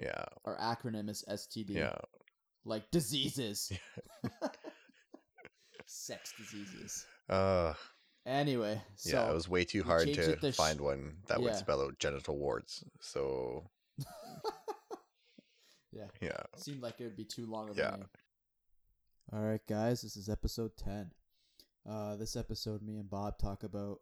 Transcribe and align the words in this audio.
Yeah. 0.00 0.24
Our 0.44 0.56
acronym 0.58 1.08
is 1.10 1.24
STD. 1.28 1.70
Yeah. 1.70 1.96
Like 2.64 2.90
diseases. 2.90 3.72
Sex 5.86 6.32
diseases. 6.38 7.06
Uh 7.28 7.74
Anyway, 8.26 8.80
so 8.96 9.16
yeah, 9.16 9.30
it 9.30 9.34
was 9.34 9.48
way 9.48 9.64
too 9.64 9.82
hard 9.82 10.12
to 10.12 10.52
sh- 10.52 10.54
find 10.54 10.78
one 10.80 11.16
that 11.26 11.40
would 11.40 11.56
spell 11.56 11.80
out 11.80 11.98
genital 11.98 12.36
warts. 12.36 12.84
So 13.00 13.70
yeah, 15.90 16.04
yeah. 16.20 16.42
seemed 16.56 16.82
like 16.82 17.00
it 17.00 17.04
would 17.04 17.16
be 17.16 17.24
too 17.24 17.46
long 17.46 17.70
of 17.70 17.78
Yeah. 17.78 17.94
a 17.94 17.96
name. 17.96 18.08
All 19.32 19.40
right, 19.42 19.66
guys, 19.66 20.02
this 20.02 20.16
is 20.16 20.28
episode 20.28 20.76
ten. 20.76 21.12
Uh, 21.88 22.16
this 22.16 22.36
episode, 22.36 22.82
me 22.82 22.98
and 22.98 23.08
Bob 23.08 23.38
talk 23.38 23.62
about 23.62 24.00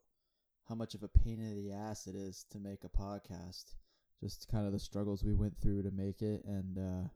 how 0.68 0.74
much 0.74 0.94
of 0.94 1.04
a 1.04 1.08
pain 1.08 1.40
in 1.40 1.54
the 1.56 1.72
ass 1.72 2.08
it 2.08 2.16
is 2.16 2.44
to 2.50 2.58
make 2.58 2.82
a 2.82 2.88
podcast. 2.88 3.76
Just 4.22 4.48
kind 4.50 4.66
of 4.66 4.72
the 4.72 4.78
struggles 4.80 5.22
we 5.22 5.34
went 5.34 5.60
through 5.60 5.82
to 5.84 5.90
make 5.92 6.22
it, 6.22 6.44
and 6.44 6.76
uh, 6.78 7.08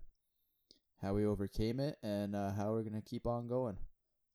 how 1.01 1.15
we 1.15 1.27
overcame 1.27 1.81
it, 1.81 1.99
and 2.03 2.37
uh, 2.37 2.53
how 2.53 2.71
we're 2.73 2.83
gonna 2.85 3.03
keep 3.03 3.27
on 3.27 3.49
going. 3.49 3.77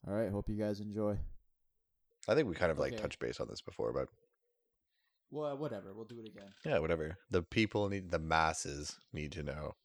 All 0.05 0.13
right, 0.13 0.29
hope 0.31 0.49
you 0.49 0.55
guys 0.57 0.79
enjoy. 0.81 1.17
I 2.27 2.35
think 2.35 2.47
we 2.49 2.55
kind 2.55 2.71
of 2.71 2.77
like 2.77 2.93
Okay. 2.93 3.01
touched 3.01 3.19
base 3.19 3.39
on 3.39 3.47
this 3.47 3.61
before, 3.61 3.93
but 3.93 4.09
Well, 5.31 5.57
whatever, 5.57 5.93
we'll 5.93 6.05
do 6.05 6.19
it 6.19 6.27
again. 6.27 6.49
yeah, 6.65 6.79
whatever. 6.79 7.17
The 7.31 7.41
people 7.41 7.87
need 7.87 8.11
the 8.11 8.19
masses 8.19 8.99
need 9.13 9.31
to 9.33 9.43
know. 9.43 9.75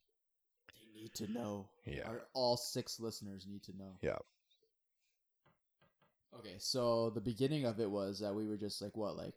They 0.75 1.01
need 1.01 1.15
to 1.15 1.31
know. 1.31 1.69
Yeah. 1.87 2.09
Our, 2.09 2.23
all 2.35 2.57
six 2.57 2.99
listeners 2.99 3.47
need 3.49 3.62
to 3.65 3.77
know. 3.77 3.97
Yeah. 4.03 4.19
Okay, 6.37 6.57
so 6.59 7.11
the 7.11 7.21
beginning 7.21 7.65
of 7.65 7.79
it 7.79 7.91
was 7.91 8.19
that 8.21 8.35
we 8.35 8.47
were 8.47 8.57
just 8.57 8.81
like 8.83 8.97
what, 8.97 9.17
like 9.17 9.35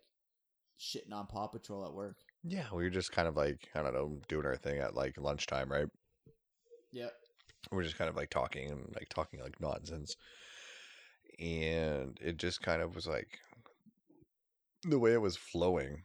shitting 0.79 1.11
on 1.13 1.27
Paw 1.27 1.47
Patrol 1.47 1.85
at 1.85 1.93
work. 1.93 2.17
Yeah, 2.47 2.67
we 2.71 2.83
were 2.83 2.89
just 2.91 3.11
kind 3.11 3.27
of 3.27 3.35
like 3.35 3.57
I 3.73 3.81
don't 3.81 3.93
know, 3.93 4.19
doing 4.27 4.45
our 4.45 4.55
thing 4.55 4.79
at 4.79 4.95
like 4.95 5.15
lunchtime, 5.17 5.71
right? 5.71 5.87
Yep. 6.91 7.11
we're 7.71 7.83
just 7.83 7.97
kind 7.97 8.09
of 8.09 8.15
like 8.15 8.29
talking 8.29 8.69
and 8.71 8.93
like 8.95 9.09
talking 9.09 9.41
like 9.41 9.59
nonsense 9.59 10.15
and 11.39 12.17
it 12.21 12.37
just 12.37 12.61
kind 12.61 12.81
of 12.81 12.95
was 12.95 13.05
like 13.07 13.39
the 14.83 14.97
way 14.99 15.11
it 15.11 15.21
was 15.21 15.35
flowing 15.35 16.03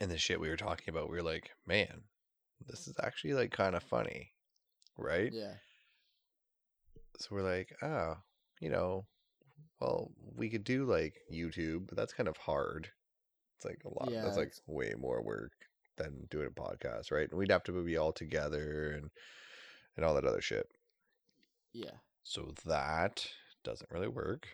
and 0.00 0.10
the 0.10 0.18
shit 0.18 0.38
we 0.40 0.50
were 0.50 0.56
talking 0.58 0.90
about 0.90 1.08
we 1.08 1.16
were 1.16 1.22
like 1.22 1.48
man 1.66 2.02
this 2.66 2.86
is 2.86 2.94
actually 3.02 3.32
like 3.32 3.50
kind 3.50 3.74
of 3.74 3.82
funny 3.82 4.32
right 4.98 5.30
Yeah. 5.32 5.54
so 7.18 7.28
we're 7.30 7.42
like 7.42 7.70
oh 7.82 8.16
you 8.60 8.68
know 8.68 9.06
well 9.80 10.10
we 10.34 10.50
could 10.50 10.64
do 10.64 10.84
like 10.84 11.14
youtube 11.32 11.86
but 11.88 11.96
that's 11.96 12.12
kind 12.12 12.28
of 12.28 12.36
hard 12.36 12.88
it's 13.56 13.64
like 13.64 13.80
a 13.84 13.88
lot 13.88 14.10
Yeah, 14.12 14.22
that's 14.22 14.36
like 14.36 14.52
way 14.66 14.94
more 14.98 15.22
work 15.22 15.52
than 15.96 16.26
doing 16.30 16.46
a 16.48 16.50
podcast 16.60 17.10
right 17.10 17.28
and 17.28 17.38
we'd 17.38 17.50
have 17.50 17.64
to 17.64 17.72
be 17.84 17.96
all 17.96 18.12
together 18.12 18.92
and 18.92 19.10
and 19.96 20.04
all 20.04 20.14
that 20.14 20.24
other 20.26 20.42
shit 20.42 20.66
Yeah. 21.72 21.90
so 22.22 22.52
that 22.66 23.26
doesn't 23.64 23.90
really 23.90 24.08
work 24.08 24.46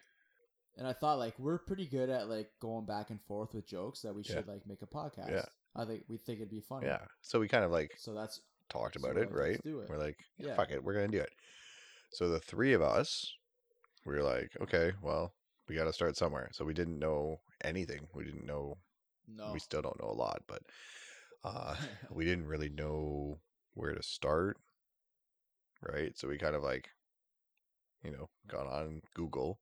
And 0.76 0.86
I 0.86 0.92
thought 0.92 1.18
like 1.18 1.38
we're 1.38 1.58
pretty 1.58 1.86
good 1.86 2.08
at 2.10 2.28
like 2.28 2.50
going 2.60 2.86
back 2.86 3.10
and 3.10 3.20
forth 3.22 3.54
with 3.54 3.66
jokes 3.66 4.02
that 4.02 4.14
we 4.14 4.22
Yeah. 4.24 4.36
should 4.36 4.48
like 4.48 4.66
make 4.66 4.82
a 4.82 4.86
podcast. 4.86 5.30
Yeah. 5.30 5.44
I 5.74 5.84
think 5.84 6.04
we 6.08 6.16
think 6.16 6.38
it'd 6.38 6.50
be 6.50 6.60
funny. 6.60 6.86
yeah 6.86 7.00
so 7.22 7.40
we 7.40 7.48
kind 7.48 7.64
of 7.64 7.70
like 7.72 7.90
So 7.98 8.14
that's 8.14 8.40
talked 8.68 8.96
about 8.96 9.16
we're 9.16 9.22
it 9.24 9.32
right 9.32 9.62
do 9.64 9.80
it. 9.80 9.90
we're 9.90 9.98
like 9.98 10.18
yeah, 10.38 10.48
Yeah. 10.48 10.54
fuck 10.54 10.70
it 10.70 10.82
we're 10.82 10.94
gonna 10.94 11.08
do 11.08 11.20
it 11.20 11.32
so 12.10 12.28
the 12.28 12.38
three 12.40 12.72
of 12.72 12.80
us 12.82 13.34
we 14.06 14.14
were 14.14 14.22
like 14.22 14.50
okay 14.62 14.92
well 15.02 15.32
we 15.68 15.74
got 15.74 15.84
to 15.84 15.92
start 15.92 16.16
somewhere 16.16 16.48
so 16.52 16.64
we 16.64 16.72
didn't 16.74 16.98
know 16.98 17.40
anything 17.64 18.06
we 18.14 18.24
didn't 18.24 18.46
know 18.46 18.76
no. 19.36 19.52
we 19.52 19.58
still 19.58 19.82
don't 19.82 20.00
know 20.00 20.10
a 20.10 20.12
lot, 20.12 20.42
but 20.46 20.62
uh, 21.44 21.74
we 22.10 22.24
didn't 22.24 22.46
really 22.46 22.68
know 22.68 23.38
where 23.74 23.94
to 23.94 24.02
start, 24.02 24.58
right? 25.82 26.16
So 26.16 26.28
we 26.28 26.38
kind 26.38 26.56
of 26.56 26.62
like, 26.62 26.88
you 28.04 28.10
know, 28.10 28.28
got 28.48 28.66
on 28.66 29.00
Google. 29.14 29.58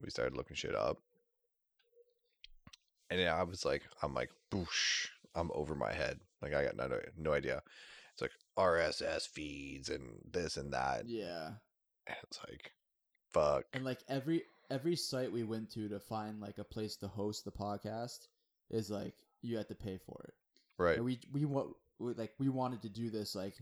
We 0.00 0.10
started 0.10 0.36
looking 0.36 0.56
shit 0.56 0.76
up, 0.76 0.98
and 3.10 3.20
yeah, 3.20 3.34
I 3.34 3.42
was 3.42 3.64
like, 3.64 3.82
I'm 4.02 4.14
like, 4.14 4.30
boosh, 4.52 5.08
I'm 5.34 5.50
over 5.54 5.74
my 5.74 5.92
head. 5.92 6.20
Like 6.42 6.54
I 6.54 6.64
got 6.64 6.76
no 6.76 6.88
no 7.16 7.32
idea. 7.32 7.62
It's 8.12 8.22
like 8.22 8.32
RSS 8.58 9.28
feeds 9.28 9.88
and 9.88 10.02
this 10.30 10.56
and 10.56 10.72
that. 10.72 11.04
yeah. 11.06 11.50
And 12.06 12.16
it's 12.24 12.40
like, 12.48 12.72
fuck. 13.32 13.64
And 13.72 13.84
like 13.84 14.00
every 14.08 14.42
every 14.70 14.96
site 14.96 15.32
we 15.32 15.44
went 15.44 15.70
to 15.72 15.88
to 15.88 16.00
find 16.00 16.40
like 16.40 16.58
a 16.58 16.64
place 16.64 16.96
to 16.96 17.08
host 17.08 17.44
the 17.44 17.50
podcast 17.52 18.28
is 18.70 18.90
like 18.90 19.14
you 19.42 19.56
had 19.56 19.68
to 19.68 19.74
pay 19.74 19.98
for 19.98 20.20
it. 20.24 20.34
Right 20.78 20.96
And 20.96 21.04
we 21.04 21.18
we 21.32 21.44
want 21.44 21.68
we, 21.98 22.14
like 22.14 22.32
we 22.38 22.48
wanted 22.48 22.82
to 22.82 22.88
do 22.88 23.10
this 23.10 23.34
like 23.34 23.54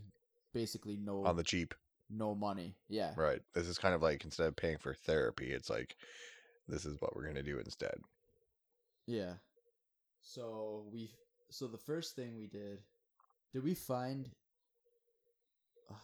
basically 0.53 0.97
no 0.97 1.25
on 1.25 1.37
the 1.37 1.45
cheap. 1.45 1.75
no 2.11 2.35
money. 2.35 2.75
Yeah. 2.89 3.13
Right. 3.17 3.41
This 3.55 3.67
is 3.69 3.79
kind 3.79 3.95
of 3.95 4.03
like 4.03 4.25
instead 4.25 4.47
of 4.47 4.57
paying 4.57 4.79
for 4.79 4.95
therapy, 4.95 5.51
it's 5.53 5.71
like 5.71 5.97
this 6.69 6.85
is 6.85 7.01
what 7.01 7.15
we're 7.15 7.27
gonna 7.27 7.43
do 7.43 7.59
instead. 7.59 7.95
Yeah. 9.07 9.35
So 10.23 10.85
we 10.93 11.11
so 11.51 11.67
the 11.69 11.79
first 11.79 12.17
thing 12.17 12.37
we 12.37 12.47
did, 12.49 12.81
did 13.53 13.63
we 13.63 13.75
find 13.75 14.29
uh, 15.91 15.95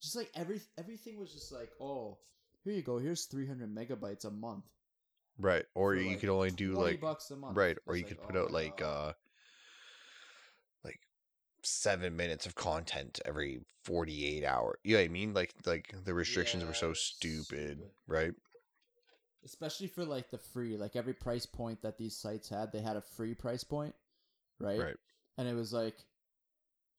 just 0.00 0.16
like 0.16 0.30
every 0.34 0.60
everything 0.78 1.18
was 1.18 1.32
just 1.32 1.52
like, 1.52 1.70
oh, 1.80 2.18
here 2.64 2.72
you 2.72 2.82
go, 2.82 2.98
here's 2.98 3.26
300 3.26 3.72
megabytes 3.74 4.24
a 4.24 4.30
month. 4.30 4.64
Right. 5.38 5.64
Or 5.74 5.94
you 5.94 6.10
like, 6.10 6.20
could 6.20 6.28
only 6.28 6.50
do 6.50 6.72
like 6.74 7.00
bucks 7.00 7.30
a 7.30 7.36
month. 7.36 7.56
right, 7.56 7.76
or 7.86 7.96
you 7.96 8.02
like, 8.04 8.08
could 8.08 8.22
put 8.22 8.36
oh 8.36 8.42
out 8.44 8.50
like 8.50 8.76
God. 8.78 9.08
uh 9.08 9.12
like 10.84 11.00
seven 11.62 12.16
minutes 12.16 12.46
of 12.46 12.54
content 12.54 13.20
every 13.24 13.60
forty 13.84 14.26
eight 14.26 14.44
hour. 14.44 14.78
You 14.84 14.94
know 14.96 15.00
what 15.02 15.04
I 15.06 15.08
mean? 15.08 15.34
Like 15.34 15.54
like 15.66 15.94
the 16.04 16.14
restrictions 16.14 16.64
were 16.64 16.74
so 16.74 16.92
stupid, 16.92 17.78
stupid. 17.78 17.90
right? 18.06 18.32
especially 19.44 19.88
for 19.88 20.04
like 20.04 20.30
the 20.30 20.38
free, 20.38 20.76
like 20.76 20.94
every 20.94 21.12
price 21.14 21.46
point 21.46 21.82
that 21.82 21.98
these 21.98 22.16
sites 22.16 22.48
had, 22.48 22.70
they 22.70 22.80
had 22.80 22.94
a 22.96 23.00
free 23.00 23.34
price 23.34 23.64
point, 23.64 23.92
right? 24.60 24.78
Right. 24.78 24.96
And 25.36 25.48
it 25.48 25.54
was 25.54 25.72
like 25.72 25.96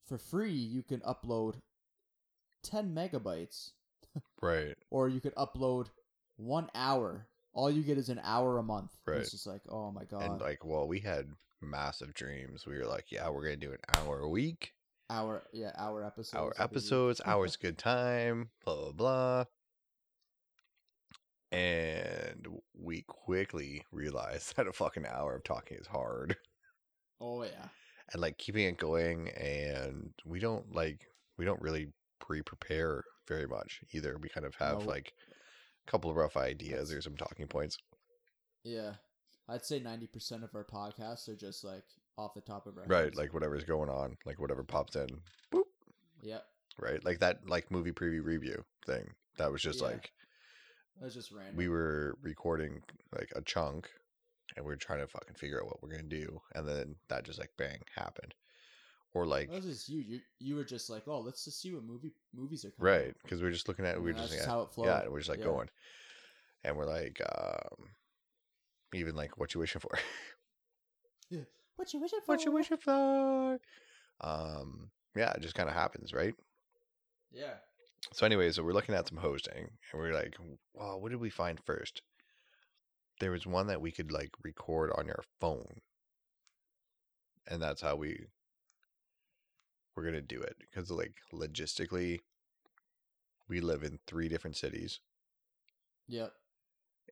for 0.06 0.18
free 0.18 0.52
you 0.52 0.82
can 0.82 1.00
upload 1.00 1.54
10 2.64 2.94
megabytes 2.94 3.70
Right. 4.42 4.74
or 4.90 5.08
you 5.08 5.20
could 5.20 5.34
upload 5.36 5.86
1 6.36 6.68
hour. 6.74 7.26
All 7.54 7.70
you 7.70 7.82
get 7.82 7.98
is 7.98 8.08
an 8.08 8.20
hour 8.24 8.58
a 8.58 8.62
month. 8.62 8.90
Right. 9.06 9.18
It's 9.18 9.30
just 9.30 9.46
like, 9.46 9.62
"Oh 9.68 9.90
my 9.92 10.04
god." 10.04 10.22
And 10.22 10.40
like 10.40 10.64
well, 10.64 10.86
we 10.86 11.00
had 11.00 11.28
massive 11.64 12.14
dreams. 12.14 12.66
We 12.66 12.78
were 12.78 12.86
like, 12.86 13.10
yeah, 13.10 13.28
we're 13.28 13.44
gonna 13.44 13.56
do 13.56 13.72
an 13.72 13.78
hour 13.96 14.20
a 14.20 14.28
week. 14.28 14.72
hour 15.10 15.42
yeah, 15.52 15.72
hour 15.76 16.04
episodes. 16.04 16.34
Hour 16.34 16.54
episodes, 16.58 17.20
hours 17.26 17.56
good 17.56 17.78
time, 17.78 18.50
blah 18.64 18.74
blah 18.74 18.92
blah. 18.92 19.44
And 21.52 22.48
we 22.74 23.02
quickly 23.02 23.84
realized 23.92 24.56
that 24.56 24.66
a 24.66 24.72
fucking 24.72 25.06
hour 25.06 25.36
of 25.36 25.44
talking 25.44 25.78
is 25.78 25.86
hard. 25.86 26.36
Oh 27.20 27.42
yeah. 27.42 27.68
and 28.12 28.20
like 28.20 28.38
keeping 28.38 28.64
it 28.66 28.76
going 28.76 29.30
and 29.30 30.12
we 30.26 30.40
don't 30.40 30.74
like 30.74 31.06
we 31.38 31.44
don't 31.44 31.62
really 31.62 31.88
pre-prepare 32.20 33.04
very 33.28 33.46
much 33.46 33.80
either 33.92 34.18
we 34.20 34.28
kind 34.28 34.44
of 34.44 34.54
have 34.56 34.84
like 34.84 35.12
couple 35.86 36.10
of 36.10 36.16
rough 36.16 36.36
ideas 36.36 36.92
or 36.92 37.00
some 37.02 37.16
talking 37.16 37.46
points 37.46 37.78
Yeah. 38.62 38.94
I'd 39.48 39.64
say 39.64 39.78
90% 39.78 40.42
of 40.42 40.54
our 40.54 40.64
podcasts 40.64 41.28
are 41.28 41.36
just 41.36 41.64
like 41.64 41.84
off 42.16 42.32
the 42.34 42.40
top 42.40 42.66
of 42.66 42.76
our 42.78 42.84
head. 42.84 42.90
right 42.90 43.04
heads. 43.04 43.16
like 43.16 43.34
whatever's 43.34 43.64
going 43.64 43.90
on 43.90 44.16
like 44.24 44.40
whatever 44.40 44.62
pops 44.62 44.96
in 44.96 45.08
Boop. 45.52 45.64
Yep. 46.22 46.44
right 46.80 47.04
like 47.04 47.18
that 47.20 47.46
like 47.48 47.70
movie 47.70 47.92
preview 47.92 48.24
review 48.24 48.64
thing 48.86 49.10
that 49.36 49.50
was 49.52 49.60
just 49.62 49.80
Yeah. 49.80 49.88
like 49.88 50.12
That's 51.00 51.14
just 51.14 51.30
random. 51.32 51.56
we 51.56 51.68
were 51.68 52.16
recording 52.22 52.82
like 53.12 53.30
a 53.36 53.42
chunk 53.42 53.90
and 54.56 54.64
we 54.64 54.72
are 54.72 54.76
trying 54.76 55.00
to 55.00 55.06
fucking 55.06 55.34
figure 55.34 55.60
out 55.60 55.66
what 55.66 55.82
we're 55.82 55.90
gonna 55.90 56.04
do 56.04 56.40
and 56.54 56.66
then 56.66 56.94
that 57.08 57.24
just 57.24 57.38
like 57.40 57.50
bang 57.58 57.80
happened 57.96 58.32
or 59.14 59.26
like 59.26 59.48
That 59.48 59.56
was 59.56 59.66
just 59.66 59.88
you. 59.88 60.00
You 60.00 60.20
you 60.40 60.56
were 60.56 60.64
just 60.64 60.90
like, 60.90 61.04
oh, 61.06 61.20
let's 61.20 61.44
just 61.44 61.60
see 61.60 61.72
what 61.72 61.84
movie 61.84 62.12
movies 62.34 62.64
are 62.64 62.70
coming. 62.70 62.92
right 62.92 63.14
because 63.22 63.40
we 63.40 63.48
are 63.48 63.52
just 63.52 63.68
looking 63.68 63.86
at 63.86 63.96
we 63.96 64.06
were 64.06 64.12
that's 64.12 64.28
just 64.30 64.34
just 64.34 64.48
how 64.48 64.62
it 64.62 64.72
flowed. 64.72 64.86
Yeah, 64.86 65.00
and 65.02 65.12
we're 65.12 65.20
just 65.20 65.30
like 65.30 65.38
Yeah. 65.38 65.44
going, 65.46 65.70
and 66.64 66.76
we're 66.76 66.86
like, 66.86 67.20
um, 67.36 67.88
even 68.92 69.14
like, 69.14 69.38
what 69.38 69.54
you 69.54 69.60
wishing 69.60 69.80
for? 69.80 69.90
Yeah, 71.30 71.40
what 71.76 71.92
you 71.92 72.00
wishing 72.00 72.20
for? 72.24 72.32
what 72.34 72.44
you 72.44 72.52
wishing 72.52 72.76
for? 72.76 73.58
Um, 74.20 74.90
yeah, 75.16 75.32
it 75.32 75.40
just 75.40 75.54
kind 75.54 75.68
of 75.68 75.74
happens, 75.74 76.12
right? 76.12 76.34
Yeah. 77.32 77.54
So, 78.12 78.26
anyway, 78.26 78.50
so 78.52 78.62
we're 78.62 78.72
looking 78.72 78.94
at 78.94 79.08
some 79.08 79.18
hosting, 79.18 79.70
and 79.92 80.00
we're 80.00 80.12
like, 80.12 80.36
wow, 80.74 80.98
what 80.98 81.10
did 81.10 81.20
we 81.20 81.30
find 81.30 81.58
first? 81.64 82.02
There 83.20 83.30
was 83.32 83.46
one 83.46 83.66
that 83.68 83.80
we 83.80 83.90
could 83.90 84.12
like 84.12 84.30
record 84.44 84.92
on 84.96 85.06
your 85.06 85.24
phone, 85.40 85.80
and 87.46 87.60
that's 87.62 87.80
how 87.80 87.96
we 87.96 88.26
we're 89.94 90.04
gonna 90.04 90.20
do 90.20 90.40
it 90.40 90.56
because 90.58 90.90
like 90.90 91.14
logistically, 91.32 92.20
we 93.48 93.60
live 93.60 93.82
in 93.82 93.98
three 94.06 94.28
different 94.28 94.56
cities. 94.56 95.00
Yep. 96.06 96.32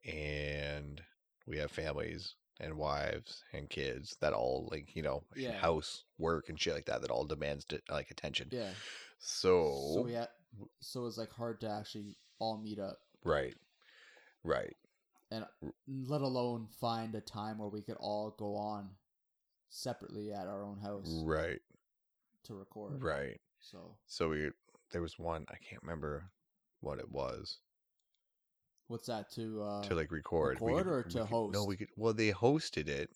and 0.05 1.01
we 1.47 1.57
have 1.57 1.71
families 1.71 2.35
and 2.59 2.77
wives 2.77 3.43
and 3.53 3.69
kids 3.69 4.15
that 4.21 4.33
all 4.33 4.67
like 4.71 4.95
you 4.95 5.01
know 5.01 5.23
Yeah. 5.35 5.53
house 5.53 6.03
work 6.19 6.49
and 6.49 6.59
shit 6.59 6.75
like 6.75 6.85
that 6.85 7.01
that 7.01 7.09
all 7.09 7.25
demands 7.25 7.65
like 7.89 8.11
attention. 8.11 8.49
Yeah. 8.51 8.71
So, 9.17 9.93
So 9.93 10.01
we 10.01 10.13
had, 10.13 10.27
so 10.81 11.05
it's 11.07 11.17
like 11.17 11.31
hard 11.31 11.59
to 11.61 11.69
actually 11.69 12.17
all 12.39 12.57
meet 12.57 12.77
up, 12.77 12.97
right, 13.23 13.55
right, 14.43 14.75
and 15.31 15.45
let 15.87 16.21
alone 16.21 16.67
find 16.79 17.15
a 17.15 17.21
time 17.21 17.57
where 17.57 17.69
we 17.69 17.81
could 17.81 17.97
all 17.99 18.35
go 18.37 18.55
on 18.55 18.89
separately 19.69 20.31
at 20.33 20.47
our 20.47 20.63
own 20.63 20.77
house 20.77 21.23
right, 21.25 21.61
to 22.45 22.53
record. 22.55 23.01
right. 23.01 23.39
So 23.59 23.97
So 24.07 24.29
we 24.29 24.49
there 24.91 25.01
was 25.01 25.17
one 25.17 25.45
I 25.49 25.55
can't 25.67 25.81
remember 25.81 26.29
what 26.81 26.99
it 26.99 27.09
was 27.09 27.59
what's 28.87 29.07
that 29.07 29.31
to? 29.31 29.63
Uh, 29.63 29.83
to 29.83 29.95
like 29.95 30.11
record. 30.11 30.59
Record 30.61 30.83
could- 30.83 30.87
or 30.91 31.03
to 31.03 31.25
could- 31.25 31.53
No, 31.53 31.65
we 31.65 31.77
could. 31.77 31.89
Well, 31.97 32.13
they 32.13 32.31
hosted 32.31 32.87
it. 32.87 33.09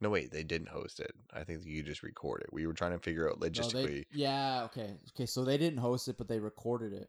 No, 0.00 0.10
wait, 0.10 0.30
they 0.30 0.44
didn't 0.44 0.68
host 0.68 1.00
it. 1.00 1.10
I 1.32 1.42
think 1.42 1.64
you 1.64 1.82
just 1.82 2.04
record 2.04 2.42
it. 2.42 2.52
We 2.52 2.66
were 2.66 2.72
trying 2.72 2.92
to 2.92 3.00
figure 3.00 3.28
out 3.28 3.40
no, 3.40 3.48
logistically. 3.48 3.84
they, 3.84 4.04
yeah. 4.12 4.62
Okay. 4.64 4.94
Okay. 5.10 5.26
So 5.26 5.44
they 5.44 5.58
didn't 5.58 5.80
host 5.80 6.06
it, 6.08 6.16
but 6.16 6.28
they 6.28 6.38
recorded 6.38 6.92
it. 6.92 7.08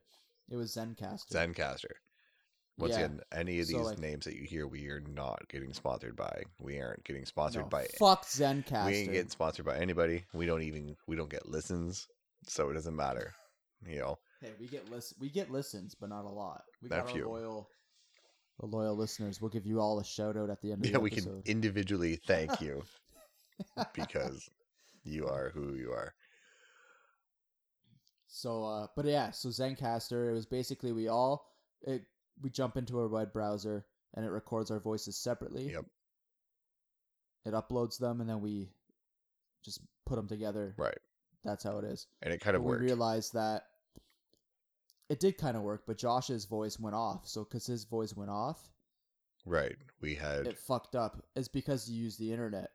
It 0.50 0.56
was 0.56 0.76
Zencastr. 0.76 1.32
Zencastr. 1.32 1.92
Once 2.80 2.94
Yeah. 2.94 3.00
again, 3.06 3.22
any 3.34 3.60
of 3.60 3.68
So, 3.68 3.78
these 3.78 3.86
like- 3.88 4.00
names 4.00 4.26
that 4.26 4.36
you 4.36 4.44
hear, 4.44 4.66
we 4.66 4.88
are 4.88 5.02
not 5.02 5.48
getting 5.50 5.74
sponsored 5.74 6.16
by. 6.16 6.44
We 6.60 6.80
aren't 6.80 7.04
getting 7.04 7.26
sponsored 7.26 7.64
No, 7.64 7.70
by. 7.70 7.86
fuck 8.00 8.26
Zencastr. 8.26 8.86
We 8.86 8.96
ain't 8.96 9.12
getting 9.12 9.30
sponsored 9.30 9.66
by 9.66 9.78
anybody. 9.78 10.26
We 10.34 10.46
don't 10.46 10.62
even. 10.64 10.96
We 11.06 11.16
don't 11.16 11.30
get 11.30 11.48
listens, 11.50 12.08
so 12.48 12.70
it 12.70 12.74
doesn't 12.74 12.96
matter. 12.96 13.34
You 13.86 14.00
know. 14.00 14.20
Hey, 14.42 14.54
we 14.60 14.68
get 14.68 14.90
list 14.90 15.14
we 15.20 15.30
get 15.30 15.52
listens, 15.52 15.94
but 15.96 16.10
not 16.10 16.24
a 16.26 16.30
lot. 16.30 16.64
We 16.82 16.88
got 16.90 17.02
our 17.02 17.08
few. 17.10 17.28
loyal, 17.28 17.70
the 18.60 18.66
loyal 18.66 18.96
listeners. 18.96 19.42
We'll 19.42 19.50
give 19.50 19.66
you 19.66 19.82
all 19.82 20.00
a 20.00 20.04
shout 20.06 20.38
out 20.38 20.50
at 20.50 20.62
the 20.62 20.72
end 20.72 20.86
of 20.86 20.92
Yeah, 20.92 20.98
we 21.00 21.10
can 21.10 21.42
individually 21.46 22.16
thank 22.16 22.62
you 22.62 22.84
because 23.94 24.50
you 25.04 25.28
are 25.28 25.50
who 25.50 25.74
you 25.76 25.92
are. 25.92 26.14
So, 28.28 28.64
uh, 28.64 28.88
but 28.96 29.06
yeah, 29.06 29.32
so 29.32 29.50
Zencastr. 29.50 30.30
It 30.30 30.34
was 30.34 30.46
basically 30.46 30.92
we 30.94 31.08
all 31.08 31.46
it 31.82 32.04
we 32.42 32.50
jump 32.50 32.78
into 32.78 33.00
a 33.02 33.08
web 33.08 33.34
browser 33.34 33.86
and 34.14 34.26
it 34.26 34.30
records 34.30 34.72
our 34.72 34.80
voices 34.80 35.18
separately. 35.18 35.72
Yep. 35.72 35.86
It 37.46 37.54
uploads 37.54 37.98
them 37.98 38.22
and 38.22 38.30
then 38.30 38.42
we 38.42 38.70
just 39.64 39.82
put 40.06 40.16
them 40.16 40.28
together. 40.28 40.74
Right. 40.78 40.98
That's 41.44 41.64
how 41.64 41.78
it 41.78 41.86
is. 41.86 42.08
And 42.22 42.34
it 42.34 42.42
kind 42.42 42.56
of 42.56 42.64
But 42.64 42.70
worked. 42.70 42.82
We 42.82 42.88
realized 42.88 43.34
that 43.34 43.64
it 45.10 45.20
did 45.20 45.38
kind 45.38 45.58
of 45.58 45.64
work, 45.64 45.84
but 45.88 45.98
Josh's 45.98 46.46
voice 46.46 46.80
went 46.80 46.96
off. 46.96 47.28
So, 47.28 47.44
because 47.44 47.66
his 47.66 47.86
voice 47.86 48.16
went 48.16 48.30
off, 48.30 48.70
Right. 49.46 49.78
We 50.02 50.16
had 50.16 50.46
it 50.48 50.60
fucked 50.60 50.96
up. 50.96 51.24
It's 51.36 51.48
because 51.48 51.90
you 51.90 52.04
use 52.04 52.18
the 52.18 52.32
internet, 52.32 52.72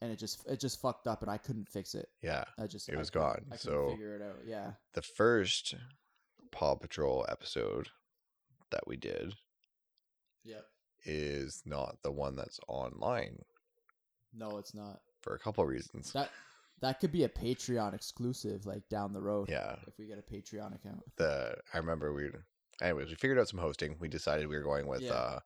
and 0.00 0.10
it 0.10 0.18
just 0.18 0.44
it 0.48 0.58
just 0.58 0.80
fucked 0.80 1.06
up, 1.06 1.20
and 1.20 1.30
I 1.30 1.36
couldn't 1.36 1.68
fix 1.68 1.94
it. 1.94 2.08
yeah. 2.22 2.44
I 2.58 2.66
just 2.66 2.88
It 2.88 2.94
I 2.96 2.98
was 2.98 3.10
gone, 3.10 3.42
I 3.52 3.56
couldn't 3.56 3.58
so- 3.60 3.90
figure 3.90 4.16
it 4.16 4.22
out. 4.22 4.38
Yeah, 4.46 4.72
The 4.94 5.02
first 5.02 5.74
Paw 6.50 6.74
Patrol 6.76 7.26
episode 7.28 7.90
that 8.70 8.86
we 8.86 8.96
did 8.96 9.34
yep. 10.44 10.64
is 11.04 11.62
not 11.66 11.96
the 12.02 12.10
one 12.12 12.36
that's 12.36 12.60
online 12.68 13.38
No, 14.34 14.58
it's 14.58 14.74
not. 14.74 15.00
for 15.22 15.34
a 15.34 15.38
couple 15.38 15.62
of 15.64 15.70
reasons. 15.70 16.12
That 16.12 16.30
that 16.80 16.98
could 16.98 17.12
be 17.12 17.24
a 17.24 17.28
Patreon 17.28 17.92
exclusive, 17.94 18.64
like 18.64 18.88
down 18.88 19.12
the 19.12 19.20
road. 19.20 19.50
Yeah. 19.50 19.76
If 19.86 19.98
we 19.98 20.06
get 20.06 20.18
a 20.18 20.22
Patreon 20.34 20.74
account. 20.74 21.02
The 21.16 21.54
I 21.74 21.78
remember 21.78 22.12
we 22.14 22.30
anyways, 22.80 23.08
we 23.08 23.14
figured 23.16 23.38
out 23.38 23.48
some 23.48 23.60
hosting. 23.60 23.96
We 24.00 24.08
decided 24.08 24.46
we 24.48 24.56
were 24.56 24.62
going 24.62 24.86
with 24.86 25.02
Yeah. 25.02 25.12
uh 25.12 25.40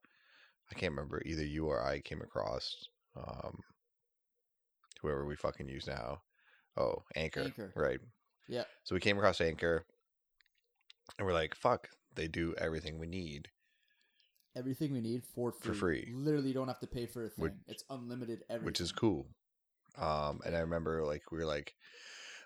I 0.71 0.75
can't 0.75 0.93
remember 0.93 1.21
either 1.26 1.44
you 1.44 1.67
or 1.67 1.85
I 1.85 2.00
came 2.00 2.23
across 2.23 2.75
um 3.17 3.59
whoever 5.03 5.25
we 5.26 5.37
fucking 5.37 5.69
use 5.69 5.87
now. 5.87 6.23
Oh, 6.76 7.03
Anchor. 7.15 7.43
Anchor. 7.43 7.73
Right. 7.76 8.00
yeah 8.49 8.65
So 8.85 8.94
we 8.94 9.00
came 9.00 9.17
across 9.19 9.41
Anchor 9.41 9.85
and 11.19 11.26
we're 11.26 11.35
like, 11.35 11.55
fuck, 11.55 11.88
they 12.14 12.28
do 12.28 12.55
everything 12.58 12.99
we 12.99 13.06
need. 13.06 13.49
Everything 14.56 14.93
we 14.93 15.00
need 15.00 15.25
for 15.34 15.50
free. 15.52 15.69
For 15.69 15.75
free. 15.75 16.12
Literally, 16.14 16.52
don't 16.52 16.69
have 16.69 16.81
to 16.81 16.87
pay 16.87 17.06
for 17.06 17.25
a 17.25 17.28
thing. 17.28 17.43
Which- 17.44 17.52
it's 17.66 17.84
unlimited. 17.90 18.44
Everything. 18.49 18.66
which 18.66 18.81
is 18.81 18.93
cool. 18.93 19.26
Um, 19.96 20.40
and 20.44 20.56
I 20.56 20.61
remember 20.61 21.05
like 21.05 21.31
we 21.31 21.38
were 21.38 21.46
like, 21.46 21.75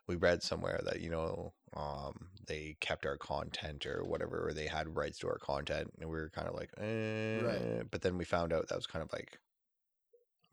we 0.06 0.16
read 0.16 0.42
somewhere 0.42 0.80
that 0.84 1.00
you 1.00 1.10
know, 1.10 1.52
um, 1.76 2.28
they 2.46 2.76
kept 2.80 3.04
our 3.06 3.16
content 3.18 3.84
or 3.86 4.04
whatever, 4.04 4.46
or 4.48 4.52
they 4.54 4.66
had 4.66 4.96
rights 4.96 5.18
to 5.20 5.28
our 5.28 5.38
content, 5.38 5.90
and 6.00 6.08
we 6.08 6.16
were 6.16 6.30
kind 6.30 6.48
of 6.48 6.54
like, 6.54 6.70
eh. 6.78 7.82
But 7.90 8.00
then 8.02 8.16
we 8.16 8.24
found 8.24 8.52
out 8.52 8.68
that 8.68 8.76
was 8.76 8.86
kind 8.86 9.02
of 9.02 9.12
like 9.12 9.38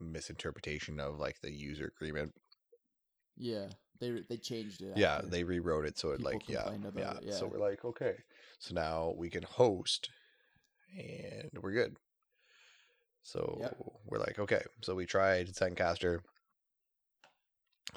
misinterpretation 0.00 1.00
of 1.00 1.18
like 1.18 1.40
the 1.40 1.50
user 1.50 1.90
agreement. 1.96 2.34
Yeah, 3.36 3.68
they 4.00 4.22
they 4.28 4.36
changed 4.36 4.82
it. 4.82 4.96
Yeah, 4.96 5.20
they 5.24 5.44
rewrote 5.44 5.86
it 5.86 5.98
so 5.98 6.10
it 6.10 6.20
like 6.20 6.48
yeah, 6.48 6.70
yeah. 6.96 7.14
it, 7.22 7.34
So 7.34 7.46
we're 7.46 7.58
like, 7.58 7.84
okay, 7.84 8.14
so 8.58 8.74
now 8.74 9.14
we 9.16 9.30
can 9.30 9.42
host, 9.42 10.10
and 10.98 11.50
we're 11.60 11.72
good. 11.72 11.96
So 13.22 13.56
Yep. 13.60 13.76
we're 14.06 14.18
like, 14.18 14.38
okay. 14.38 14.62
So 14.82 14.94
we 14.94 15.06
tried 15.06 15.48
Zencastr 15.48 16.20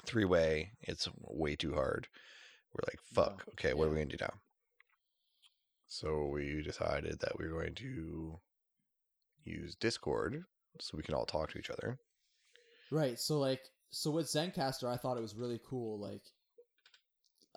three 0.06 0.24
way. 0.24 0.72
It's 0.82 1.08
way 1.22 1.56
too 1.56 1.74
hard. 1.74 2.08
We're 2.72 2.86
like, 2.86 2.98
No, 3.16 3.22
fuck. 3.22 3.44
Okay, 3.52 3.74
what 3.74 3.86
are 3.86 3.90
we 3.90 3.96
gonna 3.96 4.06
do 4.06 4.16
now? 4.20 4.34
So 5.86 6.26
we 6.26 6.62
decided 6.62 7.18
that 7.20 7.36
we 7.38 7.48
were 7.48 7.60
going 7.60 7.74
to 7.76 8.38
use 9.44 9.74
Discord 9.74 10.44
so 10.80 10.96
we 10.96 11.02
can 11.02 11.14
all 11.14 11.26
talk 11.26 11.50
to 11.50 11.58
each 11.58 11.70
other. 11.70 11.98
Right. 12.90 13.18
So 13.18 13.38
like 13.38 13.60
so 13.90 14.10
with 14.10 14.26
Zencastr 14.26 14.88
I 14.88 14.96
thought 14.96 15.16
it 15.16 15.22
was 15.22 15.34
really 15.34 15.60
cool 15.68 15.98
like 15.98 16.22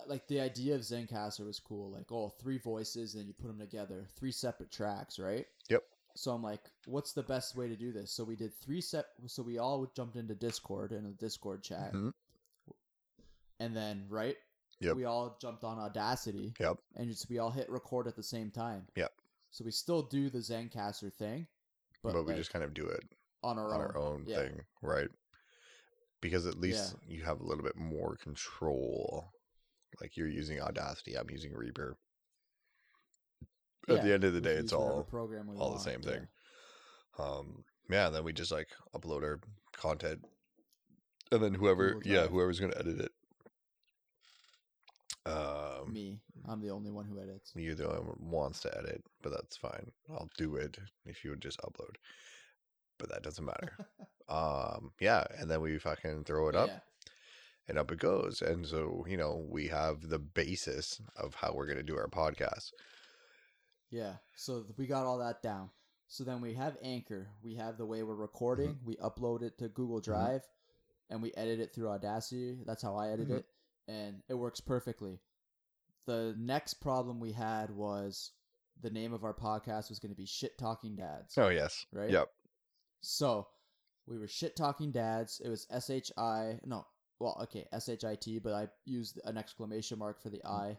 like 0.06 0.26
the 0.26 0.40
idea 0.40 0.74
of 0.74 0.80
Zencastr 0.82 1.46
was 1.46 1.60
cool 1.60 1.90
like 1.90 2.10
oh 2.10 2.28
three 2.28 2.58
voices 2.58 3.14
and 3.14 3.26
you 3.26 3.32
put 3.32 3.46
them 3.48 3.58
together 3.58 4.06
three 4.16 4.32
separate 4.32 4.70
tracks 4.72 5.18
right 5.18 5.46
Yep. 5.70 5.82
so 6.16 6.32
I'm 6.32 6.42
like 6.42 6.62
what's 6.86 7.12
the 7.12 7.22
best 7.22 7.56
way 7.56 7.68
to 7.68 7.76
do 7.76 7.92
this 7.92 8.10
so 8.10 8.24
we 8.24 8.36
did 8.36 8.52
three 8.60 8.80
set 8.80 9.06
so 9.26 9.42
we 9.42 9.58
all 9.58 9.86
jumped 9.96 10.16
into 10.16 10.34
Discord 10.34 10.92
in 10.92 11.06
a 11.06 11.10
Discord 11.12 11.62
chat 11.62 11.92
Mhm. 11.92 12.12
and 13.60 13.74
then 13.76 14.04
right 14.08 14.36
Yep. 14.80 14.96
we 14.96 15.04
all 15.04 15.38
jumped 15.40 15.62
on 15.64 15.78
Audacity 15.78 16.52
Yep. 16.58 16.78
and 16.96 17.08
just 17.08 17.30
we 17.30 17.38
all 17.38 17.50
hit 17.50 17.70
record 17.70 18.06
at 18.08 18.16
the 18.16 18.22
same 18.22 18.50
time 18.50 18.86
Yep. 18.96 19.12
so 19.52 19.64
we 19.64 19.70
still 19.70 20.02
do 20.02 20.28
the 20.28 20.38
Zencastr 20.40 21.12
thing 21.12 21.46
But, 22.02 22.12
but, 22.14 22.22
we 22.24 22.28
like, 22.32 22.36
just 22.36 22.52
kind 22.52 22.64
of 22.64 22.74
do 22.74 22.86
it 22.88 23.04
on 23.42 23.58
our 23.58 23.72
on 23.72 23.80
own 23.80 23.80
our 23.86 23.96
own 23.96 24.24
Yeah. 24.26 24.36
thing, 24.42 24.60
right? 24.82 25.08
Because 26.24 26.46
at 26.46 26.58
least 26.58 26.94
you 27.06 27.22
have 27.24 27.42
a 27.42 27.44
little 27.44 27.62
bit 27.62 27.76
more 27.76 28.16
control. 28.16 29.26
Like 30.00 30.16
you're 30.16 30.26
using 30.26 30.58
Audacity, 30.58 31.16
I'm 31.18 31.28
using 31.28 31.52
Reaper. 31.52 31.98
At 33.90 34.02
the 34.02 34.14
end 34.14 34.24
of 34.24 34.32
the 34.32 34.40
day, 34.40 34.54
it's 34.54 34.72
all 34.72 35.02
program 35.02 35.50
all 35.58 35.74
the 35.74 35.78
same 35.78 36.00
yeah. 36.02 36.10
thing. 36.10 36.28
Um, 37.18 37.64
yeah. 37.90 38.08
Then 38.08 38.24
we 38.24 38.32
just 38.32 38.50
like 38.50 38.68
upload 38.96 39.22
our 39.22 39.38
content, 39.76 40.24
and 41.30 41.42
then 41.42 41.52
whoever, 41.52 42.00
yeah, 42.06 42.26
whoever's 42.26 42.58
gonna 42.58 42.72
edit 42.80 43.00
it. 43.00 43.12
Um, 45.26 45.92
Me, 45.92 46.20
I'm 46.48 46.62
the 46.62 46.70
only 46.70 46.90
one 46.90 47.04
who 47.04 47.20
edits. 47.20 47.52
you're 47.54 47.74
the 47.74 47.86
only 47.86 47.98
one 47.98 48.16
who 48.18 48.30
wants 48.30 48.60
to 48.60 48.74
edit, 48.78 49.04
but 49.22 49.30
that's 49.30 49.58
fine. 49.58 49.90
I'll 50.10 50.30
do 50.38 50.56
it 50.56 50.78
if 51.04 51.22
you 51.22 51.28
would 51.28 51.42
just 51.42 51.60
upload. 51.60 51.96
But 52.98 53.10
that 53.10 53.22
doesn't 53.22 53.44
matter. 53.44 53.76
um, 54.28 54.92
yeah, 55.00 55.24
and 55.38 55.50
then 55.50 55.60
we 55.60 55.78
fucking 55.78 56.24
throw 56.24 56.48
it 56.48 56.56
up. 56.56 56.68
Yeah. 56.68 56.78
and 57.68 57.78
up 57.78 57.90
it 57.92 57.98
goes. 57.98 58.42
And 58.42 58.66
so, 58.66 59.04
you 59.08 59.16
know, 59.16 59.44
we 59.48 59.68
have 59.68 60.08
the 60.08 60.18
basis 60.18 61.00
of 61.16 61.34
how 61.34 61.52
we're 61.54 61.66
going 61.66 61.78
to 61.78 61.82
do 61.82 61.96
our 61.96 62.08
podcast. 62.08 62.70
Yeah. 63.90 64.14
So 64.36 64.64
we 64.76 64.86
got 64.86 65.06
all 65.06 65.18
that 65.18 65.42
down. 65.42 65.70
So 66.08 66.24
then 66.24 66.40
we 66.40 66.54
have 66.54 66.76
Anchor. 66.82 67.28
We 67.42 67.54
have 67.56 67.76
the 67.78 67.86
way 67.86 68.02
we're 68.02 68.14
recording. 68.14 68.70
Mm-hmm. 68.74 68.86
We 68.86 68.96
upload 68.96 69.42
it 69.42 69.58
to 69.58 69.68
Google 69.68 70.00
Drive 70.00 70.42
and 71.10 71.22
we 71.22 71.32
edit 71.36 71.60
it 71.60 71.74
through 71.74 71.88
Audacity. 71.90 72.58
That's 72.66 72.82
how 72.82 72.96
I 72.96 73.10
edit 73.10 73.28
Mhm. 73.28 73.38
it. 73.38 73.46
And 73.88 74.22
it 74.28 74.34
works 74.34 74.60
perfectly. 74.60 75.20
The 76.06 76.34
next 76.38 76.74
problem 76.74 77.18
we 77.20 77.32
had 77.32 77.70
was 77.70 78.32
the 78.82 78.90
name 78.90 79.12
of 79.12 79.24
our 79.24 79.34
podcast 79.34 79.88
was 79.88 79.98
going 79.98 80.12
to 80.12 80.16
be 80.16 80.26
Shit 80.26 80.58
Talking 80.58 80.96
Dads. 80.96 81.36
Oh, 81.38 81.48
yes. 81.48 81.86
Right? 81.92 82.10
Yep. 82.10 82.28
So 83.04 83.46
we 84.06 84.18
were 84.18 84.28
Shit 84.28 84.56
Talking 84.56 84.90
Dads. 84.90 85.40
It 85.44 85.48
was 85.48 85.66
S 85.70 85.90
H 85.90 86.10
I. 86.16 86.58
No. 86.64 86.86
Well, 87.20 87.38
okay, 87.42 87.66
S 87.72 87.88
H 87.88 88.04
I 88.04 88.16
T, 88.16 88.38
but 88.38 88.52
I 88.52 88.68
used 88.84 89.20
an 89.24 89.38
exclamation 89.38 89.98
mark 89.98 90.22
for 90.22 90.30
the 90.30 90.38
mm. 90.38 90.50
I. 90.50 90.78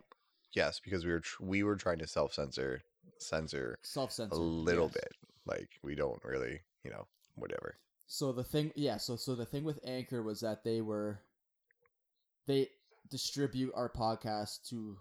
Yes, 0.54 0.80
because 0.84 1.06
we 1.06 1.12
were 1.12 1.20
tr- 1.20 1.44
we 1.44 1.64
were 1.64 1.76
trying 1.76 2.00
to 2.00 2.08
self 2.08 2.34
censor 2.34 2.82
censor 3.18 3.78
Self 3.84 4.12
censor 4.12 4.36
a 4.36 4.40
little 4.40 4.90
bit. 4.90 5.10
Like 5.46 5.70
we 5.84 5.96
don't 5.96 6.24
really, 6.24 6.62
you 6.84 6.92
know, 6.92 7.06
whatever. 7.36 7.78
So 8.08 8.32
the 8.32 8.44
thing, 8.44 8.72
yeah. 8.76 8.98
So 8.98 9.16
so 9.16 9.36
the 9.36 9.46
thing 9.46 9.64
with 9.64 9.80
Anchor 9.86 10.22
was 10.22 10.42
that 10.42 10.64
they 10.64 10.82
were, 10.82 11.20
they 12.48 12.70
distribute 13.10 13.72
our 13.76 13.90
podcast 13.90 14.68
to 14.70 14.98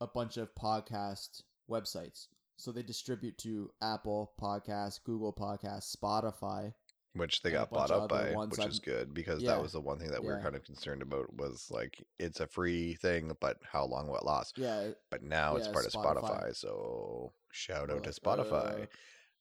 a 0.00 0.06
bunch 0.06 0.36
of 0.36 0.54
podcast 0.54 1.42
websites. 1.70 2.28
So 2.58 2.72
they 2.72 2.82
distribute 2.82 3.38
to 3.38 3.70
Apple 3.80 4.32
Podcasts, 4.40 5.02
Google 5.02 5.32
Podcasts, 5.32 5.96
Spotify. 5.96 6.74
which 7.14 7.40
they 7.42 7.50
got 7.50 7.70
bought 7.70 7.90
up 7.90 8.08
by, 8.10 8.32
which 8.34 8.60
I've- 8.60 8.68
is 8.68 8.78
good 8.78 9.12
because 9.14 9.42
Yeah. 9.42 9.52
that 9.52 9.62
was 9.62 9.72
the 9.72 9.80
one 9.80 9.98
thing 9.98 10.10
that 10.10 10.20
we 10.22 10.28
were 10.28 10.40
kind 10.40 10.54
of 10.54 10.62
concerned 10.62 11.02
about 11.02 11.32
was 11.34 11.68
like 11.70 12.04
it's 12.18 12.38
a 12.38 12.46
free 12.46 12.94
thing, 12.94 13.36
but 13.40 13.56
how 13.64 13.86
long 13.86 14.06
will 14.08 14.18
it 14.18 14.24
last? 14.24 14.56
Yeah, 14.58 14.92
But 15.10 15.22
now 15.22 15.56
it's 15.56 15.66
Yeah, 15.66 15.72
part 15.72 15.86
of 15.86 15.92
Spotify. 15.92 16.50
Spotify, 16.50 16.56
so 16.56 17.32
shout 17.50 17.90
out 17.90 18.04
to 18.04 18.10
Spotify 18.10 18.82
uh, 18.84 18.86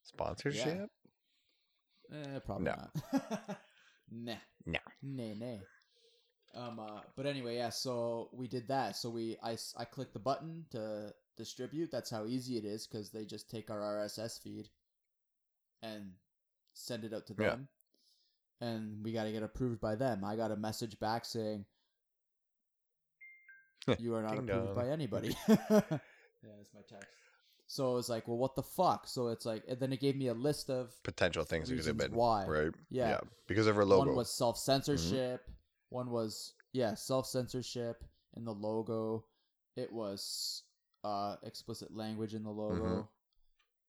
sponsorship. 0.03 0.89
Eh, 2.11 2.39
probably 2.39 2.65
No. 2.65 2.75
not. 2.75 2.95
nah. 4.11 4.37
No. 4.65 4.79
Nay, 5.03 5.33
nay. 5.35 5.61
Um, 6.55 6.79
uh, 6.79 7.01
but 7.15 7.25
anyway, 7.25 7.57
yeah. 7.57 7.69
So 7.69 8.29
we 8.31 8.47
did 8.47 8.69
that. 8.69 8.95
So 8.95 9.09
we, 9.09 9.37
I 9.43 9.57
I 9.75 9.85
clicked 9.85 10.13
the 10.13 10.19
button 10.19 10.65
to 10.71 11.13
distribute. 11.37 11.91
That's 11.91 12.09
how 12.09 12.25
easy 12.25 12.57
it 12.57 12.65
is 12.65 12.87
because 12.87 13.09
they 13.11 13.25
just 13.25 13.49
take 13.49 13.69
our 13.69 13.79
RSS 13.79 14.41
feed 14.41 14.69
and 15.81 16.11
send 16.73 17.03
it 17.05 17.13
out 17.13 17.25
to 17.27 17.35
Yeah. 17.37 17.49
them, 17.51 17.67
and 18.61 19.03
we 19.03 19.13
got 19.13 19.23
to 19.25 19.31
get 19.31 19.43
approved 19.43 19.79
by 19.79 19.95
them. 19.95 20.23
I 20.23 20.35
got 20.35 20.51
a 20.51 20.55
message 20.57 20.99
back 20.99 21.25
saying 21.25 21.65
you 23.99 24.15
are 24.15 24.21
not 24.21 24.33
approved 24.33 24.47
dong. 24.49 24.75
by 24.75 24.89
anybody. 24.89 25.29
yeah, 25.47 25.59
that's 25.69 26.73
my 26.73 26.81
text. 26.87 27.07
So 27.69 27.91
it 27.91 27.95
was 27.95 28.09
like, 28.09 28.27
well, 28.27 28.37
what 28.37 28.55
the 28.55 28.63
fuck? 28.63 29.07
So 29.07 29.27
it's 29.27 29.45
like, 29.45 29.63
and 29.67 29.77
then 29.79 29.91
it 29.91 29.99
gave 29.99 30.15
me 30.15 30.27
a 30.27 30.33
list 30.33 30.69
of 30.69 30.93
Potential 31.03 31.43
things 31.43 31.69
it 31.69 31.75
could 31.75 31.85
have 31.85 31.97
been. 31.97 32.13
why. 32.13 32.45
Right? 32.45 32.71
Yeah. 32.89 33.19
Because 33.47 33.67
of 33.67 33.77
our 33.77 33.83
logo. 33.83 34.01
Mm-hmm. 34.03 34.09
One 34.11 34.17
was 34.17 34.33
self 34.33 34.57
censorship. 34.57 35.41
One 35.89 36.09
was 36.09 36.53
yeah, 36.73 36.93
self 36.95 37.27
censorship 37.27 38.03
in 38.35 38.45
the 38.45 38.53
logo. 38.53 39.25
It 39.75 39.91
was 39.91 40.63
uh 41.03 41.35
explicit 41.43 41.95
language 41.95 42.33
in 42.33 42.43
the 42.43 42.49
logo. 42.49 42.83
Mhm. 42.83 43.07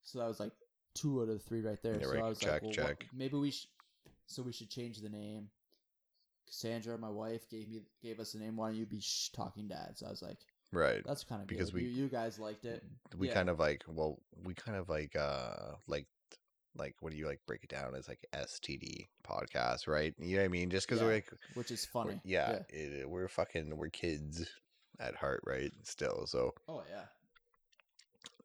So 0.03 0.19
that 0.21 0.29
was 0.29 0.41
like 0.41 0.53
two 0.95 1.19
out 1.21 1.23
of 1.23 1.29
the 1.29 1.39
three 1.39 1.61
right 1.63 1.83
there. 1.83 1.95
Yeah, 1.97 2.03
so 2.07 2.13
right. 2.13 2.23
I 2.25 2.29
was 2.29 2.39
Check, 2.39 2.63
like, 2.63 2.77
well, 2.77 2.87
what- 2.87 3.05
maybe 3.15 3.37
we 3.37 3.51
should. 3.51 3.69
So 4.27 4.43
we 4.43 4.53
should 4.53 4.69
change 4.71 5.01
the 5.01 5.09
name. 5.09 5.51
Cassandra, 6.47 6.97
my 6.99 7.11
wife, 7.11 7.49
gave 7.51 7.69
me 7.69 7.83
gave 8.03 8.21
us 8.21 8.33
the 8.33 8.39
name. 8.39 8.57
Why 8.57 8.69
don't 8.69 8.77
you 8.79 8.87
be 8.87 9.01
Shh 9.01 9.31
Talking 9.31 9.69
Dads? 9.69 10.03
I 10.03 10.09
was 10.11 10.23
like, 10.23 10.39
right. 10.73 11.03
that's 11.05 11.25
kind 11.25 11.43
of 11.43 11.49
Because 11.49 11.71
good. 11.71 11.83
we- 11.83 11.89
you, 11.89 12.05
you 12.05 12.09
guys 12.09 12.39
liked 12.39 12.65
it. 12.65 12.83
we 13.17 13.29
yeah. 13.29 13.35
kind 13.35 13.51
of 13.51 13.59
like 13.59 13.85
well 13.89 14.19
we 14.45 14.55
kind 14.55 14.77
of 14.77 14.89
like 14.89 15.15
uh 15.17 15.73
like 15.87 16.07
like 16.77 16.95
what 17.01 17.11
do 17.13 17.19
you 17.19 17.27
like 17.27 17.41
break 17.47 17.65
it 17.65 17.71
down 17.71 17.95
as 17.95 18.07
like 18.07 18.25
std 18.35 19.09
podcast 19.27 19.89
right 19.89 20.15
you 20.19 20.37
know 20.37 20.43
what 20.43 20.45
i 20.45 20.49
mean 20.49 20.71
just 20.71 20.87
because 20.87 21.01
Yeah. 21.01 21.07
we're 21.09 21.15
like 21.15 21.33
which 21.55 21.71
is 21.71 21.89
we're- 21.93 22.05
funny. 22.11 22.21
yeah, 22.25 22.61
It, 22.69 23.09
we're 23.09 23.29
fucking 23.29 23.77
we're 23.77 23.89
kids 23.89 24.47
at 25.01 25.15
heart 25.15 25.41
right 25.47 25.73
still 25.85 26.27
so 26.27 26.53
Oh 26.69 26.83
yeah. 26.91 27.05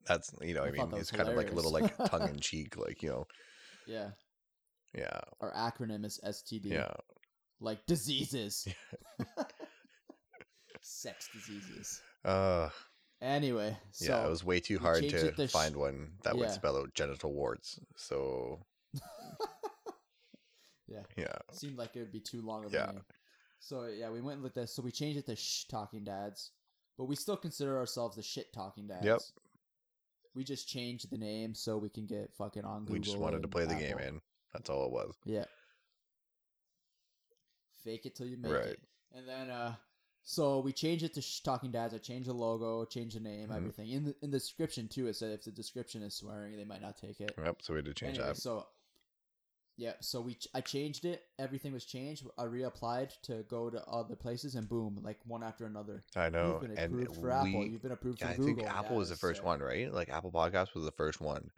that's 0.05 0.31
you 0.41 0.53
know 0.53 0.63
I 0.63 0.67
i, 0.67 0.72
mean 0.72 0.89
it's 0.95 1.12
kind 1.12 1.29
of 1.29 1.36
like 1.36 1.51
a 1.51 1.55
little 1.55 1.72
like 1.72 1.95
tongue-in-cheek 2.10 2.77
like 2.77 3.01
you 3.03 3.10
know 3.10 3.27
Yeah. 3.88 4.10
yeah 4.93 5.19
Our 5.41 5.51
acronym 5.53 6.05
is 6.05 6.19
STD. 6.25 6.65
yeah 6.72 6.91
like 7.60 7.86
diseases. 7.88 8.67
Sex 10.81 11.29
diseases. 11.33 12.01
uh 12.25 12.69
Anyway, 13.22 13.77
so 13.91 14.05
yeah 14.13 14.25
it 14.25 14.29
was 14.29 14.43
way 14.43 14.60
too 14.60 14.77
hard 14.77 15.01
to 15.07 15.48
sh- 15.48 15.50
find 15.51 15.77
one 15.77 16.12
that 16.24 16.38
would 16.38 16.51
spell 16.51 16.75
out 16.75 16.93
genital 16.93 17.31
warts 17.33 17.79
so 17.95 18.60
yeah, 20.89 21.03
yeah 21.15 21.33
seemed 21.53 21.77
like 21.77 21.95
it 21.95 22.00
would 22.00 22.12
be 22.12 22.19
too 22.19 22.41
long 22.41 22.65
of 22.65 22.74
Yeah. 22.74 22.89
a 22.89 22.93
name. 22.93 23.01
So 23.65 23.86
yeah, 23.86 24.10
we 24.10 24.20
went 24.20 24.41
with 24.43 24.53
this. 24.53 24.75
So 24.75 24.82
we 24.82 24.91
changed 24.91 25.17
it 25.20 25.25
to 25.27 25.36
Shh 25.38 25.65
Talking 25.70 26.03
Dads, 26.03 26.51
but 26.98 27.05
we 27.05 27.15
still 27.15 27.38
consider 27.38 27.77
ourselves 27.77 28.17
the 28.17 28.22
Shit 28.24 28.51
Talking 28.53 28.88
Dads. 28.88 29.05
Yep. 29.05 29.20
We 30.36 30.43
just 30.43 30.67
changed 30.67 31.10
the 31.10 31.17
name 31.17 31.55
so 31.55 31.77
we 31.77 31.89
can 31.89 32.05
get 32.05 32.34
fucking 32.38 32.65
on 32.65 32.82
Google. 32.82 32.93
we 32.93 33.00
just 33.00 33.17
wanted 33.17 33.41
to 33.43 33.48
play 33.48 33.65
the 33.65 33.75
game 33.75 34.00
in 34.00 34.20
that's 34.51 34.70
all 34.70 34.86
it 34.86 34.91
was 34.91 35.13
Yeah. 35.25 35.46
Fake 37.84 38.05
it 38.05 38.15
till 38.15 38.27
you 38.27 38.38
make 38.38 38.51
Right. 38.51 38.65
it. 38.65 38.79
And 39.13 39.27
then 39.27 39.50
uh 39.50 39.75
so 40.25 40.60
we 40.62 40.72
changed 40.74 41.03
it 41.03 41.13
to 41.15 41.22
Shh 41.22 41.41
Talking 41.41 41.72
Dads. 41.72 41.93
I 41.93 41.98
changed 42.00 42.27
the 42.29 42.34
logo, 42.34 42.86
changed 42.86 43.15
the 43.15 43.20
name, 43.22 43.50
Mhm. 43.50 43.55
everything. 43.58 43.89
In 43.89 44.03
the 44.05 44.15
in 44.22 44.32
the 44.32 44.38
description 44.39 44.88
too, 44.89 45.08
it 45.08 45.15
said 45.15 45.32
if 45.32 45.43
the 45.43 45.51
description 45.51 46.01
is 46.03 46.15
swearing, 46.15 46.55
they 46.58 46.65
might 46.65 46.82
not 46.82 46.98
take 46.98 47.22
it. 47.22 47.34
yep 47.38 47.62
so 47.62 47.74
we 47.74 47.77
had 47.77 47.86
to 47.86 47.93
change 47.93 48.17
Anyway, 48.17 48.34
that 48.34 48.38
so 48.38 48.67
yeah, 49.75 49.94
so 50.01 50.22
we 50.22 50.36
ch- 50.36 50.48
I 50.53 50.62
changed 50.62 51.03
it. 51.06 51.24
Everything 51.39 51.74
was 51.74 51.86
changed. 51.86 52.25
I 52.38 52.44
reapplied 52.44 53.12
to 53.24 53.44
go 53.50 53.70
to 53.70 53.84
other 53.86 54.15
places, 54.15 54.56
and 54.56 54.68
boom, 54.70 55.00
like 55.01 55.20
one 55.25 55.44
after 55.44 55.65
another. 55.65 56.03
i 56.15 56.30
know 56.30 56.60
You've 56.62 56.62
been 56.70 56.77
and 56.77 56.94
approved 56.94 57.15
for 57.15 57.27
we 57.27 57.34
Apple. 57.34 57.65
You've 57.68 57.82
been 57.82 57.92
approved 57.92 58.20
for 58.20 58.27
I 58.27 58.36
Google. 58.36 58.56
think 58.65 58.70
Apple 58.70 58.92
Yeah, 58.94 58.98
was 59.00 59.10
the 59.10 59.15
first 59.15 59.39
sick. 59.39 59.46
one, 59.46 59.60
right? 59.62 59.92
Like 59.92 60.10
Apple 60.10 60.32
Podcast 60.32 60.75
was 60.75 60.86
the 60.86 60.92
first 60.92 61.20
one, 61.22 61.50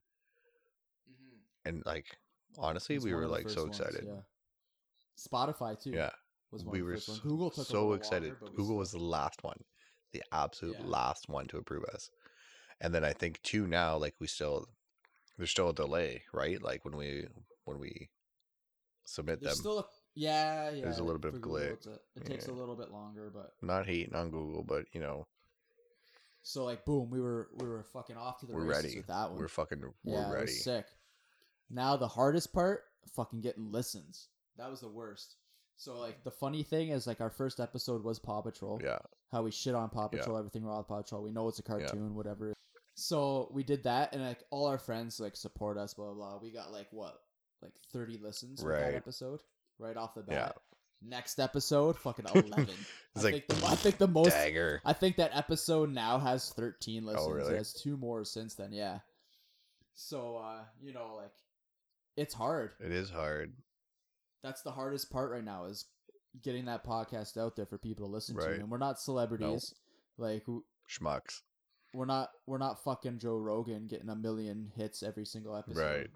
Mhm. 1.10 1.40
and 1.66 1.84
like 1.86 2.18
honestly, 2.58 3.00
we 3.00 3.14
were 3.14 3.28
like 3.28 3.50
so 3.50 3.64
ones, 3.64 3.80
excited. 3.80 4.06
yeah. 4.06 4.22
Spotify 5.18 5.80
too. 5.80 5.92
Yeah, 5.92 6.12
was 6.52 6.64
one 6.64 6.74
we 6.74 6.82
were 6.84 6.98
so, 6.98 7.16
Google 7.22 7.50
took 7.52 7.68
so 7.68 7.94
excited. 7.94 8.34
longer, 8.42 8.56
Google 8.56 8.78
was 8.78 8.92
the 8.92 9.00
last 9.00 9.44
one, 9.44 9.64
the 10.14 10.24
absolute 10.32 10.78
Yeah. 10.80 10.86
last 10.86 11.28
one 11.30 11.48
to 11.48 11.58
approve 11.58 11.84
us. 11.86 12.10
And 12.82 12.94
then 12.94 13.04
I 13.06 13.14
think 13.14 13.42
two 13.42 13.68
now, 13.68 13.98
like 13.98 14.16
we 14.20 14.28
still, 14.28 14.68
there's 15.38 15.52
still 15.52 15.70
a 15.70 15.74
delay, 15.74 16.24
right? 16.34 16.62
Like 16.62 16.84
when 16.86 16.98
we 16.98 17.28
when 17.66 17.80
we 17.80 18.10
submit 19.06 19.42
There's 19.42 19.56
them. 19.56 19.62
still 19.62 19.80
a 19.80 19.86
yeah 20.16 20.70
yeah. 20.72 20.82
There's 20.84 21.00
a 21.00 21.04
little 21.04 21.20
bit 21.20 21.34
of 21.36 21.42
glitch. 21.42 21.88
it 22.16 22.26
takes 22.26 22.48
a 22.48 22.52
little 22.54 22.76
bit 22.76 22.92
longer, 22.92 23.32
but 23.34 23.54
Not 23.62 23.86
hating 23.86 24.16
on 24.16 24.32
Google, 24.32 24.64
but 24.64 24.86
you 24.94 25.02
know 25.02 25.28
so 26.48 26.64
like 26.64 26.86
boom, 26.86 27.10
we 27.10 27.20
were 27.20 27.50
we 27.56 27.68
were 27.68 27.84
fucking 27.92 28.18
off 28.18 28.40
to 28.40 28.46
the 28.46 28.54
We're 28.54 28.66
races 28.66 28.84
ready. 28.86 28.98
with 28.98 29.08
that 29.08 29.30
one. 29.32 29.40
we're 29.40 29.48
fucking 29.48 29.82
we're 30.04 30.14
yeah, 30.14 30.32
ready. 30.32 30.52
sick. 30.52 30.86
Now 31.72 31.98
the 31.98 32.08
hardest 32.08 32.54
part, 32.54 32.84
fucking 33.16 33.42
getting 33.42 33.72
listens. 33.72 34.28
That 34.58 34.70
was 34.70 34.82
the 34.82 34.88
worst. 34.88 35.38
So 35.76 35.98
like 35.98 36.24
the 36.24 36.32
funny 36.32 36.62
thing 36.64 36.90
is 36.90 37.08
like 37.08 37.20
our 37.20 37.32
first 37.32 37.60
episode 37.60 38.04
was 38.04 38.20
Paw 38.20 38.42
Patrol. 38.42 38.80
Yeah, 38.84 39.00
How 39.32 39.42
we 39.42 39.50
shit 39.52 39.74
on 39.76 39.90
Paw 39.90 40.08
Yeah. 40.14 40.20
Patrol, 40.20 40.38
everything 40.38 40.64
wrong 40.64 40.78
with 40.78 40.88
Paw 40.88 41.02
Patrol. 41.02 41.24
We 41.24 41.32
know 41.32 41.48
it's 41.48 41.60
a 41.60 41.64
cartoon, 41.64 42.14
whatever. 42.14 42.54
So 42.94 43.50
we 43.52 43.64
did 43.64 43.84
that, 43.84 44.14
and 44.14 44.24
like 44.24 44.44
all 44.52 44.68
our 44.68 44.78
friends 44.78 45.20
like 45.20 45.36
support 45.36 45.78
us, 45.80 45.96
blah 45.96 46.06
blah. 46.06 46.14
blah. 46.14 46.40
We 46.42 46.52
got 46.52 46.72
like 46.72 46.88
what, 46.92 47.20
like 47.66 47.74
thirty 47.92 48.18
listens 48.18 48.64
with 48.64 48.74
that 48.78 48.94
episode, 48.96 49.40
right 49.80 49.98
off 49.98 50.16
the 50.16 50.22
bat. 50.24 50.56
Yeah. 50.56 50.62
Next 51.10 51.40
episode, 51.40 51.98
fucking 51.98 52.26
eleven. 52.34 52.76
I 53.16 53.22
like, 53.22 53.34
think 53.34 53.48
the 53.48 53.66
I 53.68 53.76
think 53.76 53.98
the 53.98 54.08
most 54.08 54.32
dagger. 54.32 54.82
I 54.86 54.94
think 54.94 55.18
that 55.18 55.36
episode 55.36 55.92
now 55.92 56.18
has 56.20 56.50
13 56.52 57.06
listens. 57.06 57.28
Oh, 57.28 57.32
really? 57.32 57.54
It 57.54 57.58
has 57.58 57.74
two 57.74 57.98
more 57.98 58.24
since 58.24 58.56
then, 58.56 58.72
yeah. 58.72 59.00
So, 59.94 60.38
uh, 60.38 60.64
you 60.82 60.94
know, 60.94 61.14
like, 61.18 61.34
it's 62.18 62.34
hard. 62.34 62.72
It 62.84 62.92
is 62.92 63.10
hard, 63.10 63.54
That's 64.44 64.62
the 64.62 64.72
hardest 64.72 65.12
part 65.12 65.32
right 65.32 65.44
now 65.44 65.66
is 65.66 65.86
getting 66.42 66.66
that 66.66 66.86
podcast 66.86 67.38
out 67.38 67.56
there 67.56 67.66
for 67.66 67.78
people 67.78 68.06
to 68.08 68.12
listen 68.12 68.36
Right. 68.36 68.56
to. 68.56 68.60
And 68.62 68.70
we're 68.72 68.78
not 68.78 69.00
celebrities. 69.00 69.74
Like, 70.18 70.46
schmucks. 70.90 71.42
we're 71.94 72.06
not 72.06 72.30
we're 72.48 72.58
not 72.58 72.84
fucking 72.84 73.20
Joe 73.20 73.38
Rogan 73.38 73.88
getting 73.88 74.10
a 74.10 74.16
million 74.16 74.72
hits 74.76 75.04
every 75.04 75.26
single 75.26 75.56
episode. 75.56 75.82
Right. 75.82 76.08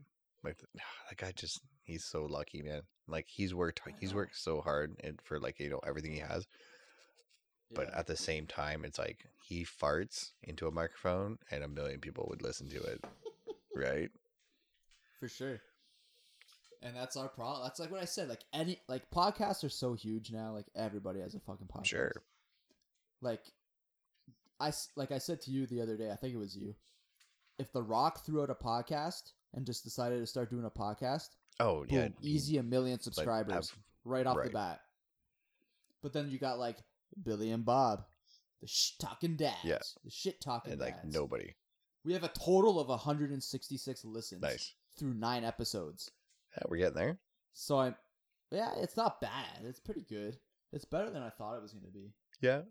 Like 0.43 0.58
th- 0.58 0.84
that 1.10 1.17
guy 1.17 1.31
just 1.36 1.60
he's 1.84 2.05
so 2.05 2.25
lucky, 2.25 2.62
man. 2.62 2.81
Like 3.08 3.25
he's 3.27 3.53
worked 3.53 3.81
he's 4.00 4.13
worked 4.13 4.38
so 4.38 4.62
hard 4.62 4.96
and 5.03 5.19
for 5.24 5.39
like, 5.39 5.60
you 5.60 5.69
know, 5.69 5.81
everything 5.86 6.13
he 6.13 6.19
has. 6.19 6.48
But 7.72 7.89
Yeah. 7.91 8.00
at 8.00 8.08
the 8.08 8.15
same 8.17 8.48
time 8.48 8.86
it's 8.86 8.98
like 9.00 9.25
he 9.43 9.65
farts 9.65 10.31
into 10.43 10.67
a 10.67 10.72
microphone 10.72 11.38
and 11.51 11.63
a 11.63 11.67
million 11.67 12.00
people 12.00 12.25
would 12.29 12.41
listen 12.41 12.69
to 12.69 12.81
it. 12.81 13.03
right? 13.75 14.10
for 15.19 15.27
sure. 15.27 15.60
And 16.81 16.96
that's 16.96 17.17
our 17.17 17.27
problem. 17.27 17.63
That's 17.63 17.79
like 17.79 17.91
what 17.91 18.01
I 18.01 18.05
said. 18.05 18.29
Like 18.29 18.43
any 18.53 18.79
like 18.88 19.10
podcasts 19.12 19.65
are 19.65 19.69
so 19.69 19.93
huge 19.93 20.31
now. 20.31 20.53
Like 20.53 20.67
everybody 20.75 21.19
has 21.19 21.36
a 21.36 21.39
fucking 21.41 21.67
podcast. 21.67 21.86
Sure. 21.88 22.13
like 23.22 23.41
I 24.62 24.72
like 24.96 25.12
I 25.12 25.17
said 25.17 25.41
to 25.41 25.51
you 25.51 25.65
the 25.67 25.81
other 25.81 25.98
day, 25.98 26.10
I 26.12 26.15
think 26.15 26.34
it 26.34 26.38
was 26.39 26.55
you. 26.55 26.75
If 27.58 27.74
The 27.74 27.81
Rock 27.84 28.25
threw 28.25 28.41
out 28.41 28.50
a 28.50 28.55
podcast 28.55 29.34
and 29.53 29.65
just 29.65 29.84
decided 29.84 30.20
to 30.20 30.27
start 30.27 30.50
doing 30.50 30.65
a 30.65 30.70
podcast, 30.70 31.29
Oh 31.60 31.79
boom, 31.86 31.88
yeah. 31.89 32.08
easy 32.22 32.58
a 32.58 32.63
million 32.63 33.00
subscribers 33.00 33.72
I've- 33.72 33.82
right 34.06 34.25
off 34.27 34.38
the 34.44 34.50
bat. 34.50 34.82
But 36.01 36.13
then 36.13 36.29
you 36.29 36.38
got 36.39 36.60
like 36.60 36.77
Billy 37.24 37.51
and 37.51 37.65
Bob, 37.65 38.06
the 38.62 38.68
sh 38.68 38.96
talking 39.00 39.36
dads, 39.36 39.58
Yeah. 39.63 39.79
the 40.03 40.10
shit 40.12 40.39
talking 40.41 40.72
and 40.74 40.82
dads. 40.82 40.91
like 40.96 41.06
nobody. 41.06 41.56
We 42.06 42.13
have 42.13 42.24
a 42.24 42.29
total 42.29 42.79
of 42.79 42.88
166 42.89 44.06
listens 44.06 44.41
Nice. 44.41 44.74
through 44.98 45.13
nine 45.15 45.44
episodes. 45.44 46.10
Yeah, 46.56 46.63
we're 46.70 46.77
getting 46.77 46.94
there. 46.96 47.20
So 47.53 47.79
I'm, 47.79 47.96
yeah, 48.51 48.74
it's 48.77 48.96
not 48.96 49.20
bad. 49.20 49.65
It's 49.65 49.79
pretty 49.82 50.03
good. 50.03 50.39
It's 50.72 50.86
better 50.86 51.10
than 51.10 51.22
I 51.24 51.29
thought 51.29 51.56
it 51.58 51.62
was 51.62 51.74
gonna 51.74 51.91
be. 51.91 52.13
Yeah. 52.41 52.62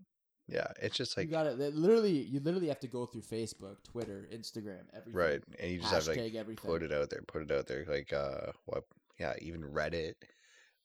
Yeah. 0.49 0.67
It's 0.81 0.97
just 0.97 1.17
like 1.17 1.27
you 1.27 1.33
got 1.33 1.47
it. 1.47 1.59
Literally, 1.59 2.13
you 2.23 2.41
literally 2.41 2.69
have 2.69 2.81
to 2.81 2.87
go 2.89 3.05
through 3.07 3.21
Facebook, 3.23 3.77
Twitter, 3.85 4.29
Instagram, 4.33 4.81
everything. 4.95 5.13
right. 5.15 5.41
And 5.61 5.71
you 5.71 5.79
just 5.81 5.93
have 5.93 6.05
to 6.05 6.11
like 6.23 6.35
everything. 6.35 6.57
put 6.71 6.83
it 6.83 6.93
out 6.93 7.11
there, 7.11 7.23
put 7.27 7.43
it 7.43 7.51
out 7.53 7.67
there. 7.67 7.85
Like 7.89 8.13
uh 8.13 8.53
what 8.67 8.85
yeah, 9.19 9.35
even 9.41 9.63
Reddit. 9.63 10.15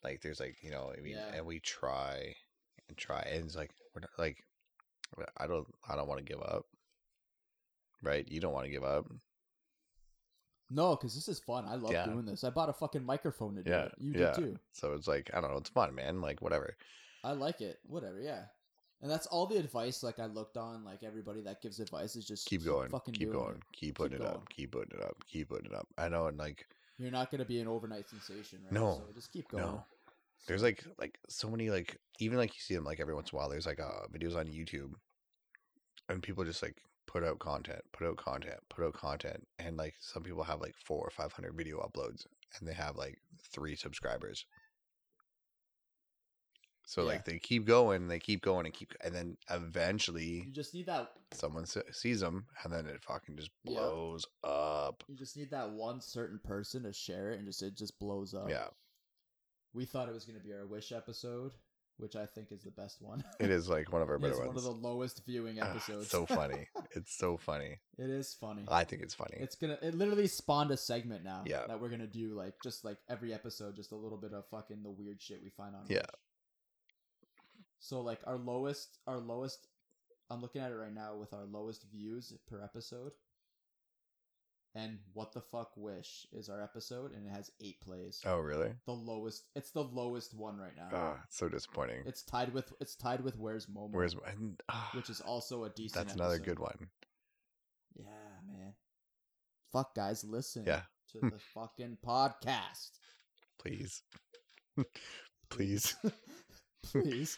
Like 0.04 0.22
there's 0.22 0.40
like, 0.40 0.58
you 0.62 0.72
know, 0.72 0.92
I 0.98 1.02
mean 1.02 1.16
Yeah. 1.16 1.36
and 1.38 1.46
we 1.46 1.60
try 1.60 2.36
and 2.90 2.98
try 2.98 3.22
and 3.22 3.46
it's 3.46 3.56
like 3.56 3.72
we're 3.96 4.02
not 4.02 4.10
like 4.18 4.44
I 5.38 5.48
don't 5.48 5.68
I 5.90 5.96
don't 5.96 6.08
want 6.08 6.20
to 6.20 6.26
give 6.34 6.42
up. 6.42 6.66
Right? 8.02 8.28
You 8.30 8.42
don't 8.42 8.54
want 8.54 8.66
to 8.66 8.72
give 8.72 8.84
up. 8.84 9.06
No, 10.70 10.96
because 10.96 11.14
this 11.14 11.28
is 11.28 11.40
fun. 11.40 11.66
I 11.68 11.76
love 11.76 11.92
Yeah. 11.92 12.06
doing 12.06 12.26
this. 12.26 12.44
I 12.44 12.50
bought 12.50 12.70
a 12.70 12.74
fucking 12.74 13.04
microphone 13.06 13.56
to 13.56 13.64
do 13.64 13.70
Yeah, 13.70 13.86
it. 13.86 13.94
You 14.00 14.12
yeah. 14.14 14.32
did 14.32 14.36
too. 14.36 14.60
So 14.72 14.94
it's 14.94 15.08
like 15.08 15.30
I 15.34 15.40
don't 15.40 15.52
know, 15.52 15.58
it's 15.58 15.70
fun, 15.70 15.94
man. 15.96 16.20
Like 16.22 16.42
whatever. 16.42 16.76
I 17.24 17.32
like 17.34 17.62
it. 17.62 17.80
Whatever, 17.86 18.20
yeah. 18.20 18.46
And 19.04 19.12
that's 19.12 19.28
all 19.28 19.46
the 19.46 19.58
advice 19.58 20.02
like 20.02 20.18
I 20.18 20.26
looked 20.28 20.56
on. 20.58 20.84
Like 20.86 21.04
everybody 21.04 21.42
that 21.42 21.62
gives 21.62 21.80
advice 21.80 22.16
is 22.16 22.26
just 22.26 22.48
Keep 22.48 22.64
going, 22.64 22.90
fucking 22.90 23.14
keep 23.14 23.32
going, 23.34 23.56
it. 23.58 23.64
keep 23.74 23.96
putting 23.96 24.16
it 24.16 24.22
going. 24.22 24.34
up, 24.34 24.50
keep 24.50 24.72
putting 24.72 24.98
it 24.98 25.04
up, 25.04 25.18
keep 25.30 25.50
putting 25.50 25.66
it 25.66 25.74
up. 25.76 25.86
I 25.98 26.08
know, 26.08 26.28
and 26.28 26.38
like 26.38 26.66
You're 26.98 27.12
not 27.12 27.30
gonna 27.30 27.44
be 27.46 27.60
an 27.60 27.68
overnight 27.68 28.10
sensation, 28.10 28.60
right? 28.64 28.72
No, 28.72 29.04
So 29.06 29.14
just 29.14 29.32
keep 29.32 29.50
going. 29.50 29.64
no, 29.66 29.84
there's 30.48 30.64
like 30.64 30.84
like 30.98 31.20
so 31.28 31.50
many 31.50 31.70
like 31.70 31.98
even 32.20 32.38
like 32.38 32.54
you 32.56 32.62
see 32.62 32.76
them 32.76 32.86
like 32.86 33.02
every 33.02 33.14
once 33.14 33.32
in 33.32 33.36
a 33.36 33.40
while. 33.40 33.50
There's 33.50 33.66
like 33.66 33.82
uh 33.82 34.08
videos 34.12 34.38
on 34.38 34.48
YouTube, 34.48 34.94
and 36.10 36.24
people 36.24 36.46
just 36.46 36.64
like 36.64 36.78
put 37.06 37.24
out 37.26 37.40
content, 37.40 37.82
put 37.92 38.08
out 38.08 38.16
content, 38.18 38.60
put 38.70 38.86
out 38.86 38.94
content, 38.94 39.46
and 39.60 39.76
like 39.76 39.96
some 40.00 40.24
people 40.24 40.44
have 40.44 40.62
like 40.62 40.76
four 40.78 41.06
or 41.06 41.10
five 41.12 41.34
hundred 41.34 41.56
video 41.58 41.80
uploads, 41.80 42.26
and 42.58 42.68
they 42.68 42.74
have 42.74 42.96
like 42.96 43.18
three 43.52 43.76
subscribers. 43.76 44.46
So 46.86 47.02
Yeah. 47.04 47.08
like 47.08 47.26
they 47.26 47.40
keep 47.40 47.66
going, 47.66 48.08
they 48.08 48.20
keep 48.20 48.42
going, 48.42 48.66
and 48.66 48.74
keep, 48.76 48.94
and 49.02 49.16
then 49.16 49.38
eventually 49.50 50.44
You 50.46 50.52
just 50.52 50.74
need 50.74 50.86
that. 50.88 51.14
someone 51.32 51.66
sees 51.66 52.20
them, 52.20 52.48
and 52.64 52.74
then 52.74 52.86
it 52.88 53.02
fucking 53.04 53.38
just 53.38 53.52
Yeah. 53.64 53.80
blows 53.80 54.26
up. 54.44 55.04
You 55.08 55.16
just 55.16 55.38
need 55.38 55.52
that 55.52 55.72
one 55.72 56.02
certain 56.02 56.40
person 56.40 56.84
to 56.84 56.92
share 56.94 57.32
it, 57.32 57.38
and 57.38 57.46
just 57.48 57.62
it 57.64 57.76
just 57.76 57.98
blows 58.00 58.34
up. 58.34 58.50
Yeah, 58.50 58.68
We 59.74 59.86
thought 59.86 60.08
it 60.10 60.14
was 60.14 60.26
gonna 60.26 60.40
be 60.40 60.54
our 60.54 60.68
wish 60.68 60.92
episode, 60.92 61.54
which 61.98 62.16
I 62.16 62.26
think 62.26 62.52
is 62.52 62.64
the 62.64 62.70
best 62.72 63.02
one. 63.02 63.24
it 63.40 63.50
is 63.50 63.70
like 63.70 63.92
one 63.92 64.02
of 64.02 64.10
our 64.10 64.18
better 64.20 64.38
ones. 64.38 64.56
It's 64.58 64.66
one 64.66 64.76
of 64.76 64.82
the 64.82 64.88
lowest 64.88 65.26
viewing 65.26 65.60
Ah, 65.62 65.70
episodes. 65.70 66.10
so 66.10 66.26
funny. 66.26 66.68
it's 66.92 67.16
so 67.18 67.38
funny. 67.38 67.80
it 67.98 68.10
is 68.10 68.34
funny. 68.34 68.66
I 68.68 68.84
think 68.84 69.02
it's 69.02 69.14
funny. 69.16 69.38
It's 69.40 69.56
gonna. 69.56 69.80
It 69.82 69.96
literally 69.96 70.28
spawned 70.28 70.70
a 70.72 70.78
segment 70.78 71.24
now. 71.24 71.44
Yeah. 71.48 71.66
That 71.66 71.80
we're 71.80 71.90
gonna 71.90 72.08
do 72.08 72.34
like 72.36 72.56
just 72.62 72.84
like 72.84 72.98
every 73.10 73.34
episode, 73.34 73.76
just 73.76 73.92
a 73.94 73.96
little 73.96 74.18
bit 74.18 74.34
of 74.34 74.46
fucking 74.50 74.84
the 74.84 74.92
weird 74.92 75.22
shit 75.22 75.42
we 75.42 75.50
find 75.50 75.76
on. 75.76 75.86
Yeah. 75.88 76.00
Wish. 76.02 76.10
So 77.84 78.00
like 78.00 78.22
our 78.26 78.38
lowest, 78.38 78.98
our 79.08 79.18
lowest. 79.18 79.68
I'm 80.30 80.42
looking 80.42 80.62
at 80.62 80.72
it 80.72 80.76
right 80.76 80.94
now 80.94 81.18
with 81.18 81.34
our 81.34 81.44
lowest 81.44 81.86
views 81.92 82.32
per 82.48 82.64
episode. 82.64 83.12
And 84.74 85.00
what 85.12 85.34
the 85.34 85.42
fuck 85.42 85.72
wish 85.76 86.26
is 86.32 86.48
our 86.50 86.64
episode, 86.64 87.12
and 87.14 87.28
it 87.28 87.30
has 87.30 87.52
eight 87.62 87.82
plays. 87.82 88.22
oh, 88.26 88.40
really? 88.40 88.72
The 88.86 88.94
lowest. 88.94 89.44
It's 89.54 89.70
the 89.72 89.84
lowest 89.84 90.34
one 90.34 90.58
right 90.58 90.76
now. 90.76 90.88
Ah, 90.94 91.20
it's 91.26 91.38
so 91.38 91.50
disappointing. 91.50 92.04
It's 92.06 92.24
tied 92.24 92.54
with. 92.54 92.72
It's 92.80 92.96
tied 92.96 93.22
with 93.22 93.38
Where's 93.38 93.68
Momo. 93.68 93.92
Where's 93.92 94.16
and, 94.26 94.60
ah, 94.70 94.90
which 94.96 95.10
is 95.10 95.20
also 95.20 95.66
a 95.66 95.70
decent. 95.70 96.06
that's 96.06 96.16
another 96.16 96.36
episode. 96.36 96.46
good 96.46 96.60
one. 96.60 96.88
Yeah, 97.96 98.06
man. 98.48 98.74
Fuck, 99.74 99.94
guys, 99.94 100.24
listen. 100.24 100.64
Yeah. 100.66 100.84
To 101.12 101.20
the 101.20 101.38
fucking 101.54 101.98
podcast, 102.04 102.92
Please, 103.60 104.02
please, 105.50 105.96
please. 106.82 107.38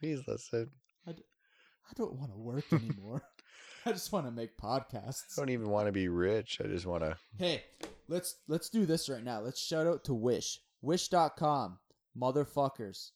Please 0.00 0.22
listen. 0.26 0.70
I 1.06 1.92
don't 1.96 2.14
want 2.14 2.30
to 2.32 2.38
work 2.38 2.64
anymore. 2.72 3.22
I 3.86 3.92
just 3.92 4.12
want 4.12 4.26
to 4.26 4.30
make 4.32 4.56
podcasts. 4.56 5.22
I 5.36 5.40
don't 5.40 5.48
even 5.50 5.70
want 5.70 5.86
to 5.86 5.92
be 5.92 6.08
rich. 6.08 6.60
I 6.62 6.68
just 6.68 6.86
want 6.86 7.02
to. 7.02 7.16
Hey, 7.38 7.64
let's 8.08 8.36
let's 8.46 8.68
do 8.68 8.86
this 8.86 9.08
right 9.08 9.24
now. 9.24 9.40
Let's 9.40 9.60
shout 9.60 9.86
out 9.86 10.04
to 10.04 10.14
Wish. 10.14 10.60
Wish.com. 10.82 11.78
Motherfuckers. 12.16 13.10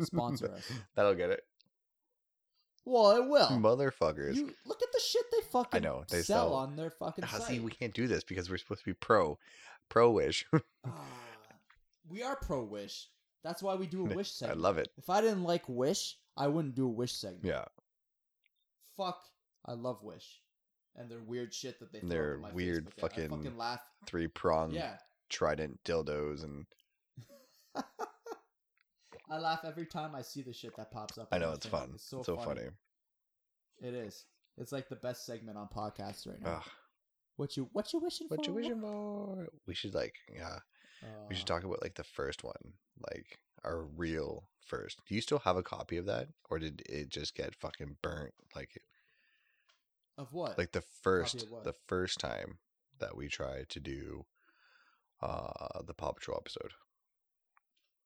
Sponsor 0.00 0.52
us. 0.52 0.70
That'll 0.94 1.14
get 1.14 1.30
it. 1.30 1.40
Well, 2.84 3.10
it 3.16 3.28
will. 3.28 3.48
Motherfuckers. 3.48 4.36
You 4.36 4.52
look 4.66 4.80
at 4.82 4.92
the 4.92 5.00
shit 5.00 5.24
they 5.32 5.40
fucking 5.50 5.82
know, 5.82 6.04
they 6.08 6.22
sell, 6.22 6.50
sell- 6.50 6.54
on 6.54 6.76
their 6.76 6.90
fucking 6.90 7.24
Ah, 7.24 7.38
site. 7.38 7.42
see, 7.48 7.60
we 7.60 7.72
can't 7.72 7.92
do 7.94 8.06
this 8.06 8.22
because 8.22 8.48
we're 8.48 8.58
supposed 8.58 8.82
to 8.82 8.86
be 8.90 8.94
pro, 8.94 9.38
pro 9.88 10.10
wish. 10.12 10.44
Ah, 10.86 10.90
we 12.08 12.22
are 12.22 12.36
pro 12.36 12.62
Wish. 12.62 13.08
That's 13.46 13.62
why 13.62 13.76
we 13.76 13.86
do 13.86 14.00
a 14.04 14.14
Wish 14.14 14.32
segment. 14.32 14.58
I 14.58 14.60
love 14.60 14.78
it. 14.78 14.88
If 14.98 15.08
I 15.08 15.20
didn't 15.20 15.44
like 15.44 15.68
Wish, 15.68 16.16
I 16.36 16.48
wouldn't 16.48 16.74
do 16.74 16.86
a 16.86 16.90
Wish 16.90 17.12
segment. 17.12 17.44
Yeah, 17.44 17.64
Fuck, 18.96 19.20
I 19.64 19.72
love 19.74 20.02
Wish, 20.02 20.40
and 20.96 21.08
their 21.08 21.20
weird 21.20 21.54
shit 21.54 21.78
that 21.78 21.92
they. 21.92 22.00
Throw 22.00 22.08
up 22.08 22.10
their 22.10 22.34
in 22.34 22.40
my 22.40 22.52
weird 22.52 22.86
Facebook. 22.86 22.98
I- 22.98 23.00
fucking- 23.02 23.28
fucking 23.30 23.56
laugh. 23.56 23.80
three 24.06 24.26
prong 24.26 24.72
Yeah, 24.72 24.96
trident 25.28 25.78
dildos, 25.84 26.42
and 26.42 26.66
I 29.30 29.38
laugh 29.38 29.60
every 29.64 29.86
time 29.86 30.14
I 30.14 30.22
see 30.22 30.42
the 30.42 30.52
shit 30.52 30.76
that 30.76 30.90
pops 30.90 31.18
up. 31.18 31.28
I 31.32 31.36
on 31.36 31.42
know 31.42 31.48
my 31.48 31.54
it's 31.54 31.66
thing. 31.66 31.70
fun. 31.72 31.90
It's 31.94 32.08
so, 32.08 32.22
funny. 32.36 32.62
It 33.80 33.94
is. 33.94 34.24
It's 34.58 34.72
like 34.72 34.88
the 34.88 34.96
best 34.96 35.26
segment 35.26 35.58
on 35.58 35.68
podcasts 35.68 36.26
right 36.26 36.40
now. 36.40 36.56
Ugh, 36.56 36.70
What 37.36 37.56
you 37.56 37.68
what 37.72 37.92
you 37.92 38.00
wishing 38.00 38.28
for? 38.28 38.36
what 38.36 38.46
you 38.46 38.54
wishing 38.54 38.80
for? 38.80 39.48
We 39.66 39.74
should 39.74 39.94
like, 39.94 40.14
yeah, 40.34 40.58
we 41.28 41.34
should 41.34 41.50
Uh, 41.50 41.54
talk 41.54 41.64
about 41.64 41.82
like 41.82 41.94
the 41.94 42.04
first 42.04 42.42
one, 42.44 42.74
like 43.10 43.38
our 43.64 43.82
real 43.82 44.48
first. 44.60 45.00
Do 45.06 45.14
you 45.14 45.20
still 45.20 45.40
have 45.40 45.56
a 45.56 45.62
copy 45.62 45.96
of 45.96 46.06
that, 46.06 46.28
or 46.50 46.58
did 46.58 46.82
it 46.88 47.08
just 47.08 47.34
get 47.34 47.54
fucking 47.54 47.96
burnt? 48.02 48.34
Like, 48.54 48.82
Of 50.18 50.32
what? 50.32 50.56
like 50.58 50.72
the 50.72 50.80
first, 51.02 51.46
the 51.64 51.74
first 51.86 52.18
time 52.18 52.58
that 52.98 53.16
we 53.16 53.28
tried 53.28 53.68
to 53.70 53.80
do 53.80 54.24
uh 55.20 55.82
the 55.84 55.94
Paw 55.94 56.12
Patrol 56.12 56.38
episode. 56.40 56.72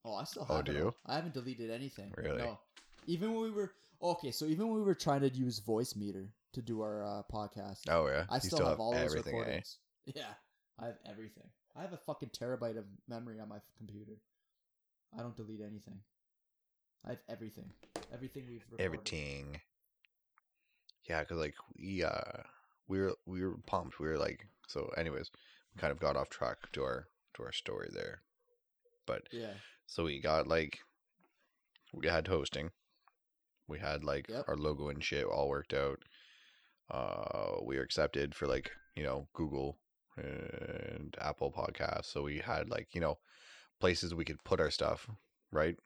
Oh, 0.05 0.15
I 0.15 0.25
still 0.25 0.45
have. 0.45 0.51
Oh, 0.51 0.57
have 0.57 0.65
do 0.65 0.73
it 0.73 0.77
you? 0.79 0.95
I 1.07 1.15
haven't 1.17 1.35
deleted 1.35 1.71
anything. 1.71 2.13
Really? 2.17 2.39
No. 2.43 2.59
Even 3.07 3.33
when 3.33 3.43
we 3.43 3.51
were 3.51 3.73
okay, 4.03 4.31
so 4.31 4.45
even 4.47 4.69
when 4.69 4.79
we 4.79 4.83
were 4.85 4.95
trying 4.95 5.21
to 5.23 5.29
use 5.29 5.61
Voicemeeter 5.61 6.29
to 6.53 6.63
do 6.63 6.81
our 6.81 7.05
uh, 7.05 7.23
podcast, 7.33 7.81
Oh 7.89 8.07
yeah, 8.07 8.25
I 8.29 8.37
You 8.37 8.41
still, 8.41 8.67
have, 8.67 8.81
all 8.81 8.93
those 8.93 9.15
eh? 9.15 9.19
recordings. 9.25 9.79
Yeah, 10.07 10.33
I 10.79 10.87
have 10.87 10.99
everything. 11.07 11.49
I 11.77 11.83
have 11.83 11.93
a 11.93 11.97
fucking 11.99 12.31
terabyte 12.31 12.77
of 12.79 12.85
memory 13.09 13.41
on 13.41 13.49
my 13.49 13.59
computer. 13.79 14.19
I 15.17 15.23
don't 15.23 15.37
delete 15.37 15.61
anything. 15.61 15.99
I 17.07 17.11
have 17.11 17.19
everything. 17.29 17.71
Everything 18.13 18.45
we've 18.49 18.63
recorded. 18.71 18.85
Everything. 18.85 19.61
Yeah, 21.09 21.21
because 21.21 21.39
like 21.39 21.55
we 21.79 22.05
uh 22.05 22.43
we 22.89 23.01
were 23.01 23.15
we 23.27 23.43
were 23.45 23.57
pumped. 23.67 23.99
We 23.99 24.09
were 24.09 24.19
like 24.19 24.47
so. 24.69 24.91
Anyways, 24.97 25.31
we 25.75 25.81
kind 25.81 25.93
of 25.93 25.99
got 26.01 26.17
off 26.17 26.29
track 26.29 26.57
to 26.73 26.83
our 26.83 27.07
to 27.35 27.43
our 27.45 27.53
story 27.53 27.89
there, 27.93 28.23
but 29.07 29.23
Yeah. 29.33 29.55
so 29.87 30.05
we 30.05 30.21
got 30.21 30.47
like 30.47 30.81
we 31.93 32.07
had 32.07 32.29
hosting. 32.29 32.71
We 33.67 33.79
had 33.79 34.05
like 34.05 34.29
Yep. 34.29 34.45
our 34.49 34.57
logo 34.57 34.89
and 34.89 35.03
shit 35.03 35.25
all 35.25 35.49
worked 35.49 35.73
out. 35.73 36.01
Uh, 36.91 37.59
we 37.65 37.77
were 37.77 37.83
accepted 37.85 38.35
for 38.35 38.47
like 38.47 38.73
you 38.97 39.03
know 39.05 39.29
Google 39.33 39.79
and 40.21 41.17
Apple 41.21 41.53
Podcasts. 41.53 42.07
So 42.07 42.23
we 42.23 42.39
had 42.39 42.71
like 42.71 42.89
you 42.95 43.01
know 43.01 43.19
places 43.81 44.15
we 44.15 44.25
could 44.25 44.43
put 44.45 44.61
our 44.61 44.71
stuff, 44.71 45.09
right? 45.53 45.77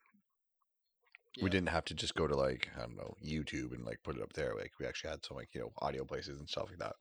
we 1.43 1.51
didn't 1.51 1.69
have 1.69 1.85
to 1.87 1.95
just 1.95 2.15
go 2.15 2.27
to 2.27 2.37
like 2.37 2.69
I 2.77 2.81
don't 2.81 2.97
know 2.97 3.15
YouTube 3.25 3.73
and 3.73 3.85
like 3.85 4.03
put 4.03 4.17
it 4.17 4.23
up 4.23 4.33
there. 4.35 4.55
Like 4.55 4.73
we 4.79 4.87
actually 4.87 5.11
had 5.11 5.25
some 5.25 5.37
like 5.37 5.49
you 5.53 5.61
know 5.61 5.73
audio 5.79 6.05
places 6.05 6.39
and 6.39 6.49
stuff 6.49 6.69
like 6.71 6.79
that. 6.79 6.95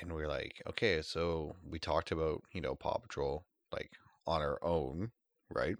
And 0.00 0.12
we 0.12 0.22
are 0.22 0.28
like, 0.28 0.62
okay, 0.68 1.02
so 1.02 1.56
we 1.68 1.78
talked 1.78 2.10
about 2.10 2.42
you 2.52 2.60
know 2.60 2.74
Paw 2.74 2.98
Patrol 2.98 3.44
like 3.72 3.90
on 4.26 4.40
our 4.42 4.58
own, 4.62 5.10
right? 5.50 5.76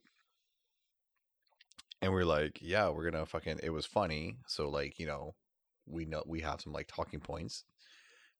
And 2.01 2.13
we're 2.13 2.25
like, 2.25 2.59
yeah, 2.61 2.89
we're 2.89 3.11
gonna 3.11 3.27
fucking. 3.27 3.61
It 3.63 3.71
was 3.71 3.87
funny, 3.87 4.37
so 4.47 4.69
like 4.69 4.99
you 5.01 5.07
know, 5.07 5.35
we 5.87 6.05
know 6.05 6.23
we 6.27 6.41
have 6.41 6.61
some 6.61 6.73
like 6.73 6.87
talking 6.87 7.21
points. 7.21 7.65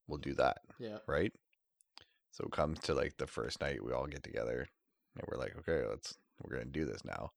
We'll 0.09 0.19
do 0.19 0.35
that, 0.35 0.59
Yeah. 0.79 0.99
right? 1.07 1.33
So 2.33 2.45
it 2.45 2.53
comes 2.53 2.81
to 2.81 2.95
like 2.95 3.17
the 3.19 3.27
first 3.27 3.61
night, 3.61 3.83
we 3.85 3.93
all 3.93 4.07
get 4.07 4.23
together, 4.23 4.67
and 5.17 5.25
we're 5.29 5.39
like, 5.39 5.57
okay, 5.59 5.87
let's 5.87 6.15
we're 6.43 6.53
gonna 6.57 6.71
do 6.71 6.85
this 6.85 7.05
now 7.05 7.33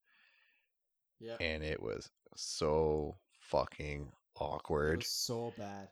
Yeah. 1.20 1.38
and 1.40 1.64
it 1.64 1.82
was 1.82 2.10
so 2.36 3.18
fucking 3.40 4.02
It 4.12 4.14
awkward. 4.40 4.98
was 5.00 5.08
so 5.08 5.54
bad. 5.58 5.90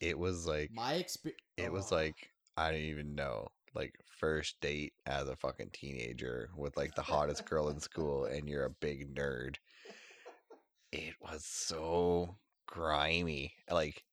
It 0.00 0.18
was 0.18 0.46
like 0.46 0.70
My 0.72 0.94
experience. 0.94 1.40
it 1.56 1.70
was 1.72 1.92
oh. 1.92 1.96
like 1.96 2.30
I 2.56 2.70
don't 2.70 2.80
even 2.80 3.14
know, 3.14 3.48
like 3.74 3.94
first 4.18 4.60
date 4.60 4.92
as 5.06 5.28
a 5.28 5.36
fucking 5.36 5.70
teenager 5.72 6.50
with 6.56 6.76
like 6.76 6.94
the 6.94 7.02
hottest 7.02 7.44
girl 7.46 7.68
in 7.68 7.80
school, 7.80 8.24
and 8.26 8.48
you're 8.48 8.64
a 8.66 8.70
big 8.70 9.14
nerd. 9.14 9.56
It 10.92 11.14
was 11.22 11.44
so 11.46 12.36
grimy, 12.66 13.54
like 13.70 14.04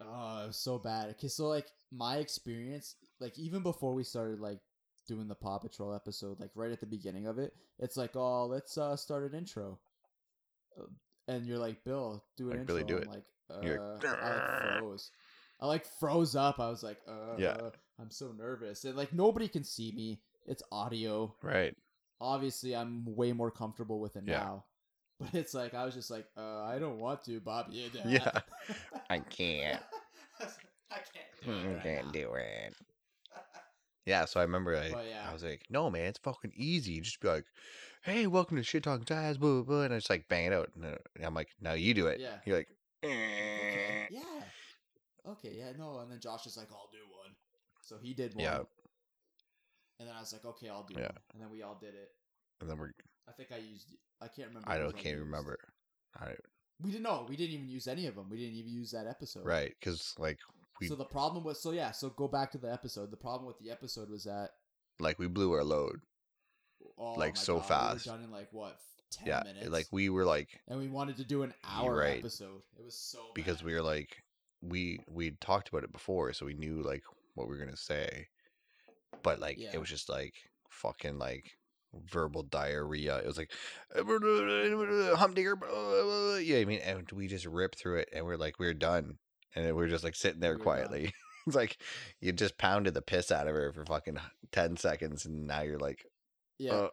Oh, 0.00 0.44
it 0.44 0.46
was 0.48 0.56
so 0.56 0.78
bad. 0.78 1.10
Okay, 1.10 1.28
so 1.28 1.48
like 1.48 1.66
my 1.90 2.18
experience, 2.18 2.94
like 3.20 3.38
even 3.38 3.62
before 3.62 3.94
we 3.94 4.04
started 4.04 4.40
like 4.40 4.60
doing 5.08 5.26
the 5.28 5.34
Paw 5.34 5.58
Patrol 5.58 5.94
episode, 5.94 6.38
like 6.40 6.50
right 6.54 6.70
at 6.70 6.80
the 6.80 6.86
beginning 6.86 7.26
of 7.26 7.38
it, 7.38 7.52
it's 7.78 7.96
like, 7.96 8.14
oh, 8.14 8.46
let's 8.46 8.78
uh 8.78 8.96
start 8.96 9.24
an 9.24 9.36
intro, 9.36 9.78
Uh, 10.78 10.84
and 11.26 11.46
you're 11.46 11.58
like, 11.58 11.82
Bill, 11.84 12.22
do 12.36 12.50
an 12.50 12.58
Like, 12.58 12.60
intro. 12.60 12.82
do 12.84 12.96
I'm 12.96 13.02
it. 13.02 13.08
like, 13.08 13.24
uh, 13.50 13.54
I 13.56 13.92
like, 13.96 14.04
like 14.04 14.78
froze. 14.78 15.10
I 15.60 15.66
like 15.66 15.86
froze 15.98 16.36
up. 16.36 16.60
I 16.60 16.68
was 16.70 16.82
like, 16.82 16.98
uh, 17.08 17.34
Yeah. 17.38 17.70
I'm 17.98 18.10
so 18.12 18.30
nervous, 18.32 18.84
and 18.84 18.96
like 18.96 19.12
nobody 19.12 19.48
can 19.48 19.64
see 19.64 19.90
me. 19.92 20.20
It's 20.46 20.62
audio. 20.70 21.34
right. 21.42 21.74
Obviously, 22.20 22.74
I'm 22.74 23.04
way 23.16 23.32
more 23.32 23.50
comfortable 23.50 24.00
with 24.00 24.16
it 24.16 24.24
Yeah. 24.26 24.38
now. 24.40 24.64
But 25.20 25.34
it's 25.34 25.52
like 25.54 25.74
I 25.74 25.84
was 25.84 25.94
just 25.94 26.10
like, 26.10 26.26
uh, 26.36 26.62
I 26.62 26.78
don't 26.78 26.98
want 27.00 27.24
to, 27.24 27.40
Bob. 27.40 27.66
Yeah, 27.70 27.88
Yeah. 28.06 28.40
I 29.10 29.18
can't. 29.18 29.82
I 30.40 30.94
can't 30.94 31.44
do 31.44 31.50
it. 31.50 31.74
Right 31.74 31.82
Can't 31.82 32.06
now. 32.06 32.12
do 32.12 32.34
it. 32.34 32.74
Yeah, 34.06 34.24
so 34.24 34.40
I 34.40 34.44
remember 34.44 34.74
I, 34.74 34.90
But 34.90 35.04
yeah. 35.06 35.26
I 35.28 35.34
was 35.34 35.42
like, 35.44 35.66
no, 35.68 35.90
man, 35.90 36.06
it's 36.06 36.18
fucking 36.20 36.52
easy. 36.56 36.92
You 36.92 37.02
Just 37.02 37.20
be 37.20 37.28
like, 37.28 37.44
hey, 38.04 38.26
welcome 38.26 38.56
to 38.56 38.62
Shit 38.62 38.82
Talking 38.84 39.04
Dads, 39.04 39.36
blah, 39.36 39.50
blah, 39.56 39.62
blah. 39.62 39.82
And 39.82 39.92
I 39.92 39.98
just 39.98 40.08
like 40.08 40.26
bang 40.28 40.46
it 40.46 40.52
out. 40.54 40.70
And 40.76 40.96
I'm 41.22 41.34
like, 41.34 41.48
now 41.60 41.74
you 41.74 41.92
do 41.92 42.06
it. 42.06 42.18
Yeah. 42.18 42.36
You're 42.46 42.56
like, 42.56 42.68
Okay. 43.04 43.12
"Eh." 43.12 44.06
Yeah. 44.10 45.30
Okay. 45.32 45.52
Yeah. 45.58 45.72
No. 45.78 45.98
And 45.98 46.10
then 46.10 46.20
Josh 46.20 46.46
is 46.46 46.56
like, 46.56 46.68
"I'll 46.72 46.88
do 46.90 46.98
one." 47.22 47.34
So 47.82 47.96
he 48.02 48.14
did 48.14 48.34
one. 48.34 48.44
Yeah. 48.44 48.60
And 50.00 50.08
then 50.08 50.16
I 50.16 50.20
was 50.20 50.32
like, 50.32 50.44
"Okay, 50.44 50.68
I'll 50.70 50.84
do 50.84 50.94
Yeah. 50.96 51.02
one." 51.02 51.18
And 51.34 51.42
then 51.42 51.50
we 51.50 51.62
all 51.62 51.76
did 51.80 51.94
it. 51.94 52.10
And 52.60 52.68
then 52.68 52.78
we're, 52.78 52.92
I 53.28 53.32
think 53.32 53.50
I 53.52 53.58
used. 53.58 53.86
I 54.20 54.28
can't 54.28 54.48
remember. 54.48 54.68
I 54.68 54.78
don't, 54.78 54.96
can't 54.96 55.18
remember. 55.18 55.58
I, 56.18 56.32
We 56.82 56.90
didn't 56.90 57.04
know. 57.04 57.26
We 57.28 57.36
didn't 57.36 57.54
even 57.54 57.68
use 57.68 57.86
any 57.86 58.06
of 58.06 58.16
them. 58.16 58.28
We 58.30 58.38
didn't 58.38 58.56
even 58.56 58.72
use 58.72 58.90
that 58.92 59.06
episode. 59.06 59.44
right. 59.44 59.74
Cause 59.82 60.14
like 60.18 60.38
we, 60.80 60.88
So 60.88 60.96
the 60.96 61.04
problem 61.04 61.44
was 61.44 61.62
so 61.62 61.72
yeah. 61.72 61.92
So 61.92 62.10
go 62.10 62.28
back 62.28 62.50
to 62.52 62.58
the 62.58 62.72
episode. 62.72 63.10
The 63.10 63.16
problem 63.16 63.46
with 63.46 63.58
the 63.58 63.70
episode 63.70 64.10
was 64.10 64.24
that 64.24 64.50
like 64.98 65.18
we 65.18 65.28
blew 65.28 65.52
our 65.52 65.64
load. 65.64 66.00
oh 66.98 67.14
Like, 67.14 67.36
so 67.36 67.58
God, 67.58 67.66
fast. 67.66 68.06
We 68.06 68.10
were 68.10 68.16
done 68.16 68.24
in 68.24 68.32
like 68.32 68.48
what 68.52 68.78
yeah. 69.24 69.42
minutes. 69.44 69.68
Like 69.68 69.86
we 69.92 70.08
were 70.08 70.24
like, 70.24 70.48
and 70.66 70.78
we 70.78 70.88
wanted 70.88 71.16
to 71.18 71.24
do 71.24 71.42
an 71.42 71.54
hour 71.64 71.96
right. 71.96 72.18
episode. 72.18 72.62
It 72.78 72.84
was 72.84 72.96
so 72.96 73.20
because 73.34 73.58
bad. 73.58 73.66
we 73.66 73.74
were 73.74 73.82
like 73.82 74.16
we 74.62 75.00
we 75.08 75.30
talked 75.40 75.68
about 75.68 75.84
it 75.84 75.92
before 75.92 76.32
so 76.32 76.46
we 76.46 76.54
knew 76.54 76.82
like 76.82 77.02
what 77.34 77.48
we 77.48 77.56
were 77.56 77.64
gonna 77.64 77.76
say 77.76 78.26
but 79.22 79.38
like 79.38 79.56
Yeah. 79.58 79.70
it 79.72 79.78
was 79.78 79.88
just 79.88 80.08
like 80.08 80.34
fucking 80.68 81.18
like 81.18 81.58
verbal 82.10 82.42
diarrhea 82.42 83.16
it 83.18 83.26
was 83.26 83.38
like 83.38 83.50
humdinger 85.16 85.54
yeah 86.40 86.58
i 86.58 86.64
mean 86.64 86.80
and 86.80 87.10
we 87.12 87.26
just 87.26 87.46
ripped 87.46 87.78
through 87.78 87.96
it 87.98 88.08
and 88.12 88.24
we're 88.26 88.36
like 88.36 88.58
we 88.58 88.66
are 88.66 88.74
done 88.74 89.16
and 89.54 89.64
then 89.64 89.74
we 89.74 89.84
are 89.84 89.88
just 89.88 90.04
like 90.04 90.14
sitting 90.14 90.40
there 90.40 90.52
We 90.52 90.56
were 90.58 90.64
done. 90.64 90.86
quietly 90.86 91.12
it's 91.46 91.56
like 91.56 91.78
you 92.20 92.32
just 92.32 92.58
pounded 92.58 92.94
the 92.94 93.02
piss 93.02 93.30
out 93.32 93.48
of 93.48 93.54
her 93.54 93.72
for 93.72 93.84
fucking 93.84 94.18
10 94.52 94.76
seconds 94.76 95.24
and 95.24 95.46
now 95.46 95.62
you're 95.62 95.78
like 95.78 96.04
yeah. 96.58 96.72
uh, 96.72 96.88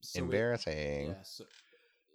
so 0.00 0.20
we- 0.20 0.24
embarrassing 0.24 1.08
Yeah. 1.08 1.14
So, 1.24 1.44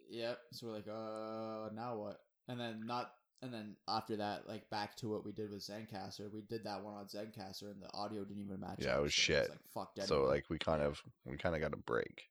yep. 0.10 0.40
So 0.54 0.68
we're 0.68 0.74
like, 0.74 0.88
uh, 0.88 1.70
now 1.76 1.98
what? 1.98 2.18
And 2.48 2.60
then 2.60 2.82
not, 2.86 3.12
and 3.42 3.54
then 3.54 3.76
after 3.88 4.18
that, 4.18 4.48
like 4.48 4.70
back 4.70 4.96
to 4.98 5.10
what 5.10 5.26
we 5.26 5.32
did 5.32 5.52
with 5.52 5.62
Zencastr. 5.62 6.32
We 6.34 6.42
did 6.42 6.64
that 6.64 6.84
one 6.84 6.96
on 6.96 7.06
Zencastr, 7.06 7.72
and 7.72 7.82
the 7.82 7.94
audio 7.94 8.24
didn't 8.24 8.44
even 8.44 8.60
match. 8.60 8.80
Yeah, 8.80 8.98
it 8.98 9.02
was 9.02 9.14
so 9.14 9.22
shit. 9.22 9.50
like 9.50 9.60
fucked. 9.74 10.08
so 10.08 10.24
like 10.24 10.46
we 10.50 10.58
kind 10.58 10.82
of 10.82 11.02
we 11.26 11.38
kind 11.38 11.56
of 11.56 11.62
got 11.62 11.74
a 11.74 11.78
break 11.78 12.24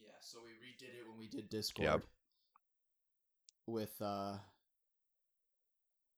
yeah. 0.00 0.10
So 0.20 0.38
we 0.42 0.50
redid 0.50 0.94
it 0.98 1.08
when 1.08 1.18
we 1.18 1.28
did 1.28 1.48
Discord. 1.48 1.86
Yep. 1.88 2.02
With 3.66 3.94
uh, 4.00 4.36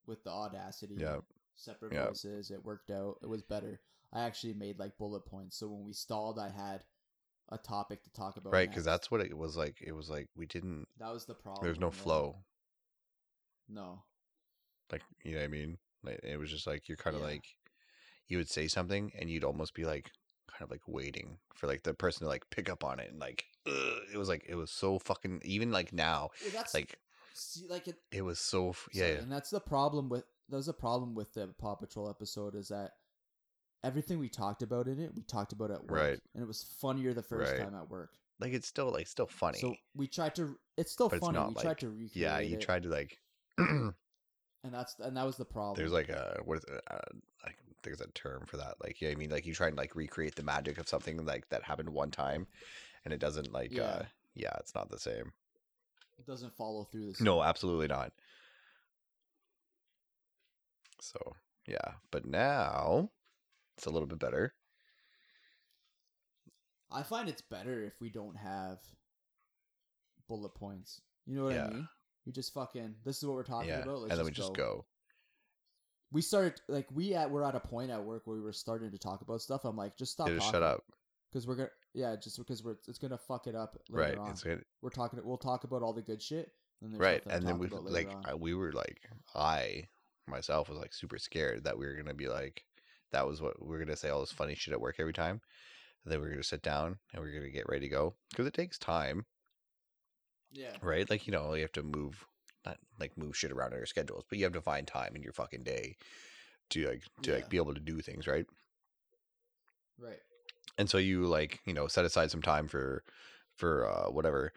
with 0.06 0.22
the 0.24 0.30
Audacity. 0.30 0.96
yeah 0.98 1.18
Separate 1.56 1.92
Yep. 1.92 2.08
voices. 2.08 2.50
It 2.50 2.64
worked 2.64 2.90
out. 2.90 3.18
It 3.22 3.28
was 3.28 3.42
better. 3.42 3.80
I 4.12 4.22
actually 4.22 4.54
made 4.54 4.78
like 4.78 4.96
bullet 4.98 5.26
points. 5.26 5.58
So 5.58 5.68
when 5.68 5.84
we 5.84 5.92
stalled, 5.92 6.38
I 6.38 6.48
had 6.48 6.84
a 7.50 7.58
topic 7.58 8.02
to 8.04 8.12
talk 8.12 8.36
about. 8.36 8.52
right 8.52 8.68
because 8.68 8.84
that's 8.84 9.10
what 9.10 9.20
it 9.20 9.36
was 9.36 9.56
like 9.56 9.76
it 9.80 9.92
was 9.92 10.08
like 10.08 10.28
we 10.36 10.46
didn't 10.46 10.86
that 10.98 11.12
was 11.12 11.26
the 11.26 11.34
problem. 11.34 11.64
there's 11.64 11.80
no 11.80 11.90
flow 11.90 12.36
No. 13.72 14.02
like 14.92 15.02
you 15.22 15.32
know 15.32 15.38
what 15.38 15.44
i 15.44 15.48
mean 15.48 15.78
like 16.02 16.20
it 16.24 16.38
was 16.38 16.50
just 16.50 16.66
like 16.66 16.88
you're 16.88 16.96
kind 16.96 17.14
of 17.16 17.22
Yeah. 17.22 17.28
like 17.28 17.44
you 18.28 18.38
would 18.38 18.48
say 18.48 18.66
something 18.68 19.12
and 19.18 19.30
you'd 19.30 19.44
almost 19.44 19.74
be 19.74 19.84
like 19.84 20.10
kind 20.50 20.62
of 20.62 20.70
like 20.70 20.82
waiting 20.88 21.38
for 21.54 21.66
like 21.66 21.82
the 21.84 21.94
person 21.94 22.20
to 22.22 22.28
like 22.28 22.48
pick 22.50 22.68
up 22.70 22.82
on 22.84 22.98
it 22.98 23.10
and 23.10 23.20
like 23.20 23.44
ugh, 23.66 23.98
it 24.12 24.16
was 24.18 24.28
like 24.28 24.44
it 24.48 24.54
was 24.56 24.70
so 24.70 24.98
fucking 24.98 25.40
even 25.44 25.70
like 25.70 25.92
now 25.92 26.30
Well, 26.42 26.52
that's 26.52 26.74
like 26.74 26.98
see, 27.34 27.66
like 27.68 27.86
it, 27.88 27.96
it 28.10 28.22
was 28.22 28.38
so 28.40 28.74
yeah 28.92 29.06
sorry, 29.06 29.18
and 29.18 29.30
that's 29.32 29.50
the 29.50 29.60
problem 29.60 30.08
with 30.08 30.24
there's 30.48 30.68
a 30.68 30.72
problem 30.72 31.14
with 31.14 31.32
the 31.34 31.46
Paw 31.58 31.76
Patrol 31.76 32.08
episode 32.10 32.56
is 32.56 32.68
that 32.68 32.92
everything 33.84 34.18
we 34.18 34.28
talked 34.28 34.62
about 34.62 34.88
in 34.88 34.98
it 34.98 35.14
we 35.14 35.22
talked 35.22 35.52
about 35.52 35.70
at 35.70 35.82
work, 35.84 35.90
Right. 36.00 36.20
and 36.34 36.42
it 36.42 36.46
was 36.46 36.62
funnier 36.80 37.14
the 37.14 37.22
first 37.22 37.52
Right. 37.52 37.60
time 37.60 37.74
at 37.74 37.88
work. 37.88 38.10
like 38.40 38.52
it's 38.52 38.66
still 38.66 38.90
like 38.90 39.06
still 39.06 39.26
funny 39.26 39.58
So 39.58 39.74
we 39.94 40.06
tried 40.08 40.34
to. 40.36 40.58
It's 40.76 40.90
still 40.92 41.08
But 41.10 41.16
it's 41.16 41.26
funny. 41.26 41.38
not 41.38 41.48
we 41.50 41.54
like- 41.56 41.64
tried 41.64 41.78
to 41.78 41.90
recreate. 41.90 42.16
yeah 42.16 42.38
you 42.40 42.56
it, 42.56 42.60
tried 42.62 42.82
to 42.84 42.88
like 42.88 43.18
and 44.64 44.74
that's 44.74 44.96
and 45.00 45.16
that 45.16 45.24
was 45.26 45.36
the 45.36 45.44
problem. 45.44 45.76
there's 45.76 45.92
like 45.92 46.08
a 46.08 46.38
what 46.44 46.58
is 46.58 46.64
it 46.64 46.82
uh, 46.90 46.98
like 47.44 47.56
there's 47.82 48.00
a 48.00 48.06
term 48.08 48.44
for 48.46 48.56
that 48.58 48.74
like 48.82 49.00
yeah 49.00 49.10
i 49.10 49.14
mean 49.14 49.30
like 49.30 49.46
you 49.46 49.54
try 49.54 49.68
and 49.68 49.76
like 49.76 49.94
recreate 49.96 50.34
the 50.34 50.42
magic 50.42 50.78
of 50.78 50.88
something 50.88 51.24
like 51.24 51.48
that 51.48 51.62
happened 51.62 51.88
one 51.88 52.10
time 52.10 52.46
and 53.04 53.14
it 53.14 53.20
doesn't 53.20 53.52
like 53.52 53.72
Yeah. 53.72 53.82
uh 53.82 54.02
yeah 54.34 54.52
it's 54.58 54.74
not 54.74 54.90
the 54.90 54.98
same 54.98 55.32
it 56.18 56.26
doesn't 56.26 56.54
follow 56.54 56.84
through 56.84 57.06
this. 57.06 57.20
No, 57.22 57.42
absolutely 57.42 57.88
not. 57.88 58.12
So 61.00 61.18
yeah, 61.66 61.94
but 62.10 62.26
now 62.26 63.08
it's 63.78 63.86
a 63.86 63.90
little 63.90 64.06
bit 64.06 64.18
better. 64.18 64.52
I 66.90 67.02
find 67.04 67.26
it's 67.28 67.40
better 67.40 67.82
if 67.84 67.94
we 68.00 68.10
don't 68.10 68.36
have 68.36 68.80
bullet 70.28 70.54
points. 70.54 71.00
You 71.26 71.36
know 71.36 71.44
what 71.44 71.54
Yeah. 71.54 71.64
I 71.64 71.70
mean? 71.70 71.88
We 72.26 72.32
just 72.32 72.52
fucking. 72.52 72.94
This 73.04 73.18
is 73.18 73.24
what 73.24 73.34
we're 73.34 73.44
talking 73.44 73.68
yeah, 73.68 73.80
about. 73.80 74.00
Let's 74.00 74.10
and 74.12 74.18
then 74.18 74.26
we 74.26 74.32
just 74.32 74.54
go. 74.54 74.84
we 76.12 76.22
started 76.22 76.60
like 76.68 76.86
we 76.92 77.14
at 77.14 77.30
we're 77.30 77.44
at 77.44 77.54
a 77.54 77.60
point 77.60 77.90
at 77.90 78.02
work 78.02 78.26
where 78.26 78.36
we 78.36 78.42
were 78.42 78.52
starting 78.52 78.90
to 78.90 78.98
talk 78.98 79.22
about 79.22 79.40
stuff. 79.40 79.64
I'm 79.64 79.76
like, 79.76 79.96
just 79.96 80.12
stop. 80.12 80.28
Yeah, 80.28 80.34
just 80.34 80.50
shut 80.50 80.62
up. 80.62 80.84
because 81.30 81.46
we're 81.46 81.56
gonna 81.56 81.70
yeah, 81.94 82.16
just 82.16 82.38
because 82.38 82.62
we're 82.62 82.76
it's 82.86 82.98
gonna 82.98 83.18
fuck 83.18 83.46
it 83.46 83.54
up 83.54 83.78
Right. 83.90 84.10
later 84.10 84.20
on. 84.20 84.30
It's 84.30 84.42
good. 84.42 84.64
We're 84.82 84.90
talking. 84.90 85.20
We'll 85.22 85.38
talk 85.38 85.64
about 85.64 85.82
all 85.82 85.92
the 85.92 86.02
good 86.02 86.22
shit. 86.22 86.52
And 86.82 86.98
Right, 86.98 87.22
and 87.26 87.46
then 87.46 87.58
we 87.58 87.68
like 87.68 88.08
on. 88.26 88.40
We 88.40 88.54
were 88.54 88.72
like 88.72 89.00
I 89.34 89.88
myself 90.26 90.68
was 90.68 90.78
like 90.78 90.94
super 90.94 91.18
scared 91.18 91.64
that 91.64 91.76
we 91.76 91.86
were 91.86 91.94
gonna 91.94 92.14
be 92.14 92.28
like 92.28 92.64
that 93.12 93.26
was 93.26 93.42
what 93.42 93.64
we 93.64 93.74
are 93.76 93.78
gonna 93.78 93.96
say 93.96 94.08
all 94.08 94.20
this 94.20 94.32
funny 94.32 94.54
shit 94.54 94.72
at 94.72 94.80
work 94.80 94.96
every 94.98 95.12
time. 95.12 95.40
And 96.04 96.12
then 96.12 96.20
we 96.20 96.26
are 96.26 96.30
gonna 96.30 96.42
sit 96.42 96.62
down 96.62 96.98
and 97.12 97.22
we 97.22 97.30
are 97.30 97.34
gonna 97.34 97.50
get 97.50 97.68
ready 97.68 97.88
to 97.88 97.94
go 97.94 98.14
because 98.30 98.46
it 98.46 98.54
takes 98.54 98.78
time, 98.78 99.26
yeah, 100.52 100.76
right? 100.82 101.08
Like 101.08 101.26
you 101.26 101.32
know 101.32 101.54
you 101.54 101.62
have 101.62 101.72
to 101.72 101.82
move, 101.82 102.26
not 102.66 102.78
like 102.98 103.16
move 103.16 103.36
shit 103.36 103.52
around 103.52 103.72
in 103.72 103.78
your 103.78 103.86
schedules, 103.86 104.24
but 104.28 104.38
you 104.38 104.44
have 104.44 104.52
to 104.54 104.60
find 104.60 104.86
time 104.86 105.14
in 105.16 105.22
your 105.22 105.32
fucking 105.32 105.62
day 105.64 105.96
to 106.70 106.88
like 106.88 107.02
to 107.22 107.30
Yeah. 107.30 107.36
like 107.36 107.48
be 107.48 107.56
able 107.56 107.74
to 107.74 107.80
do 107.80 108.00
things, 108.00 108.26
right? 108.26 108.46
right. 109.98 110.20
and 110.78 110.88
so 110.88 110.98
you 110.98 111.26
like 111.26 111.60
you 111.66 111.74
know 111.74 111.86
set 111.88 112.04
aside 112.04 112.30
some 112.30 112.42
time 112.42 112.66
for 112.68 113.02
for 113.56 113.86
uh 113.86 114.10
whatever 114.10 114.52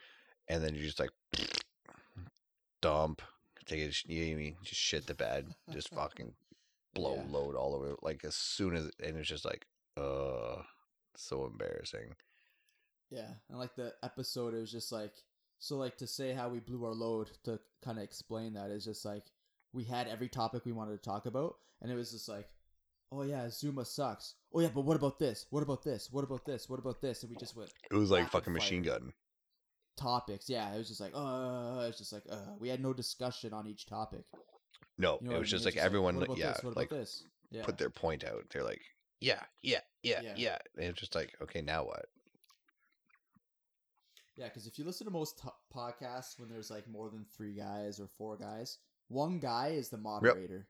and 0.47 0.63
then 0.63 0.73
you 0.75 0.82
just 0.84 0.99
like 0.99 1.10
dump 2.82 3.21
take 3.65 3.79
it 3.79 3.95
you 4.08 4.21
know 4.21 4.27
what 4.27 4.34
I 4.34 4.43
mean 4.43 4.56
just 4.63 4.79
shit 4.82 5.06
the 5.08 5.13
bed 5.13 5.47
just 5.71 5.89
fucking 5.93 6.34
blow 6.93 7.15
Yeah. 7.15 7.32
load 7.32 7.56
all 7.56 7.75
over 7.75 7.95
like 8.01 8.23
as 8.23 8.36
soon 8.36 8.75
as 8.75 8.89
and 9.03 9.17
it's 9.17 9.27
just 9.27 9.45
like 9.45 9.65
uh 9.97 10.62
so 11.15 11.45
embarrassing 11.45 12.15
Yeah, 13.10 13.29
and 13.49 13.60
like 13.60 13.75
the 13.75 13.93
episode, 14.01 14.53
it 14.56 14.60
was 14.62 14.71
just 14.71 14.91
like 14.91 15.13
so. 15.63 15.78
Like 15.78 15.97
to 15.97 16.08
say 16.08 16.34
how 16.34 16.49
we 16.49 16.60
blew 16.60 16.86
our 16.86 16.93
load 16.93 17.32
to 17.45 17.60
kind 17.84 17.97
of 17.97 18.04
explain 18.04 18.54
that 18.54 18.71
is 18.71 18.86
just 18.86 19.06
like 19.06 19.23
we 19.73 19.84
had 19.84 20.08
every 20.08 20.30
topic 20.30 20.65
we 20.65 20.71
wanted 20.71 20.91
to 21.02 21.10
talk 21.10 21.26
about, 21.26 21.56
and 21.82 21.91
it 21.91 21.95
was 21.95 22.12
just 22.12 22.30
like, 22.30 22.47
oh 23.12 23.23
yeah, 23.23 23.49
Zuma 23.49 23.86
sucks. 23.86 24.36
Oh 24.54 24.60
yeah, 24.60 24.69
but 24.73 24.82
what 24.86 24.95
about 24.95 25.19
this? 25.19 25.45
What 25.49 25.63
about 25.63 25.84
this? 25.84 26.10
What 26.12 26.23
about 26.23 26.45
this? 26.45 26.69
What 26.69 26.80
about 26.80 27.02
this? 27.02 27.23
And 27.23 27.30
we 27.30 27.36
just 27.38 27.56
went 27.56 27.71
it 27.91 27.95
was 27.95 28.12
like 28.12 28.30
fucking 28.30 28.54
machine 28.54 28.84
gun 28.84 29.13
topics. 29.97 30.49
Yeah, 30.49 30.73
it 30.73 30.78
was 30.78 30.88
just 30.88 31.02
like, 31.02 31.12
uh, 31.15 31.86
it's 31.88 31.97
just 31.99 32.13
like, 32.13 32.23
uh, 32.30 32.56
we 32.60 32.69
had 32.69 32.82
no 32.82 32.93
discussion 32.93 33.54
on 33.54 33.67
each 33.67 33.86
topic. 33.86 34.26
no 34.97 35.19
You 35.21 35.30
know 35.30 35.36
it 35.36 35.39
was 35.39 35.54
I 35.54 35.56
mean? 35.56 35.63
just 35.63 35.65
like 35.65 35.78
everyone 35.78 36.15
what 36.15 36.26
about 36.26 36.38
yeah 36.38 36.54
this? 36.54 36.76
Like 36.76 36.89
this? 36.89 37.23
Yeah, 37.52 37.63
put 37.63 37.78
their 37.78 37.91
point 37.91 38.23
out 38.23 38.45
they're 38.52 38.63
like 38.63 38.82
yeah 39.21 39.41
yeah 39.62 39.82
yeah 40.02 40.21
Yeah. 40.23 40.34
yeah 40.36 40.58
and 40.76 40.86
it's 40.88 40.99
just 40.99 41.13
like 41.13 41.36
okay 41.43 41.62
now 41.62 41.84
what 41.86 42.06
Yeah, 44.35 44.45
because 44.45 44.65
if 44.67 44.79
you 44.79 44.85
listen 44.85 45.05
to 45.05 45.11
most 45.11 45.39
to- 45.39 45.53
podcasts 45.75 46.39
when 46.39 46.49
there's 46.49 46.71
like 46.71 46.87
more 46.89 47.09
than 47.09 47.25
three 47.37 47.53
guys 47.53 47.99
or 47.99 48.07
four 48.17 48.35
guys, 48.37 48.79
one 49.07 49.39
guy 49.39 49.69
is 49.69 49.89
the 49.89 49.97
moderator. 49.97 50.67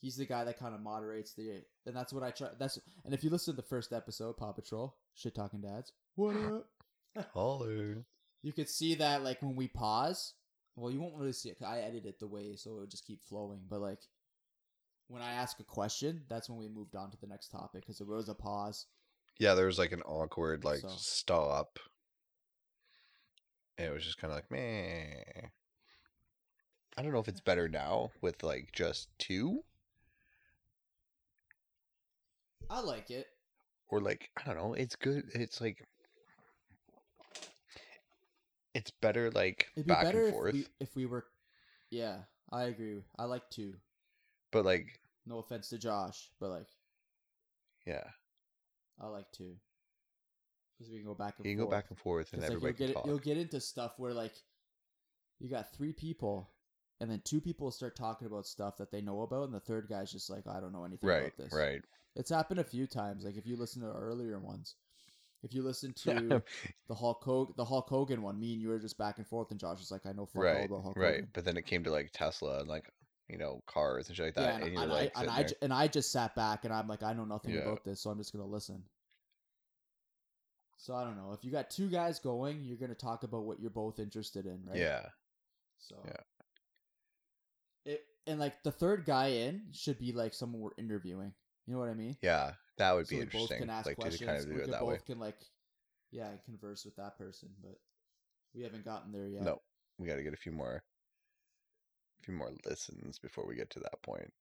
He's 0.00 0.16
the 0.16 0.26
guy 0.26 0.44
that 0.44 0.58
kind 0.58 0.74
of 0.74 0.80
moderates 0.82 1.32
the, 1.34 1.62
and 1.86 1.96
that's 1.96 2.12
what 2.12 2.22
I 2.22 2.30
try. 2.30 2.48
That's 2.58 2.78
and 3.04 3.14
if 3.14 3.24
you 3.24 3.30
listen 3.30 3.54
to 3.54 3.56
the 3.60 3.66
first 3.68 3.92
episode, 3.92 4.36
Paw 4.36 4.52
Patrol, 4.52 4.94
shit 5.14 5.34
talking 5.34 5.60
dads, 5.62 5.92
what 6.14 6.36
up? 7.16 7.26
Holler. 7.32 8.04
You 8.42 8.52
could 8.52 8.68
see 8.68 8.94
that 8.96 9.24
like 9.24 9.40
when 9.42 9.56
we 9.56 9.68
pause. 9.68 10.34
Well, 10.76 10.92
you 10.92 11.00
won't 11.00 11.16
really 11.16 11.32
see 11.32 11.48
it. 11.48 11.58
'cause 11.58 11.68
I 11.68 11.78
edit 11.80 12.04
it 12.04 12.18
the 12.20 12.26
way 12.26 12.54
so 12.56 12.76
it 12.76 12.80
would 12.80 12.90
just 12.90 13.06
keep 13.06 13.22
flowing. 13.24 13.60
But 13.68 13.80
like 13.80 14.00
when 15.08 15.22
I 15.22 15.32
ask 15.32 15.58
a 15.60 15.64
question, 15.64 16.24
that's 16.28 16.50
when 16.50 16.58
we 16.58 16.68
moved 16.68 16.94
on 16.94 17.10
to 17.10 17.16
the 17.20 17.26
next 17.26 17.48
topic 17.48 17.82
because 17.82 17.98
there 17.98 18.06
was 18.06 18.28
a 18.28 18.34
pause. 18.34 18.86
Yeah, 19.38 19.54
there 19.54 19.66
was 19.66 19.78
like 19.78 19.92
an 19.92 20.02
awkward 20.02 20.64
like 20.64 20.80
So- 20.80 20.88
stop. 20.96 21.78
It 23.78 23.92
was 23.92 24.04
just 24.04 24.18
kind 24.18 24.32
of 24.32 24.36
like, 24.36 24.50
meh. 24.50 25.48
I 26.98 27.02
don't 27.02 27.12
know 27.12 27.18
if 27.18 27.28
it's 27.28 27.40
better 27.42 27.68
now 27.68 28.10
with 28.22 28.42
like 28.42 28.72
just 28.72 29.08
two 29.18 29.62
I 32.70 32.80
like 32.80 33.10
it. 33.10 33.26
or 33.88 34.00
like 34.00 34.30
I 34.38 34.44
don't 34.46 34.56
know. 34.56 34.72
It's 34.74 34.96
good. 34.96 35.24
It's 35.34 35.60
like 35.60 35.86
it's 38.74 38.90
better 39.02 39.30
like 39.30 39.68
It'd 39.76 39.86
be 39.86 39.92
back 39.92 40.04
better 40.04 40.20
and 40.20 40.28
if 40.28 40.34
forth. 40.34 40.52
we, 40.54 40.66
if 40.80 40.96
we 40.96 41.06
were. 41.06 41.26
Yeah, 41.90 42.16
I 42.50 42.64
agree. 42.64 43.02
I 43.18 43.24
like 43.24 43.48
two. 43.50 43.74
But 44.50 44.64
like, 44.64 44.98
No 45.26 45.38
offense 45.38 45.68
to 45.70 45.78
Josh, 45.78 46.30
but 46.40 46.48
like 46.48 46.66
yeah, 47.86 48.04
I 49.00 49.06
like 49.08 49.30
two 49.32 49.54
because 50.76 50.90
we 50.90 50.98
can 50.98 51.06
go 51.06 51.14
back 51.14 51.34
and 51.38 51.46
you 51.46 51.56
can 51.56 51.64
go 51.64 51.70
back 51.70 51.86
and 51.90 51.98
forth, 51.98 52.32
and 52.32 52.42
'Cause, 52.42 52.50
like, 52.50 52.56
everybody 52.56 52.72
you'll 52.72 52.88
get 52.88 52.90
can 52.90 52.90
it, 52.90 52.94
talk. 52.94 53.06
you'll 53.06 53.18
get 53.18 53.38
into 53.38 53.60
stuff 53.60 53.98
where 53.98 54.12
like 54.12 54.34
you 55.38 55.48
got 55.48 55.72
three 55.72 55.92
people, 55.92 56.50
and 57.00 57.10
then 57.10 57.20
two 57.24 57.40
people 57.40 57.70
start 57.70 57.96
talking 57.96 58.26
about 58.26 58.46
stuff 58.46 58.76
that 58.78 58.90
they 58.90 59.00
know 59.00 59.22
about, 59.22 59.44
and 59.44 59.54
the 59.54 59.60
third 59.60 59.88
guy's 59.88 60.10
just 60.12 60.30
like, 60.30 60.46
I 60.46 60.60
don't 60.60 60.72
know 60.72 60.84
anything 60.84 61.08
Right, 61.08 61.22
about 61.22 61.36
this. 61.36 61.52
right. 61.54 61.82
It's 62.14 62.30
happened 62.30 62.60
a 62.60 62.64
few 62.64 62.86
times. 62.86 63.24
Like 63.24 63.36
if 63.36 63.46
you 63.46 63.56
listen 63.56 63.82
to 63.82 63.92
earlier 63.92 64.38
ones, 64.38 64.76
if 65.42 65.52
you 65.52 65.62
listen 65.62 65.92
to 66.04 66.42
the 66.88 66.94
Hulk 66.94 67.22
Hogan, 67.22 67.54
the 67.56 67.64
Hulk 67.64 67.88
Hogan 67.88 68.22
one, 68.22 68.40
me 68.40 68.54
and 68.54 68.62
you 68.62 68.68
were 68.68 68.78
just 68.78 68.96
back 68.98 69.18
and 69.18 69.26
forth, 69.26 69.50
and 69.50 69.60
Josh 69.60 69.78
was 69.78 69.90
like, 69.90 70.06
I 70.06 70.12
know 70.12 70.26
fuck 70.26 70.36
all 70.36 70.42
right, 70.42 70.64
about 70.66 70.82
Hulk 70.82 70.96
right. 70.96 71.14
Hogan. 71.16 71.28
But 71.34 71.44
then 71.44 71.56
it 71.56 71.66
came 71.66 71.84
to 71.84 71.90
like 71.90 72.10
Tesla 72.12 72.60
and 72.60 72.68
like 72.68 72.90
you 73.28 73.36
know 73.38 73.60
cars 73.66 74.08
and 74.08 74.16
shit 74.16 74.26
like 74.26 74.34
that, 74.36 74.60
yeah, 74.60 74.66
and, 74.66 74.74
and, 74.74 74.82
and 74.84 74.90
like 74.92 75.16
I 75.16 75.20
and 75.20 75.30
I, 75.30 75.46
and 75.62 75.72
I 75.74 75.88
just 75.88 76.12
sat 76.12 76.34
back 76.34 76.64
and 76.64 76.72
I'm 76.72 76.88
like, 76.88 77.02
I 77.02 77.12
know 77.12 77.24
nothing 77.24 77.54
Yeah. 77.54 77.60
about 77.62 77.84
this, 77.84 78.00
so 78.00 78.10
I'm 78.10 78.18
just 78.18 78.32
gonna 78.32 78.46
listen. 78.46 78.82
So 80.76 80.94
I 80.94 81.04
don't 81.04 81.16
know. 81.16 81.32
If 81.32 81.44
you 81.44 81.50
got 81.50 81.70
two 81.70 81.88
guys 81.88 82.18
going, 82.18 82.62
you're 82.64 82.76
gonna 82.76 82.94
talk 82.94 83.22
about 83.22 83.44
what 83.44 83.60
you're 83.60 83.70
both 83.70 83.98
interested 83.98 84.46
in, 84.46 84.60
right? 84.66 84.76
yeah, 84.78 85.06
So 85.78 85.96
Yeah. 86.04 86.20
It 87.84 88.04
and 88.26 88.38
like 88.40 88.62
the 88.62 88.72
third 88.72 89.04
guy 89.04 89.28
in 89.28 89.68
should 89.72 89.98
be 89.98 90.12
like 90.12 90.34
someone 90.34 90.60
we're 90.60 90.70
interviewing. 90.78 91.32
You 91.66 91.74
know 91.74 91.80
what 91.80 91.88
I 91.88 91.94
mean? 91.94 92.16
yeah, 92.22 92.52
that 92.78 92.92
would 92.92 93.08
be 93.08 93.16
so 93.16 93.24
both 93.24 93.34
interesting. 93.34 93.58
can 93.60 93.70
ask 93.70 93.86
Like 93.86 93.96
questions. 93.96 94.26
kind 94.28 94.38
of 94.40 94.46
do 94.48 94.54
we 94.54 94.72
both 94.72 94.82
way. 94.82 94.98
can 95.06 95.18
like, 95.18 95.38
yeah, 96.10 96.30
converse 96.44 96.84
with 96.84 96.96
that 96.96 97.16
person, 97.18 97.48
but 97.62 97.76
we 98.54 98.62
haven't 98.62 98.84
gotten 98.84 99.12
there 99.12 99.26
yet. 99.26 99.42
No, 99.42 99.60
we 99.98 100.06
got 100.06 100.16
to 100.16 100.22
get 100.22 100.32
a 100.32 100.36
few 100.36 100.52
more, 100.52 100.82
a 102.20 102.24
few 102.24 102.34
more 102.34 102.50
listens 102.64 103.18
before 103.18 103.46
we 103.46 103.54
get 103.56 103.70
to 103.70 103.80
that 103.80 104.00
point. 104.02 104.32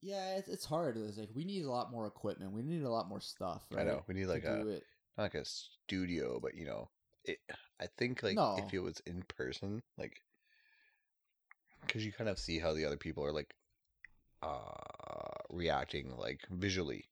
Yeah, 0.00 0.36
it's, 0.36 0.48
it's 0.48 0.64
hard. 0.64 0.96
It's 0.96 1.18
like 1.18 1.30
we 1.34 1.44
need 1.44 1.64
a 1.64 1.70
lot 1.70 1.90
more 1.90 2.06
equipment. 2.06 2.52
We 2.52 2.62
need 2.62 2.82
a 2.82 2.90
lot 2.90 3.08
more 3.08 3.20
stuff. 3.20 3.64
I 3.76 3.82
know 3.82 4.04
we 4.06 4.14
need 4.14 4.22
to 4.24 4.28
like 4.28 4.44
a. 4.44 4.80
not 5.18 5.24
like 5.24 5.34
a 5.34 5.44
studio, 5.44 6.38
but 6.40 6.54
you 6.54 6.64
know, 6.66 6.88
it. 7.24 7.38
I 7.80 7.86
think 7.98 8.22
like 8.22 8.36
No. 8.36 8.56
if 8.56 8.72
it 8.74 8.80
was 8.80 9.00
in 9.06 9.22
person, 9.36 9.82
like, 9.98 10.22
because 11.86 12.04
you 12.04 12.12
kind 12.12 12.30
of 12.30 12.38
see 12.38 12.58
how 12.58 12.72
the 12.72 12.84
other 12.84 12.96
people 12.96 13.24
are 13.24 13.32
like, 13.32 13.54
uh, 14.42 15.44
reacting 15.50 16.16
like 16.16 16.40
visually. 16.50 17.04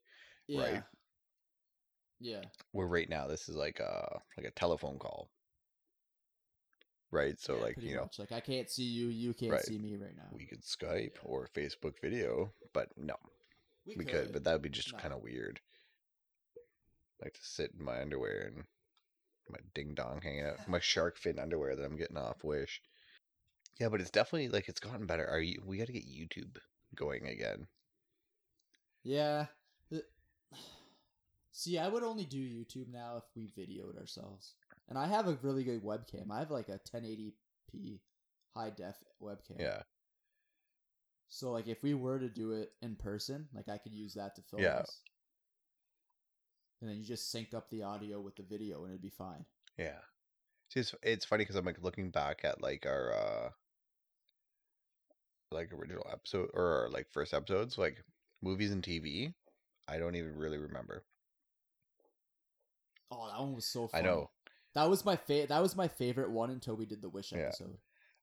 Yeah. 0.48 0.60
right. 0.60 0.82
Yeah. 2.20 2.42
Where 2.72 2.86
right 2.86 3.08
now 3.08 3.26
this 3.26 3.48
is 3.48 3.56
like 3.56 3.80
a 3.80 4.20
like 4.36 4.46
a 4.46 4.50
telephone 4.52 4.98
call, 4.98 5.30
right? 7.10 7.38
So 7.40 7.56
yeah, 7.56 7.62
like 7.62 7.74
pretty 7.74 7.88
you 7.88 7.96
know, 7.96 8.02
much. 8.02 8.18
like 8.18 8.32
I 8.32 8.40
can't 8.40 8.70
see 8.70 8.84
you, 8.84 9.08
you 9.08 9.34
can't 9.34 9.52
Right. 9.52 9.64
see 9.64 9.78
me 9.78 9.96
right 9.96 10.16
now. 10.16 10.28
we 10.32 10.46
could 10.46 10.62
Skype 10.62 11.14
Yeah. 11.14 11.22
or 11.24 11.48
Facebook 11.54 11.94
video, 12.00 12.52
but 12.72 12.88
no, 12.96 13.14
we, 13.86 14.04
could, 14.04 14.32
but 14.32 14.44
that 14.44 14.52
would 14.52 14.62
be 14.62 14.68
just 14.68 14.92
No. 14.92 14.98
kind 14.98 15.14
of 15.14 15.22
weird. 15.22 15.60
Like 17.22 17.34
to 17.34 17.44
sit 17.44 17.72
in 17.78 17.84
my 17.84 18.00
underwear 18.00 18.50
and 18.54 18.64
my 19.48 19.58
ding 19.74 19.94
dong 19.94 20.20
hanging 20.22 20.44
out, 20.46 20.68
my 20.68 20.80
shark 20.80 21.18
fin 21.18 21.38
underwear 21.38 21.76
that 21.76 21.84
I'm 21.84 21.96
getting 21.96 22.16
off 22.16 22.42
Wish. 22.44 22.80
Yeah, 23.78 23.88
but 23.88 24.00
it's 24.00 24.10
definitely 24.10 24.48
like 24.48 24.68
it's 24.68 24.80
gotten 24.80 25.06
better. 25.06 25.26
Are 25.26 25.40
you? 25.40 25.62
We 25.64 25.78
got 25.78 25.86
to 25.86 25.92
get 25.92 26.06
YouTube 26.06 26.56
going 26.94 27.26
again. 27.26 27.66
Yeah. 29.02 29.46
See, 31.52 31.78
I 31.78 31.88
would 31.88 32.02
only 32.02 32.24
do 32.24 32.38
YouTube 32.38 32.88
now 32.92 33.16
if 33.16 33.24
we 33.34 33.48
videoed 33.58 33.98
ourselves. 33.98 34.54
And 34.88 34.98
I 34.98 35.06
have 35.06 35.26
a 35.26 35.38
really 35.42 35.64
good 35.64 35.82
webcam. 35.82 36.30
I 36.30 36.38
have 36.40 36.50
like 36.50 36.68
a 36.68 36.78
1080p 36.94 38.00
high 38.54 38.70
def 38.70 38.96
webcam. 39.22 39.58
Yeah, 39.58 39.82
So 41.28 41.50
like 41.50 41.66
if 41.66 41.82
we 41.82 41.94
were 41.94 42.18
to 42.18 42.28
do 42.28 42.52
it 42.52 42.72
in 42.82 42.96
person, 42.96 43.48
like 43.54 43.68
I 43.68 43.78
could 43.78 43.92
use 43.94 44.14
that 44.14 44.34
to 44.36 44.42
film 44.42 44.62
Yeah. 44.62 44.80
us. 44.80 45.00
And 46.80 46.90
then 46.90 46.98
you 46.98 47.04
just 47.04 47.30
sync 47.30 47.54
up 47.54 47.70
the 47.70 47.82
audio 47.82 48.20
with 48.20 48.36
the 48.36 48.42
video 48.42 48.82
and 48.82 48.90
it'd 48.92 49.02
be 49.02 49.08
fine. 49.10 49.44
yeah. 49.78 49.98
See, 50.68 50.80
it's 50.80 50.94
it's 51.02 51.24
funny 51.24 51.42
because 51.44 51.54
I'm 51.56 51.64
like 51.64 51.80
looking 51.82 52.10
back 52.10 52.40
at 52.44 52.60
like 52.60 52.86
our 52.86 53.12
uh 53.14 53.50
like 55.52 55.72
original 55.72 56.06
episode 56.12 56.50
or 56.54 56.82
our, 56.82 56.88
like 56.90 57.06
first 57.12 57.32
episodes, 57.32 57.78
like 57.78 58.02
movies 58.42 58.72
and 58.72 58.82
TV. 58.82 59.32
I 59.88 59.98
don't 59.98 60.16
even 60.16 60.36
really 60.36 60.58
remember. 60.58 61.04
Oh, 63.12 63.28
that 63.28 63.40
one 63.40 63.54
was 63.54 63.64
so 63.64 63.86
funny. 63.86 64.02
I 64.02 64.06
know 64.06 64.30
That 64.74 64.90
was 64.90 65.04
my 65.04 65.14
favorite 65.16 65.48
that 65.50 65.62
was 65.62 65.76
my 65.76 65.86
favorite 65.88 66.30
one 66.30 66.50
until 66.50 66.74
we 66.74 66.84
did 66.84 67.00
the 67.00 67.08
wish 67.08 67.32
Yeah. 67.32 67.46
episode. 67.46 67.78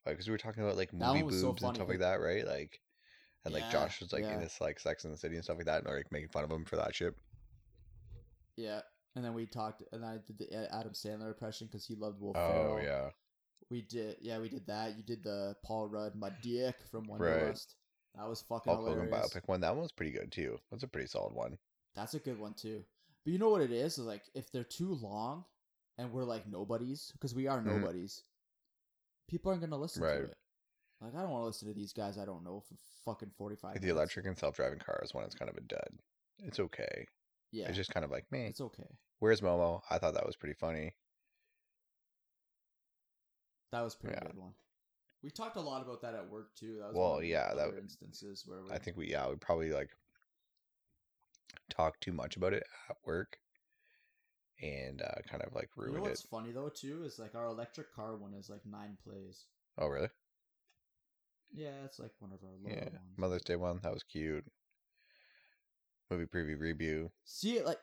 because 0.06 0.28
we 0.28 0.32
were 0.32 0.38
talking 0.38 0.64
about 0.64 0.76
like 0.76 0.92
movie 0.94 1.22
boobs 1.22 1.40
so 1.40 1.50
and 1.68 1.76
stuff 1.76 1.88
like 1.88 2.00
that, 2.00 2.20
right? 2.20 2.46
Like, 2.46 2.82
and 3.46 3.54
like 3.54 3.64
Yeah, 3.64 3.72
Josh 3.72 4.02
was 4.02 4.12
like 4.12 4.24
yeah. 4.24 4.36
in 4.36 4.42
this 4.42 4.60
like 4.60 4.80
Sex 4.82 5.06
in 5.06 5.12
the 5.12 5.18
City 5.18 5.36
and 5.36 5.44
stuff 5.44 5.58
like 5.58 5.66
that, 5.68 5.86
and 5.86 5.96
like 5.96 6.12
making 6.12 6.30
fun 6.30 6.44
of 6.44 6.52
him 6.52 6.66
for 6.66 6.76
that 6.76 6.94
shit. 6.94 7.16
Yeah. 8.58 8.82
And 9.16 9.24
then 9.24 9.34
we 9.34 9.46
talked 9.46 9.84
and 9.92 10.04
I 10.06 10.18
did 10.26 10.38
the 10.40 10.54
Adam 10.74 10.94
Sandler 10.94 11.28
impression 11.28 11.68
cuz 11.68 11.86
he 11.86 11.96
loved 11.96 12.20
Will 12.20 12.34
Oh 12.36 12.78
Ferrell. 12.78 12.84
yeah, 12.84 13.10
We 13.70 13.82
did, 13.82 14.18
yeah, 14.22 14.40
we 14.40 14.50
did 14.50 14.66
that. 14.68 14.98
You 14.98 15.04
did 15.04 15.24
the 15.24 15.56
Paul 15.64 15.88
Rudd, 15.88 16.16
my 16.16 16.30
dick 16.42 16.76
from 16.92 17.06
Right. 17.08 17.20
Wanderlust. 17.22 17.76
That 18.16 18.28
was 18.28 18.42
fucking 18.42 18.72
Hulk 18.72 18.86
Hogan 18.88 19.06
hilarious. 19.06 19.34
biopic 19.34 19.48
one. 19.48 19.62
That 19.62 19.74
one 19.74 19.84
was 19.84 19.92
pretty 19.92 20.12
good 20.12 20.32
too. 20.32 20.60
That's 20.70 20.84
a 20.84 20.88
pretty 20.88 21.08
solid 21.08 21.34
one. 21.34 21.58
That's 21.96 22.14
a 22.14 22.20
good 22.20 22.40
one 22.40 22.54
too. 22.54 22.84
But 23.24 23.32
you 23.34 23.40
know 23.40 23.50
what 23.50 23.62
it 23.62 23.72
is? 23.72 23.98
Is 23.98 24.06
like 24.06 24.24
if 24.34 24.52
they're 24.52 24.64
too 24.64 24.94
long, 24.96 25.46
and 25.98 26.12
we're 26.12 26.24
like 26.24 26.48
nobodies 26.48 27.12
because 27.14 27.34
we 27.36 27.48
are 27.48 27.60
Mhm. 27.62 27.66
nobodies. 27.82 28.24
People 29.28 29.50
aren't 29.52 29.62
gonna 29.62 29.78
listen 29.78 30.04
Right. 30.04 30.18
to 30.18 30.24
it. 30.26 30.38
Like 31.02 31.16
I 31.16 31.22
don't 31.22 31.32
want 31.32 31.42
to 31.44 31.48
listen 31.48 31.68
to 31.68 31.74
these 31.74 31.94
guys 31.94 32.18
I 32.18 32.26
don't 32.26 32.44
know 32.44 32.62
for 32.62 32.76
fucking 33.06 33.32
forty 33.32 33.56
five. 33.56 33.80
The 33.82 33.90
electric 33.90 34.26
and 34.26 34.38
self 34.38 34.56
driving 34.56 34.80
cars 34.80 35.14
one 35.14 35.26
is 35.26 35.34
kind 35.36 35.50
of 35.50 35.58
a 35.58 35.62
dud. 35.62 36.00
It's 36.40 36.60
okay. 36.60 37.08
Yeah, 37.54 37.70
It's 37.70 37.78
just 37.78 37.92
kind 37.94 38.04
of 38.06 38.12
like, 38.12 38.32
man, 38.32 38.50
it's 38.50 38.62
okay. 38.62 38.98
where's 39.20 39.42
Momo? 39.42 39.82
I 39.90 39.98
thought 40.00 40.14
that 40.16 40.26
was 40.26 40.36
pretty 40.36 40.56
funny. 40.56 40.96
That 43.72 43.82
was 43.82 43.94
a 43.94 43.98
pretty 43.98 44.16
Yeah. 44.16 44.20
good 44.20 44.36
one. 44.38 44.54
We 45.24 45.32
talked 45.32 45.58
a 45.58 45.62
lot 45.62 45.82
about 45.84 46.02
that 46.02 46.16
at 46.16 46.30
work 46.30 46.56
too. 46.56 46.78
That 46.80 46.90
was 46.90 47.00
Well, 47.00 47.24
yeah, 47.24 47.54
that 47.56 47.74
instances 47.78 48.44
where 48.46 48.64
we, 48.64 48.72
I 48.72 48.78
think 48.80 48.98
we 48.98 49.10
yeah 49.12 49.30
we 49.30 49.36
probably 49.36 49.72
like 49.72 49.90
talk 51.70 52.00
too 52.00 52.14
much 52.14 52.38
about 52.38 52.54
it 52.54 52.64
at 52.90 52.98
work, 53.06 53.38
and 54.62 55.02
uh, 55.02 55.22
kind 55.30 55.44
of 55.44 55.54
like 55.54 55.70
You 55.84 55.92
ruined 55.92 55.94
know 55.94 56.06
it. 56.08 56.20
what's 56.20 56.24
funny 56.24 56.52
though 56.52 56.70
too 56.70 57.04
is 57.04 57.20
like 57.20 57.36
our 57.36 57.46
electric 57.46 57.94
car 57.94 58.16
one 58.18 58.34
is 58.34 58.50
like 58.50 58.66
nine 58.66 58.98
plays. 59.04 59.46
Oh 59.78 59.88
really? 59.88 60.10
Yeah, 61.54 61.86
it's 61.86 62.00
like 62.00 62.12
one 62.20 62.34
of 62.34 62.44
our 62.44 62.56
lower 62.62 62.84
Yeah, 62.84 62.90
ones. 62.92 63.18
Mother's 63.18 63.44
Day 63.44 63.56
one 63.56 63.80
that 63.84 63.94
was 63.94 64.04
cute. 64.04 64.46
Movie 66.12 66.26
preview 66.26 66.60
review. 66.60 67.12
See 67.26 67.58
it 67.58 67.66
like 67.66 67.80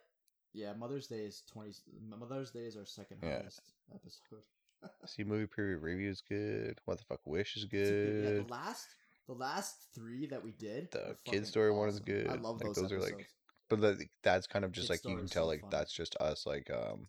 yeah, 0.53 0.73
Mother's 0.73 1.07
Day 1.07 1.21
is 1.21 1.43
twenty. 1.51 1.73
Mother's 2.19 2.51
Day 2.51 2.61
is 2.61 2.77
our 2.77 2.85
second 2.87 3.19
Yeah. 3.23 3.39
highest 3.41 3.63
episode. 3.95 4.45
See 5.07 5.25
movie 5.25 5.47
preview 5.47 5.81
review 5.81 6.11
is 6.11 6.23
good. 6.27 6.79
What 6.85 6.99
the 6.99 7.05
fuck 7.05 7.21
wish 7.27 7.57
is 7.57 7.65
good- 7.65 8.23
good. 8.23 8.25
Yeah, 8.37 8.43
the 8.43 8.49
last 8.53 8.87
the 9.27 9.35
last 9.35 9.87
three 9.95 10.27
that 10.27 10.43
we 10.43 10.53
did. 10.53 10.91
The 10.91 11.17
kid 11.25 11.47
story 11.47 11.71
one 11.71 11.89
is 11.89 12.01
good. 12.01 12.27
I 12.29 12.35
love 12.35 12.57
Like, 12.57 12.67
those. 12.75 12.77
those 12.77 12.93
are, 12.93 13.01
like, 13.01 13.29
but 13.69 13.81
the, 13.81 14.05
that's 14.25 14.47
kind 14.49 14.65
of 14.65 14.73
just 14.73 14.89
Kid 14.89 14.95
like 14.95 15.05
you 15.05 15.17
can 15.17 15.27
tell 15.29 15.45
so 15.45 15.49
like 15.49 15.61
fun. 15.61 15.71
that's 15.71 15.93
just 15.93 16.17
us 16.17 16.47
like 16.47 16.69
um 16.71 17.07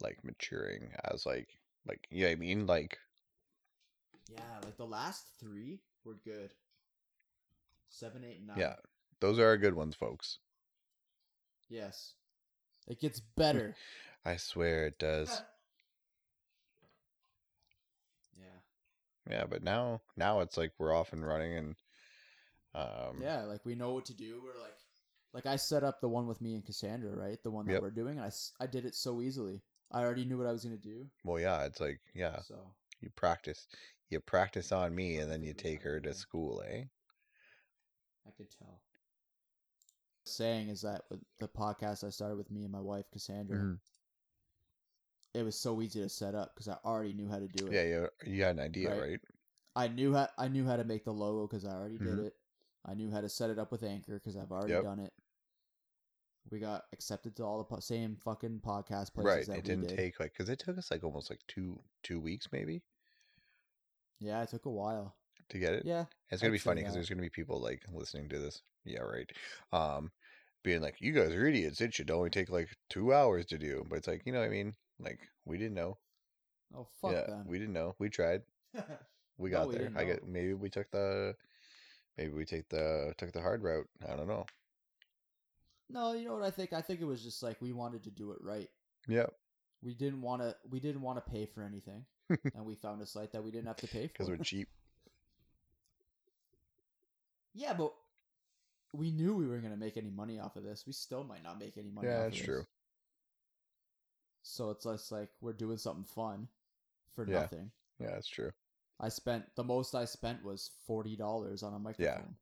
like 0.00 0.18
maturing 0.24 0.90
as 1.12 1.24
like 1.24 1.48
like 1.86 2.06
yeah 2.10 2.28
I 2.28 2.34
mean 2.34 2.66
like 2.66 2.98
yeah, 4.30 4.40
like 4.64 4.76
the 4.76 4.86
last 4.86 5.26
three 5.38 5.80
were 6.04 6.16
good. 6.24 6.52
Seven, 7.90 8.24
eight, 8.24 8.40
nine. 8.44 8.56
yeah 8.58 8.74
those 9.24 9.38
are 9.38 9.46
our 9.46 9.56
good 9.56 9.74
ones 9.74 9.94
folks 9.94 10.38
Yes. 11.68 12.12
It 12.86 13.00
gets 13.00 13.20
better. 13.20 13.74
I 14.24 14.36
swear 14.36 14.86
it 14.86 14.98
does 14.98 15.28
yeah. 18.38 19.34
yeah 19.36 19.44
but 19.48 19.62
now 19.62 20.00
now 20.16 20.40
it's 20.40 20.56
like 20.56 20.72
we're 20.78 20.94
off 20.94 21.12
and 21.12 21.26
running 21.26 21.56
and 21.56 21.74
um 22.74 23.22
Yeah, 23.22 23.42
like 23.44 23.64
we 23.64 23.74
know 23.74 23.92
what 23.94 24.04
to 24.06 24.14
do. 24.14 24.40
We're 24.44 24.60
like, 24.60 24.76
like 25.32 25.46
I 25.46 25.56
set 25.56 25.84
up 25.84 26.00
the 26.00 26.08
one 26.08 26.26
with 26.26 26.40
me 26.40 26.54
and 26.54 26.64
Cassandra, 26.64 27.10
right? 27.16 27.42
The 27.42 27.50
one 27.50 27.66
that 27.66 27.72
Yep. 27.74 27.82
we're 27.82 27.90
doing. 27.90 28.18
And 28.18 28.26
I 28.26 28.64
I 28.64 28.66
did 28.66 28.84
it 28.84 28.94
so 28.94 29.20
easily. 29.20 29.62
I 29.92 30.02
already 30.02 30.24
knew 30.24 30.38
what 30.38 30.46
I 30.46 30.52
was 30.52 30.64
gonna 30.64 30.76
do. 30.76 31.06
well 31.24 31.40
yeah 31.40 31.64
it's 31.64 31.80
like 31.80 32.00
yeah 32.14 32.40
So 32.40 32.56
you 33.00 33.10
practice 33.16 33.66
you 34.10 34.20
practice 34.20 34.72
on 34.72 34.94
me 34.94 35.18
and 35.18 35.30
then 35.30 35.42
you 35.42 35.54
take 35.54 35.82
her 35.82 36.00
to 36.00 36.14
school 36.14 36.62
eh 36.68 36.84
I 38.26 38.30
could 38.36 38.50
tell. 38.50 38.80
Saying 40.24 40.68
is 40.70 40.80
that 40.82 41.02
with 41.10 41.20
the 41.38 41.48
podcast 41.48 42.02
I 42.04 42.10
started 42.10 42.36
with 42.36 42.50
me 42.50 42.62
and 42.62 42.72
my 42.72 42.80
wife 42.80 43.04
Cassandra, 43.12 43.58
Mhm. 43.58 43.78
it 45.34 45.42
was 45.42 45.58
so 45.58 45.82
easy 45.82 46.00
to 46.00 46.08
set 46.08 46.34
up 46.34 46.54
because 46.54 46.68
I 46.68 46.78
already 46.84 47.12
knew 47.12 47.28
how 47.28 47.38
to 47.38 47.48
do 47.48 47.66
it. 47.66 47.72
yeah 47.72 47.82
you, 47.82 48.08
you 48.32 48.42
had 48.42 48.56
an 48.56 48.60
idea 48.62 48.90
Right. 48.90 49.00
right, 49.10 49.20
I 49.76 49.88
knew 49.88 50.14
how 50.14 50.28
I 50.38 50.48
knew 50.48 50.64
how 50.64 50.76
to 50.76 50.84
make 50.84 51.04
the 51.04 51.12
logo 51.12 51.46
because 51.46 51.64
I 51.64 51.72
already 51.74 51.98
Mhm. 51.98 52.04
did 52.04 52.18
it. 52.20 52.36
I 52.86 52.94
knew 52.94 53.10
how 53.10 53.20
to 53.20 53.28
set 53.28 53.50
it 53.50 53.58
up 53.58 53.70
with 53.72 53.82
Anchor 53.82 54.14
because 54.18 54.36
I've 54.36 54.52
already 54.52 54.72
Yep. 54.74 54.82
done 54.84 55.00
it. 55.00 55.12
We 56.50 56.58
got 56.58 56.86
accepted 56.92 57.36
to 57.36 57.42
all 57.44 57.58
the 57.58 57.64
po- 57.64 57.80
same 57.80 58.16
fucking 58.16 58.60
podcast 58.60 59.12
places 59.14 59.24
right 59.24 59.46
that 59.46 59.58
it 59.58 59.64
didn't 59.64 59.88
did. 59.88 59.96
take 59.96 60.20
like 60.20 60.32
because 60.32 60.48
it 60.48 60.58
took 60.58 60.78
us 60.78 60.90
like 60.90 61.02
almost 61.04 61.28
like 61.30 61.40
two 61.48 61.82
two 62.02 62.20
weeks 62.20 62.50
maybe 62.52 62.82
Yeah, 64.20 64.42
it 64.42 64.48
took 64.50 64.64
a 64.64 64.70
while. 64.70 65.16
To 65.50 65.58
get 65.58 65.74
it. 65.74 65.86
Yeah, 65.86 66.06
It's 66.30 66.42
gonna 66.42 66.50
I'd 66.50 66.52
be 66.52 66.58
funny 66.58 66.80
because 66.80 66.94
there's 66.94 67.08
gonna 67.08 67.22
be 67.22 67.30
people 67.30 67.60
like 67.60 67.82
listening 67.92 68.28
to 68.30 68.38
this. 68.38 68.62
Yeah, 68.84 69.00
right. 69.00 69.30
Um, 69.72 70.10
being 70.62 70.80
like, 70.82 71.00
"You 71.00 71.12
guys 71.12 71.32
are 71.32 71.46
idiots. 71.46 71.80
It 71.80 71.94
should 71.94 72.10
only 72.10 72.30
take 72.30 72.50
like 72.50 72.68
two 72.90 73.12
hours 73.12 73.46
to 73.46 73.58
do." 73.58 73.84
But 73.88 73.98
it's 73.98 74.08
like, 74.08 74.22
you 74.26 74.32
know, 74.32 74.40
what 74.40 74.46
I 74.46 74.50
mean, 74.50 74.74
like 74.98 75.20
we 75.44 75.58
didn't 75.58 75.74
know. 75.74 75.98
oh 76.76 76.86
fuck 77.00 77.12
yeah, 77.12 77.26
them. 77.26 77.46
we 77.46 77.58
didn't 77.58 77.74
know. 77.74 77.94
We 77.98 78.08
tried. 78.10 78.42
We 79.38 79.50
No, 79.50 79.58
got 79.58 79.68
we 79.68 79.76
there. 79.76 79.92
I 79.96 80.04
get 80.04 80.26
maybe 80.26 80.54
we 80.54 80.70
took 80.70 80.90
the 80.90 81.34
maybe 82.16 82.32
we 82.32 82.44
take 82.44 82.68
the 82.68 83.14
took 83.18 83.32
the 83.32 83.40
hard 83.42 83.62
route. 83.62 83.88
I 84.08 84.16
don't 84.16 84.28
know. 84.28 84.46
no, 85.88 86.12
you 86.12 86.26
know 86.26 86.34
what 86.34 86.42
I 86.42 86.50
think? 86.50 86.72
I 86.72 86.80
think 86.80 87.00
it 87.00 87.04
was 87.04 87.22
just 87.22 87.42
like 87.42 87.60
we 87.60 87.72
wanted 87.72 88.04
to 88.04 88.10
do 88.10 88.32
it 88.32 88.38
right. 88.42 88.68
Yeah, 89.06 89.26
We 89.82 89.94
didn't 89.94 90.20
want 90.22 90.42
to. 90.42 90.56
We 90.68 90.80
didn't 90.80 91.02
want 91.02 91.24
to 91.24 91.30
pay 91.30 91.46
for 91.46 91.62
anything, 91.62 92.06
and 92.54 92.64
we 92.64 92.74
found 92.74 93.02
a 93.02 93.06
site 93.06 93.32
that 93.32 93.44
we 93.44 93.50
didn't 93.50 93.66
have 93.68 93.80
to 93.80 93.88
pay 93.88 94.06
for. 94.08 94.12
because 94.12 94.28
we're 94.28 94.36
cheap. 94.38 94.68
Yeah, 97.54 97.72
but 97.74 97.92
we 98.92 99.10
knew 99.10 99.34
we 99.34 99.46
weren't 99.46 99.62
gonna 99.62 99.76
make 99.76 99.96
any 99.96 100.10
money 100.10 100.38
off 100.38 100.56
of 100.56 100.62
this. 100.64 100.84
We 100.86 100.92
still 100.92 101.24
might 101.24 101.42
not 101.42 101.58
make 101.58 101.76
any 101.78 101.90
money. 101.90 102.08
Yeah, 102.08 102.24
that's 102.24 102.36
true. 102.38 102.64
So 104.42 104.70
it's 104.70 104.84
just 104.84 105.10
like 105.10 105.30
we're 105.40 105.52
doing 105.54 105.78
something 105.78 106.04
fun 106.04 106.48
for 107.14 107.26
Yeah. 107.26 107.40
nothing. 107.40 107.70
Yeah, 107.98 108.10
that's 108.10 108.28
true. 108.28 108.52
I 109.00 109.08
spent 109.08 109.44
the 109.56 109.64
most 109.64 109.94
I 109.94 110.04
spent 110.04 110.44
was 110.44 110.70
forty 110.86 111.16
dollars 111.16 111.62
on 111.62 111.74
a 111.74 111.78
microphone, 111.78 112.04
Yeah. 112.06 112.34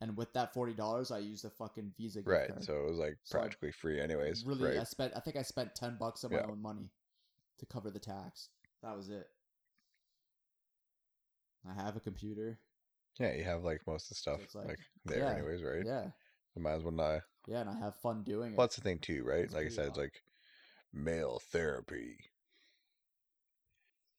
and 0.00 0.16
with 0.16 0.32
that 0.34 0.52
forty 0.54 0.74
dollars, 0.74 1.10
I 1.10 1.18
used 1.18 1.44
a 1.44 1.50
fucking 1.50 1.94
Visa 1.96 2.18
gift 2.20 2.28
Right. 2.28 2.48
card. 2.48 2.64
So 2.64 2.80
it 2.80 2.88
was 2.88 2.98
like 2.98 3.18
So 3.24 3.38
practically 3.38 3.72
free, 3.72 4.00
anyways. 4.00 4.44
really, 4.44 4.78
I 4.78 4.84
spent. 4.84 5.16
I 5.16 5.20
think 5.20 5.36
I 5.36 5.42
spent 5.42 5.74
ten 5.74 5.96
bucks 5.96 6.22
of 6.22 6.30
my 6.30 6.38
Yeah. 6.38 6.46
own 6.46 6.60
money 6.62 6.90
to 7.58 7.66
cover 7.66 7.90
the 7.90 7.98
tax. 7.98 8.50
That 8.82 8.96
was 8.96 9.08
it. 9.08 9.28
I 11.68 11.74
have 11.74 11.96
a 11.96 12.00
computer. 12.00 12.60
Yeah, 13.18 13.34
you 13.34 13.44
have 13.44 13.64
like 13.64 13.80
most 13.86 14.04
of 14.04 14.08
the 14.10 14.14
stuff 14.14 14.40
it's 14.42 14.54
like, 14.54 14.68
like- 14.68 14.78
there, 15.04 15.18
yeah, 15.18 15.32
anyways, 15.32 15.62
right? 15.62 15.84
Yeah, 15.84 16.06
You 16.54 16.62
might 16.62 16.74
as 16.74 16.82
well 16.82 16.92
not. 16.92 17.22
yeah, 17.46 17.60
and 17.60 17.70
I 17.70 17.78
have 17.78 17.96
fun 17.96 18.22
doing 18.24 18.52
it. 18.52 18.56
Well, 18.56 18.66
that's 18.66 18.76
the 18.76 18.82
thing 18.82 18.98
too, 18.98 19.24
right? 19.24 19.40
It's 19.40 19.54
like 19.54 19.66
I 19.66 19.70
said, 19.70 19.88
it's 19.88 19.98
like 19.98 20.22
male 20.92 21.40
therapy. 21.50 22.18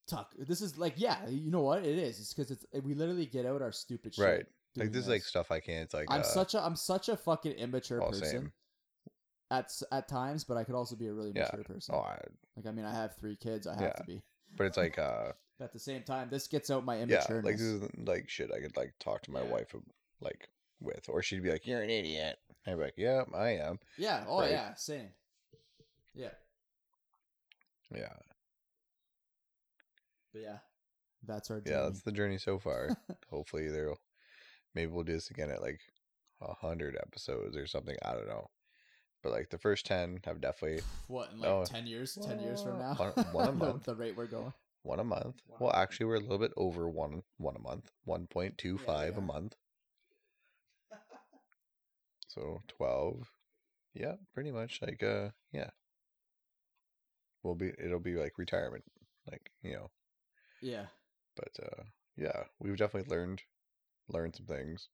Tuck. 0.07 0.33
This 0.39 0.61
is 0.61 0.77
like, 0.77 0.93
yeah, 0.97 1.27
you 1.29 1.51
know 1.51 1.61
what? 1.61 1.85
It 1.85 1.97
is. 1.97 2.19
It's 2.19 2.33
because 2.33 2.51
it's 2.51 2.65
we 2.83 2.95
literally 2.95 3.27
get 3.27 3.45
out 3.45 3.61
our 3.61 3.71
stupid 3.71 4.15
shit. 4.15 4.25
Right. 4.25 4.45
Like 4.75 4.91
this 4.91 5.03
is 5.03 5.09
like 5.09 5.23
stuff 5.23 5.51
I 5.51 5.59
can't. 5.59 5.83
It's 5.83 5.93
like 5.93 6.07
I'm 6.09 6.21
uh, 6.21 6.23
such 6.23 6.53
a 6.55 6.63
I'm 6.63 6.75
such 6.75 7.09
a 7.09 7.17
fucking 7.17 7.53
immature 7.53 8.01
oh, 8.01 8.09
person 8.09 8.25
same. 8.25 8.51
at 9.51 9.71
at 9.91 10.07
times, 10.07 10.43
but 10.43 10.57
I 10.57 10.63
could 10.63 10.75
also 10.75 10.95
be 10.95 11.07
a 11.07 11.13
really 11.13 11.31
Yeah. 11.35 11.49
mature 11.51 11.63
person. 11.63 11.95
Oh, 11.95 11.99
I, 11.99 12.19
Like 12.55 12.65
I 12.67 12.71
mean, 12.71 12.85
I 12.85 12.93
have 12.93 13.15
three 13.17 13.35
kids. 13.35 13.67
I 13.67 13.73
have 13.73 13.81
Yeah. 13.81 13.91
to 13.93 14.03
be. 14.03 14.21
but 14.57 14.65
it's 14.65 14.77
like 14.77 14.97
uh, 14.97 15.33
at 15.61 15.73
the 15.73 15.79
same 15.79 16.03
time, 16.03 16.29
this 16.29 16.47
gets 16.47 16.69
out 16.69 16.85
my 16.85 16.97
yeah, 16.97 17.03
immaturity. 17.03 17.45
like 17.47 17.57
this 17.57 17.65
is 17.65 17.89
like 18.05 18.29
shit. 18.29 18.51
I 18.55 18.59
could 18.61 18.75
like 18.77 18.93
talk 18.99 19.21
to 19.23 19.31
my 19.31 19.41
Yeah. 19.41 19.51
wife 19.51 19.75
like 20.21 20.49
with, 20.79 21.09
or 21.09 21.21
she'd 21.21 21.43
be 21.43 21.51
like, 21.51 21.65
"You're 21.67 21.81
an 21.81 21.89
idiot." 21.89 22.37
I'd 22.67 22.75
be 22.77 22.83
like, 22.83 22.93
"Yeah, 22.97 23.23
I 23.33 23.49
am." 23.57 23.79
yeah. 23.97 24.23
Oh 24.27 24.39
Right. 24.39 24.51
yeah. 24.51 24.73
Same. 24.75 25.09
Yeah. 26.13 26.31
Yeah, 27.93 28.13
But 30.31 30.41
yeah, 30.43 30.57
that's 31.25 31.49
our 31.49 31.59
journey. 31.59 31.75
yeah. 31.75 31.83
That's 31.85 32.01
the 32.03 32.11
journey 32.11 32.37
so 32.37 32.59
far. 32.59 32.89
Hopefully, 33.29 33.67
there'll 33.69 33.99
maybe 34.75 34.91
we'll 34.91 35.03
do 35.03 35.13
this 35.13 35.31
again 35.31 35.49
at 35.49 35.61
like 35.61 35.81
a 36.41 36.53
hundred 36.53 36.95
episodes 37.01 37.57
or 37.57 37.65
something. 37.65 37.95
I 38.03 38.13
don't 38.13 38.27
know. 38.27 38.49
But 39.23 39.31
like 39.31 39.49
the 39.49 39.57
first 39.57 39.85
ten 39.87 40.19
have 40.25 40.39
definitely 40.39 40.81
what 41.07 41.31
in 41.31 41.39
like 41.39 41.49
No. 41.49 41.65
ten 41.65 41.87
years? 41.87 42.17
Ten 42.21 42.39
years 42.39 42.61
from 42.61 42.77
now, 42.79 42.93
One- 42.93 43.11
one 43.33 43.47
a 43.49 43.51
month. 43.53 43.83
the, 43.85 43.95
rate 43.95 44.15
we're 44.15 44.27
going. 44.27 44.53
One 44.83 44.99
a 44.99 45.03
month. 45.03 45.41
One 45.47 45.59
Well, 45.59 45.73
actually, 45.73 46.07
we're 46.07 46.15
a 46.15 46.19
little 46.19 46.37
bit 46.37 46.53
over 46.57 46.89
one 46.89 47.23
one 47.37 47.55
a 47.55 47.59
month. 47.59 47.91
One 48.05 48.27
point 48.27 48.57
two 48.57 48.77
five 48.77 49.17
a 49.17 49.21
month. 49.21 49.55
So 52.27 52.61
twelve. 52.67 53.27
Yeah, 53.95 54.13
pretty 54.35 54.51
much. 54.51 54.81
Like 54.83 55.01
uh, 55.01 55.29
yeah. 55.51 55.71
We'll 57.41 57.55
be. 57.55 57.71
It'll 57.83 57.99
be 57.99 58.15
like 58.15 58.37
retirement. 58.37 58.83
Like 59.29 59.51
you 59.63 59.73
know. 59.73 59.89
Yeah. 60.61 60.85
But 61.35 61.49
uh, 61.63 61.83
yeah, 62.15 62.43
we've 62.59 62.77
definitely 62.77 63.09
learned 63.09 63.41
learned 64.09 64.35
some 64.35 64.45
things. 64.45 64.89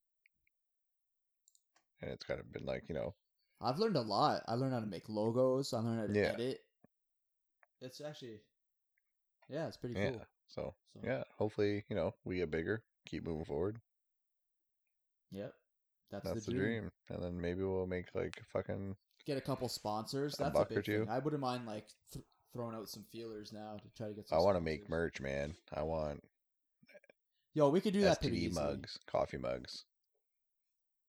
And 2.00 2.10
it's 2.10 2.24
kind 2.24 2.40
of 2.40 2.50
been 2.52 2.64
like 2.64 2.84
you 2.88 2.94
know 2.94 3.14
I've 3.60 3.78
learned 3.78 3.96
a 3.96 4.02
lot. 4.02 4.42
I 4.48 4.54
learned 4.54 4.74
how 4.74 4.80
to 4.80 4.86
make 4.86 5.08
logos. 5.08 5.72
I 5.72 5.80
learned 5.80 6.00
how 6.00 6.06
to 6.06 6.18
Yeah. 6.18 6.32
edit. 6.32 6.60
It's 7.80 8.00
actually, 8.00 8.40
yeah, 9.48 9.66
it's 9.66 9.76
pretty 9.76 9.98
yeah. 9.98 10.10
cool. 10.10 10.26
So 10.48 10.74
So, 10.94 11.00
yeah, 11.06 11.24
hopefully 11.38 11.84
you 11.88 11.96
know 11.96 12.14
we 12.24 12.36
get 12.36 12.50
bigger, 12.50 12.82
keep 13.06 13.24
moving 13.26 13.44
forward. 13.44 13.78
Yep. 15.32 15.52
That's, 16.10 16.24
That's 16.24 16.44
the, 16.46 16.52
the 16.52 16.58
dream. 16.58 16.80
dream. 16.80 16.90
And 17.10 17.22
then 17.22 17.40
maybe 17.40 17.62
we'll 17.64 17.86
make 17.86 18.06
like 18.14 18.40
fucking 18.52 18.94
Get 19.26 19.36
a 19.36 19.40
couple 19.40 19.68
sponsors. 19.68 20.38
A 20.38 20.44
That's 20.44 20.60
a, 20.60 20.64
big 20.66 20.86
thing. 20.86 21.08
I 21.10 21.18
wouldn't 21.18 21.42
mind 21.42 21.66
like 21.66 21.88
th- 22.12 22.24
throwing 22.52 22.76
out 22.76 22.88
some 22.88 23.04
feelers 23.10 23.52
now 23.52 23.76
to 23.82 23.88
try 23.96 24.06
to 24.06 24.14
get. 24.14 24.28
Some 24.28 24.38
I 24.38 24.40
want 24.40 24.56
to 24.56 24.60
make 24.60 24.88
merch, 24.88 25.20
man. 25.20 25.56
I 25.74 25.82
want 25.82 26.22
Yo, 27.56 27.70
we 27.70 27.80
could 27.80 27.94
do 27.94 28.02
that 28.02 28.20
pretty 28.20 28.36
STD 28.36 28.50
easily. 28.50 28.66
mugs, 28.66 28.98
coffee 29.10 29.38
mugs, 29.38 29.84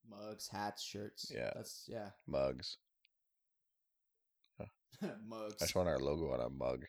mugs, 0.09 0.47
hats, 0.47 0.81
shirts. 0.81 1.29
Yeah. 1.33 1.51
That's 1.53 1.83
yeah. 1.87 2.09
mugs. 2.25 2.77
mugs. 5.27 5.55
I 5.61 5.65
just 5.65 5.75
want 5.75 5.89
our 5.89 5.99
logo 5.99 6.31
on 6.33 6.39
a 6.39 6.49
mug, 6.49 6.85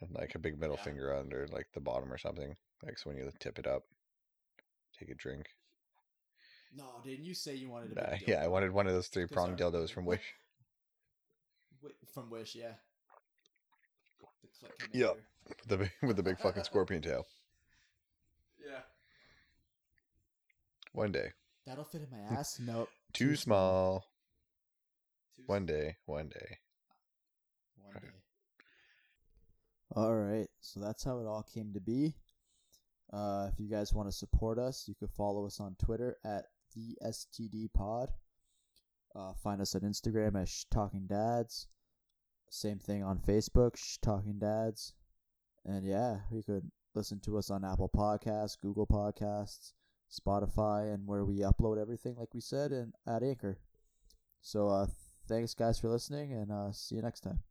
and 0.00 0.10
like 0.14 0.34
a 0.34 0.38
big 0.38 0.58
middle 0.58 0.76
Yeah. 0.76 0.82
finger 0.84 1.14
under 1.14 1.46
like 1.48 1.66
the 1.74 1.80
bottom 1.80 2.12
or 2.12 2.18
something. 2.18 2.54
Like 2.82 2.98
so 2.98 3.10
when 3.10 3.16
you 3.18 3.30
tip 3.40 3.58
it 3.58 3.66
up, 3.66 3.84
take 4.98 5.08
a 5.10 5.14
drink. 5.14 5.46
No, 6.74 6.84
didn't 7.04 7.24
you 7.24 7.34
say 7.34 7.54
you 7.54 7.70
wanted 7.70 7.92
a 7.92 7.94
Nah, 7.94 8.16
yeah, 8.26 8.42
I 8.42 8.48
wanted 8.48 8.72
one 8.72 8.86
of 8.86 8.92
those 8.92 9.08
three 9.08 9.26
prong 9.26 9.56
dildos 9.56 9.90
from 9.90 10.04
Wish. 10.04 10.34
Wi- 11.80 11.96
from 12.12 12.28
Wish, 12.30 12.54
yeah. 12.54 12.72
The 14.42 14.48
click 14.60 14.72
Yep. 14.92 15.16
with 15.48 15.58
the 15.68 15.76
big, 15.78 15.90
with 16.02 16.16
the 16.16 16.22
big 16.22 16.38
fucking 16.38 16.64
scorpion 16.70 17.00
tail. 17.02 17.24
Yeah. 18.58 18.80
One 20.92 21.12
day, 21.12 21.32
That'll 21.66 21.84
fit 21.84 22.02
in 22.02 22.08
my 22.10 22.18
ass. 22.38 22.58
Nope. 22.60 22.90
too, 23.12 23.36
small. 23.36 24.04
Too 25.36 25.42
One 25.46 25.66
day, 25.66 25.96
one 26.06 26.28
day. 26.28 26.58
One 27.82 27.94
day. 28.02 28.08
All 29.96 30.14
right, 30.14 30.48
so 30.60 30.78
that's 30.78 31.04
how 31.04 31.20
it 31.20 31.26
all 31.26 31.42
came 31.54 31.72
to 31.72 31.80
be. 31.80 32.12
Uh, 33.14 33.48
if 33.50 33.58
you 33.58 33.66
guys 33.66 33.94
want 33.94 34.06
to 34.06 34.12
support 34.14 34.58
us, 34.58 34.84
you 34.86 34.94
can 34.94 35.08
follow 35.08 35.46
us 35.46 35.58
on 35.58 35.74
Twitter 35.82 36.18
at 36.22 36.44
the 36.74 36.98
STD 37.02 37.72
Pod. 37.72 38.10
Uh, 39.14 39.32
find 39.42 39.58
us 39.62 39.74
on 39.74 39.80
Instagram 39.80 40.38
as 40.38 40.50
Sh 40.50 40.64
Talking 40.70 41.06
Dads. 41.06 41.68
Same 42.50 42.78
thing 42.78 43.02
on 43.02 43.20
Facebook, 43.20 43.78
Sh 43.78 43.96
Talking 44.02 44.38
Dads. 44.38 44.92
And 45.64 45.86
yeah, 45.86 46.18
you 46.30 46.42
could 46.42 46.70
listen 46.94 47.18
to 47.20 47.38
us 47.38 47.48
on 47.50 47.64
Apple 47.64 47.88
Podcasts, 47.88 48.60
Google 48.60 48.86
Podcasts, 48.86 49.72
Spotify, 50.12 50.92
and 50.92 51.06
where 51.06 51.24
we 51.24 51.38
upload 51.38 51.80
everything, 51.80 52.16
like 52.18 52.34
we 52.34 52.40
said, 52.42 52.70
and 52.70 52.92
at 53.06 53.22
Anchor. 53.22 53.60
So 54.42 54.68
uh, 54.68 54.88
thanks, 55.26 55.54
guys, 55.54 55.80
for 55.80 55.88
listening, 55.88 56.34
and 56.34 56.52
uh, 56.52 56.70
see 56.72 56.96
you 56.96 57.02
next 57.02 57.20
time. 57.20 57.46